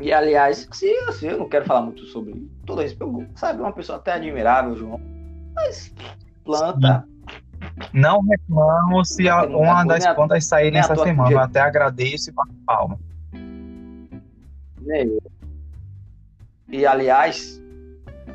E 0.00 0.12
aliás, 0.12 0.68
se 0.72 0.92
assim, 1.08 1.28
eu 1.28 1.38
não 1.38 1.48
quero 1.48 1.64
falar 1.64 1.82
muito 1.82 2.04
sobre 2.06 2.48
todo 2.64 2.82
respeito, 2.82 3.26
sabe, 3.34 3.60
uma 3.60 3.72
pessoa 3.72 3.98
até 3.98 4.12
admirável, 4.12 4.76
João. 4.76 5.00
Mas 5.54 5.92
planta. 6.44 7.06
Não 7.92 8.20
reclamo 8.22 9.04
se 9.04 9.28
a- 9.28 9.44
uma 9.44 9.84
coisa, 9.84 9.84
das 9.86 9.98
nem 10.04 10.08
a- 10.08 10.14
contas 10.14 10.46
saírem 10.46 10.72
nem 10.72 10.80
à 10.80 10.84
essa 10.84 10.94
toa 10.94 11.04
que 11.04 11.10
semana. 11.10 11.30
Eu 11.32 11.38
até 11.38 11.60
agradeço 11.60 12.30
e 12.30 12.32
bato 12.32 12.52
palma. 12.66 12.98
né? 14.80 15.04
E 16.68 16.86
aliás, 16.86 17.62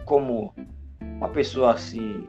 como 0.06 0.54
uma 1.02 1.30
pessoa 1.30 1.74
assim, 1.74 2.28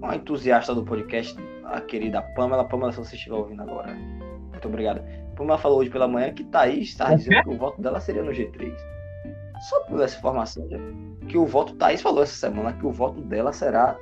uma 0.00 0.16
entusiasta 0.16 0.74
do 0.74 0.84
podcast, 0.84 1.36
a 1.64 1.80
querida 1.80 2.22
Pamela, 2.22 2.64
Pamela, 2.64 2.92
se 2.92 2.98
você 2.98 3.16
estiver 3.16 3.36
ouvindo 3.36 3.62
agora, 3.62 3.92
muito 3.94 4.68
obrigado. 4.68 5.02
Pamela 5.36 5.58
falou 5.58 5.78
hoje 5.78 5.90
pela 5.90 6.06
manhã 6.08 6.32
que 6.32 6.44
Thaís 6.44 6.88
está 6.88 7.14
dizendo 7.14 7.42
que 7.42 7.50
o 7.50 7.58
voto 7.58 7.80
dela 7.80 8.00
seria 8.00 8.22
no 8.22 8.30
G3. 8.32 8.72
Só 9.68 9.80
por 9.84 10.00
essa 10.02 10.18
informação, 10.18 10.68
já, 10.68 10.76
que 11.28 11.38
o 11.38 11.46
voto, 11.46 11.74
Thaís 11.74 12.02
falou 12.02 12.22
essa 12.22 12.34
semana 12.34 12.72
que 12.72 12.84
o 12.84 12.90
voto 12.92 13.20
dela 13.20 13.52
será 13.52 13.96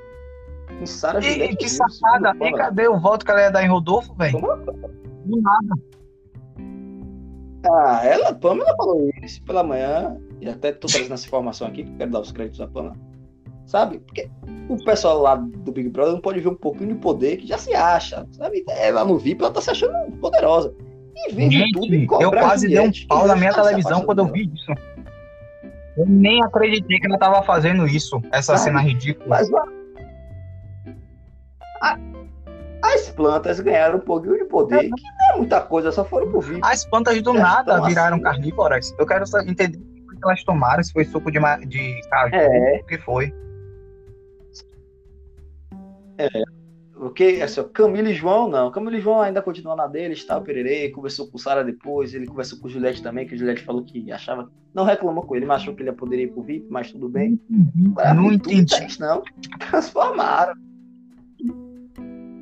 em 0.80 0.86
Sara 0.86 1.18
E, 1.20 1.22
Juliette 1.22 1.56
que 1.56 1.68
safada. 1.68 2.32
segundo 2.32 2.46
E 2.48 2.52
cadê 2.52 2.88
o 2.88 2.98
voto 2.98 3.24
que 3.24 3.30
ela 3.30 3.42
ia 3.42 3.50
dar 3.50 3.64
em 3.64 3.68
Rodolfo, 3.68 4.14
velho? 4.14 4.40
Do 4.40 5.40
nada. 5.40 5.90
Ah, 7.68 8.00
ela, 8.04 8.34
Pamela 8.34 8.74
falou 8.76 9.10
isso 9.22 9.42
pela 9.42 9.62
manhã, 9.62 10.16
e 10.40 10.48
até 10.48 10.72
tô 10.72 10.88
trazendo 10.88 11.12
essa 11.12 11.26
informação 11.26 11.68
aqui, 11.68 11.84
que 11.84 11.92
quero 11.92 12.10
dar 12.10 12.20
os 12.20 12.32
créditos 12.32 12.60
à 12.60 12.66
Pamela. 12.66 12.96
Sabe? 13.66 13.98
Porque 13.98 14.28
o 14.68 14.76
pessoal 14.82 15.20
lá 15.20 15.36
do 15.36 15.70
Big 15.70 15.90
Brother 15.90 16.14
não 16.14 16.20
pode 16.20 16.40
ver 16.40 16.48
um 16.48 16.54
pouquinho 16.54 16.94
de 16.94 17.00
poder 17.00 17.36
que 17.36 17.46
já 17.46 17.58
se 17.58 17.74
acha, 17.74 18.26
sabe? 18.32 18.64
É, 18.68 18.90
lá 18.90 19.04
no 19.04 19.18
VIP 19.18 19.42
ela 19.42 19.52
tá 19.52 19.60
se 19.60 19.70
achando 19.70 19.92
poderosa. 20.16 20.74
E 21.14 21.32
vem 21.32 21.48
e 21.48 21.52
Gente, 21.52 22.06
cobra 22.06 22.26
eu 22.26 22.30
quase 22.30 22.66
dei 22.66 22.80
um 22.80 22.90
pau 23.06 23.26
na 23.26 23.36
minha 23.36 23.52
se 23.52 23.60
televisão 23.62 24.02
quando 24.02 24.20
eu 24.20 24.32
vi 24.32 24.50
isso. 24.52 24.72
Eu 25.96 26.06
nem 26.06 26.42
acreditei 26.42 26.98
que 26.98 27.06
ela 27.06 27.18
tava 27.18 27.42
fazendo 27.42 27.86
isso, 27.86 28.20
essa 28.32 28.56
Sabe? 28.56 28.60
cena 28.60 28.80
ridícula. 28.80 29.28
Mas 29.28 29.50
a- 31.80 31.98
as 32.82 33.10
plantas 33.10 33.60
ganharam 33.60 33.98
um 33.98 34.00
pouquinho 34.00 34.38
de 34.38 34.44
poder, 34.44 34.82
que 34.82 34.88
não 34.90 35.34
é 35.34 35.36
muita 35.38 35.60
coisa, 35.60 35.92
só 35.92 36.04
foram 36.04 36.30
pro 36.30 36.40
VIP. 36.40 36.60
As 36.64 36.84
plantas 36.86 37.20
do 37.22 37.34
Já 37.34 37.40
nada 37.40 37.72
estão 37.74 37.86
viraram 37.88 38.16
assim. 38.16 38.22
carnívoras. 38.24 38.94
Eu 38.98 39.06
quero 39.06 39.26
só 39.26 39.38
entender 39.40 39.78
o 39.78 40.08
que 40.10 40.18
elas 40.24 40.42
tomaram, 40.44 40.82
se 40.82 40.92
foi 40.92 41.04
suco 41.04 41.30
de, 41.30 41.38
de 41.66 42.00
caju, 42.08 42.34
É. 42.34 42.80
o 42.82 42.86
que 42.86 42.98
foi. 42.98 43.32
Porque, 46.94 47.40
assim, 47.42 47.60
ó, 47.60 47.64
Camila 47.64 48.10
e 48.10 48.14
João, 48.14 48.46
não. 48.48 48.70
Camila 48.70 48.96
e 48.96 49.00
João 49.00 49.22
ainda 49.22 49.40
continuam 49.40 49.74
na 49.74 49.86
dele, 49.86 50.12
está 50.12 50.36
o 50.36 50.42
Pererê, 50.42 50.90
conversou 50.90 51.30
com 51.30 51.38
Sara 51.38 51.64
depois, 51.64 52.12
ele 52.12 52.26
conversou 52.26 52.58
com 52.58 52.68
Juliette 52.68 53.02
também, 53.02 53.26
que 53.26 53.34
o 53.34 53.38
Juliette 53.38 53.62
falou 53.64 53.82
que 53.82 54.12
achava. 54.12 54.50
Não 54.74 54.84
reclamou 54.84 55.22
com 55.24 55.34
ele, 55.34 55.46
mas 55.46 55.62
achou 55.62 55.74
que 55.74 55.82
ele 55.82 55.92
poderia 55.92 56.26
ir 56.26 56.28
pro 56.32 56.42
VIP, 56.42 56.66
mas 56.68 56.92
tudo 56.92 57.08
bem. 57.08 57.40
Agora, 57.92 58.12
Não 58.14 58.30
entendi. 58.30 58.74
Não. 58.98 59.22
Transformaram. 59.70 60.52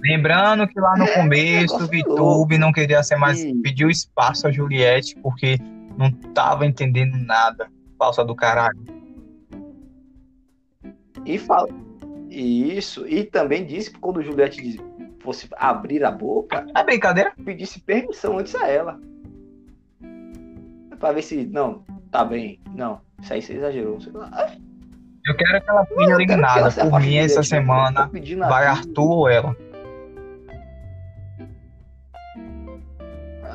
Lembrando 0.00 0.66
que 0.68 0.78
lá 0.80 0.96
no 0.96 1.04
É, 1.04 1.14
começo 1.14 1.76
o 1.76 1.86
Vitube 1.86 2.56
não 2.58 2.72
queria 2.72 3.02
ser 3.02 3.16
mais. 3.16 3.42
Pediu 3.62 3.90
espaço 3.90 4.46
a 4.46 4.50
Juliette 4.52 5.16
porque 5.22 5.58
não 5.96 6.10
tava 6.32 6.64
entendendo 6.66 7.16
nada. 7.16 7.68
Falsa 7.98 8.24
do 8.24 8.34
caralho. 8.34 8.78
E 11.26 11.36
fala. 11.38 11.68
Isso. 12.30 13.06
E 13.08 13.24
também 13.24 13.64
disse 13.66 13.90
que 13.90 13.98
quando 13.98 14.22
Juliette 14.22 14.62
diz- 14.62 14.78
fosse 15.20 15.48
abrir 15.56 16.04
a 16.04 16.10
boca, 16.10 16.64
É 16.74 16.84
brincadeira? 16.84 17.32
pedisse 17.44 17.80
permissão 17.80 18.38
antes 18.38 18.54
a 18.54 18.68
ela. 18.68 19.00
Pra 21.00 21.12
ver 21.12 21.22
se. 21.22 21.44
Não, 21.46 21.82
tá 22.10 22.24
bem. 22.24 22.60
Não, 22.74 23.00
isso 23.20 23.32
aí 23.32 23.42
você 23.42 23.54
exagerou. 23.54 24.00
Sei 24.00 24.12
lá. 24.12 24.28
Ah, 24.32 24.52
Eu 25.26 25.36
quero 25.36 25.60
que 25.62 25.70
ela 25.70 25.84
seja 25.84 26.12
eliminada. 26.14 26.70
Por 26.88 27.00
mim, 27.00 27.16
essa 27.16 27.42
semana 27.42 28.10
vai. 28.48 28.66
Arthur 28.66 29.10
ou 29.10 29.28
ela. 29.28 29.56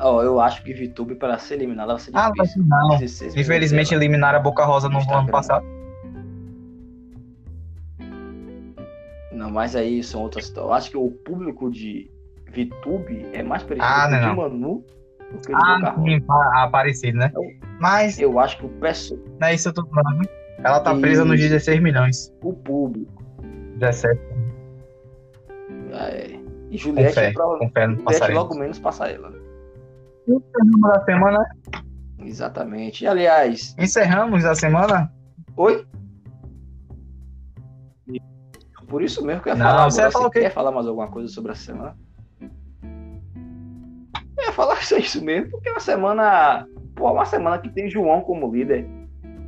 Ó, 0.00 0.22
eu 0.22 0.40
acho 0.40 0.62
que 0.62 0.72
Vitube 0.74 1.14
para 1.14 1.38
ser 1.38 1.54
eliminada 1.54 1.92
vai 1.92 2.00
ser 2.00 2.10
Ah, 2.14 2.30
difícil. 2.34 2.62
não. 2.64 2.88
16 2.98 3.20
minutos 3.34 3.40
Infelizmente, 3.40 3.90
dela. 3.90 4.02
eliminaram 4.02 4.38
a 4.38 4.42
Boca 4.42 4.64
Rosa 4.64 4.88
no 4.88 4.98
Instagram. 4.98 5.22
ano 5.22 5.30
passado. 5.30 5.64
Não, 9.32 9.50
mas 9.50 9.74
aí 9.74 10.02
são 10.02 10.22
outras 10.22 10.46
situações. 10.46 10.70
Eu 10.70 10.74
acho 10.74 10.90
que 10.90 10.96
o 10.96 11.10
público 11.10 11.70
de 11.70 12.10
Vitube 12.50 13.26
é 13.32 13.42
mais 13.42 13.62
parecido 13.62 13.86
Ah, 13.86 14.08
com 14.08 14.14
o 14.14 14.20
não, 14.20 14.28
não. 14.28 14.36
Manu 14.36 14.84
do 15.32 15.38
que 15.38 15.52
o 15.52 15.56
de 15.58 15.64
Boca 15.64 15.64
Ah, 15.64 15.90
Rosa. 15.90 16.08
sim, 16.08 16.20
pa- 16.20 16.62
aparecido, 16.64 17.18
né? 17.18 17.32
Mas 17.80 18.18
Eu 18.18 18.38
acho 18.38 18.58
que 18.58 18.66
o, 18.66 18.68
perso... 18.68 19.20
não 19.40 19.48
é 19.48 19.54
isso 19.54 19.72
que 19.72 19.78
eu 19.80 19.84
tô 19.84 19.90
falando. 19.90 20.28
Ela 20.58 20.80
tá 20.80 20.94
presa 20.94 21.24
nos 21.24 21.38
Isso. 21.40 21.48
16 21.50 21.80
milhões. 21.82 22.32
o 22.42 22.52
público. 22.54 23.22
17. 23.78 24.20
É... 25.92 26.26
E 26.70 26.78
Com 26.78 26.78
Juliette, 26.78 27.14
fé. 27.14 27.32
provavelmente 27.32 27.72
Com 27.72 28.10
fé 28.12 28.18
Juliette 28.18 28.32
logo 28.34 28.54
menos 28.56 28.78
passa 28.78 29.06
ela. 29.08 29.30
né? 29.30 29.38
Encerramos 30.26 30.90
a 30.90 31.04
semana. 31.04 31.46
Exatamente. 32.18 33.04
E, 33.04 33.06
aliás, 33.06 33.74
Encerramos 33.78 34.44
a 34.44 34.54
semana. 34.54 35.12
oi? 35.56 35.86
Por 38.88 39.02
isso 39.02 39.24
mesmo 39.24 39.42
que 39.42 39.48
eu 39.48 39.54
ia 39.54 39.58
Não, 39.58 39.64
falar. 39.66 39.90
você 39.90 40.30
quê? 40.30 40.40
quer 40.40 40.50
falar 40.50 40.70
mais 40.70 40.86
alguma 40.86 41.08
coisa 41.08 41.28
sobre 41.28 41.52
a 41.52 41.54
semana? 41.54 41.96
Eu 44.36 44.44
ia 44.44 44.52
falar 44.52 44.76
só 44.84 44.96
isso 44.96 45.24
mesmo, 45.24 45.50
porque 45.50 45.68
é 45.68 45.72
uma 45.72 45.80
semana. 45.80 46.66
Pô, 46.94 47.10
uma 47.10 47.24
semana 47.24 47.58
que 47.58 47.68
tem 47.70 47.88
João 47.90 48.20
como 48.20 48.52
líder. 48.52 48.86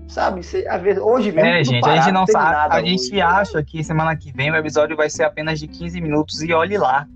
Sabe? 0.09 0.43
Você, 0.43 0.67
às 0.69 0.81
vezes, 0.83 1.03
hoje 1.03 1.33
mesmo. 1.33 1.49
É, 1.51 1.65
gente, 1.65 1.85
a 1.85 1.97
gente 1.97 2.13
parado, 2.13 2.13
não 2.13 2.25
teve 2.25 2.39
sabe. 2.39 2.75
A 2.75 2.81
gente 2.83 3.01
hoje. 3.03 3.21
acha 3.21 3.63
que 3.63 3.85
semana 3.85 4.17
que 4.17 4.33
vem 4.33 4.51
o 4.51 4.57
episódio 4.57 4.97
vai 4.97 5.11
ser 5.11 5.25
apenas 5.25 5.59
de 5.61 5.67
15 5.69 6.01
minutos 6.01 6.43
e 6.43 6.53
olhe 6.53 6.79
lá. 6.79 7.07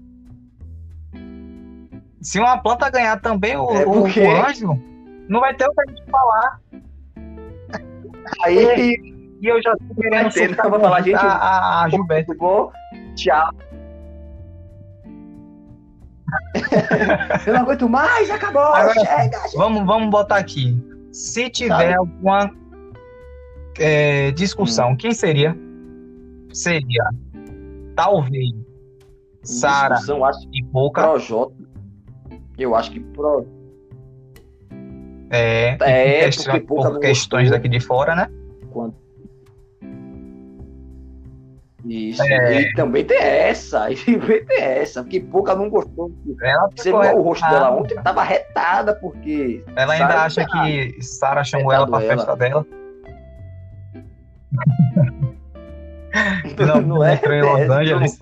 Se 2.21 2.39
uma 2.39 2.59
planta 2.59 2.91
ganhar 2.91 3.21
também 3.21 3.57
o, 3.57 3.71
É 3.71 3.87
o- 3.87 3.93
porque- 3.93 4.21
o 4.21 4.31
anjo, 4.47 4.79
não 5.29 5.41
vai 5.41 5.55
ter 5.55 5.67
o 5.67 5.73
que 5.73 5.81
a 5.81 5.87
gente 5.91 6.11
falar. 6.11 6.61
Aí, 8.45 9.11
E 9.43 9.47
eu 9.47 9.63
já 9.63 9.73
tô 9.75 9.95
querendo 10.01 10.31
soltar 10.31 10.65
não, 10.65 10.71
vou 10.73 10.81
falar, 10.81 11.01
gente, 11.01 11.15
a, 11.17 11.21
a, 11.33 11.85
a 11.85 11.89
Gilberto. 11.89 12.35
Bom, 12.37 12.71
tchau. 13.17 13.51
Eu 17.47 17.55
não 17.55 17.61
aguento 17.63 17.89
mais, 17.89 18.31
acabou, 18.31 18.61
Agora- 18.63 18.93
chega, 18.93 19.09
chega. 19.49 19.57
Vamos, 19.57 19.87
vamos 19.87 20.11
botar 20.11 20.37
aqui. 20.37 20.79
Se 21.13 21.49
tiver 21.51 21.69
Sabe? 21.75 21.95
alguma 21.95 22.51
é, 23.79 24.29
Hum. 24.29 24.35
discussão, 24.35 24.95
quem 24.97 25.13
seria? 25.13 25.57
Seria 26.53 27.03
talvez 27.97 28.51
Sara 29.43 29.95
Discussão, 29.95 30.25
acho 30.25 30.49
que 30.51 30.59
e 30.59 30.63
Boca. 30.65 31.03
Projota. 31.03 31.55
Eu 32.61 32.75
acho 32.75 32.91
que 32.91 33.01
Pro... 33.01 33.47
É, 35.31 35.77
É, 35.81 36.31
Boca 36.61 36.91
por 36.91 37.01
questões 37.01 37.51
daqui 37.51 37.69
de 37.69 37.81
fora, 37.81 38.15
né? 38.15 38.29
quando... 38.71 38.95
Isso. 41.85 42.23
É. 42.23 42.61
E 42.61 42.75
também 42.75 43.05
tem 43.05 43.19
essa. 43.19 43.91
E 43.91 43.97
também 43.97 44.45
tem 44.45 44.61
essa. 44.61 45.03
Porque 45.03 45.21
Pouca 45.21 45.55
não 45.55 45.71
gostou. 45.71 46.13
Ela, 46.43 46.69
Você 46.77 46.91
viu 46.91 46.99
o 46.99 47.23
rosto 47.23 47.49
dela 47.49 47.71
ontem? 47.71 47.95
Tava 48.03 48.23
retada, 48.23 48.95
porque. 48.95 49.65
Ela 49.75 49.95
ainda 49.95 50.25
acha 50.25 50.47
tá 50.47 50.65
que 50.65 51.03
Sara 51.03 51.43
chamou 51.43 51.73
ela 51.73 51.87
pra 51.87 52.03
ela. 52.03 52.17
festa 52.17 52.37
dela. 52.37 52.67
Não, 56.59 56.81
não 56.83 57.05
é? 57.05 57.15
entrou 57.15 57.35
em 57.35 57.43
Los 57.43 57.71
Angeles. 57.71 58.19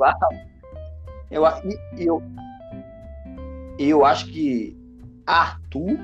Eu, 1.31 1.43
eu, 1.97 2.23
eu 3.79 4.05
acho 4.05 4.27
que 4.27 4.77
Arthur 5.27 5.97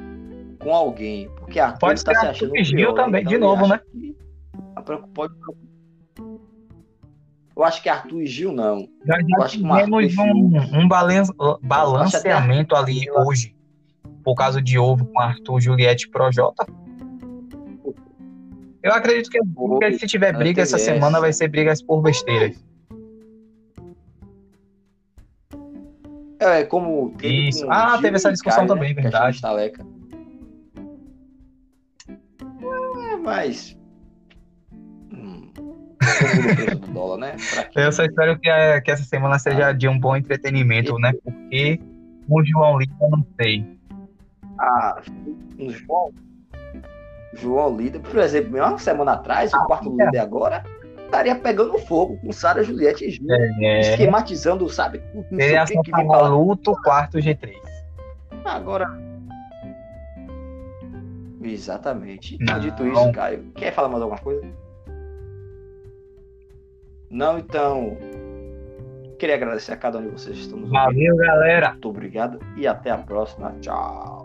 com 0.59 0.75
alguém. 0.75 1.29
Porque 1.37 1.59
Arthur 1.59 1.81
Pode 1.81 2.05
tá 2.05 2.15
ser 2.15 2.21
se 2.21 2.27
achando 2.27 2.57
e 2.57 2.65
Gil 2.65 2.77
pior, 2.77 2.93
também, 2.95 3.21
então 3.23 3.29
de 3.31 3.35
eu 3.37 3.41
novo, 3.41 3.67
né? 3.67 3.81
pode- 5.15 5.35
Eu 7.57 7.63
acho 7.63 7.83
que 7.83 7.89
Arthur 7.89 8.23
e 8.23 8.27
Gil 8.27 8.53
não. 8.53 8.89
Já, 9.07 9.17
Eu 9.21 9.27
já 9.29 9.45
acho 9.45 9.59
que 9.59 9.63
tivemos 9.65 10.19
um, 10.19 10.81
um 10.81 10.89
balan- 10.89 11.23
balanceamento 11.63 12.75
ali 12.75 13.09
hoje, 13.11 13.55
por 14.25 14.35
causa 14.35 14.61
de 14.61 14.79
ovo 14.79 15.05
com 15.07 15.21
Arthur, 15.21 15.61
Juliette 15.61 16.07
e 16.07 16.11
Projota. 16.11 16.67
Eu 18.83 18.93
acredito 18.93 19.31
que, 19.31 19.39
que 19.93 19.99
se 19.99 20.07
tiver 20.07 20.37
briga 20.37 20.61
essa 20.63 20.77
semana 20.79 21.19
vai 21.21 21.33
ser 21.33 21.49
brigas 21.49 21.81
por 21.83 22.03
besteiras. 22.03 22.63
É 26.45 26.65
como. 26.65 27.11
teve 27.19 27.49
Isso. 27.49 27.67
Ah, 27.71 27.93
Gil 27.93 28.03
teve 28.03 28.17
essa 28.17 28.31
discussão 28.33 28.67
Caio, 28.67 28.69
também, 28.69 28.95
né? 28.95 29.03
Verdade. 29.03 29.31
de 29.31 29.37
estaleca. 29.37 29.87
É, 32.13 33.17
mas. 33.17 33.77
Hum, 35.13 35.51
do 36.81 36.93
dólar, 36.93 37.19
né? 37.19 37.37
Eu 37.75 37.93
só 37.93 38.05
espero 38.05 38.39
que, 38.39 38.49
a- 38.51 38.81
que 38.81 38.91
essa 38.91 39.05
semana 39.05 39.39
seja 39.39 39.73
de 39.73 39.89
um 39.89 39.99
bom 39.99 40.17
entretenimento, 40.17 40.99
né? 40.99 41.13
Porque 41.25 41.81
o 42.29 42.45
João 42.45 42.79
Lima, 42.79 42.95
não 43.11 43.27
sei. 43.41 43.65
Ah, 44.59 45.01
o 45.59 45.71
João. 45.71 46.13
João 47.37 47.77
Líder, 47.77 47.99
por 48.01 48.17
exemplo, 48.19 48.57
uma 48.59 48.79
semana 48.79 49.13
atrás, 49.15 49.53
o 49.53 49.65
quarto 49.67 50.01
é. 50.01 50.05
líder 50.05 50.19
agora, 50.21 50.63
estaria 51.05 51.35
pegando 51.37 51.79
fogo 51.79 52.19
com 52.19 52.33
Sara, 52.33 52.63
Juliette 52.63 53.05
e. 53.05 53.65
É, 53.65 53.81
Esquematizando, 53.81 54.69
sabe? 54.69 55.03
Não 55.15 55.39
sei 55.39 55.59
o 55.59 55.65
que 55.83 55.91
que 55.91 55.97
vem 55.97 56.07
falar. 56.07 56.29
Luto, 56.29 56.75
quarto 56.83 57.19
G3. 57.19 57.55
Agora. 58.45 58.87
Exatamente. 61.43 62.39
Não. 62.41 62.59
dito 62.59 62.87
isso, 62.87 63.13
Caio, 63.13 63.45
quer 63.55 63.73
falar 63.73 63.89
mais 63.89 64.03
alguma 64.03 64.21
coisa? 64.21 64.47
Não, 67.11 67.39
então. 67.39 67.97
Queria 69.19 69.37
agradecer 69.37 69.73
a 69.73 69.77
cada 69.77 69.99
um 69.99 70.03
de 70.03 70.09
vocês 70.09 70.37
que 70.37 70.43
estão 70.43 70.59
nos 70.59 70.71
ouvindo. 70.71 70.85
Valeu, 70.85 71.17
galera! 71.17 71.71
Muito 71.71 71.89
obrigado 71.89 72.39
e 72.57 72.67
até 72.67 72.91
a 72.91 72.99
próxima. 72.99 73.55
Tchau. 73.61 74.24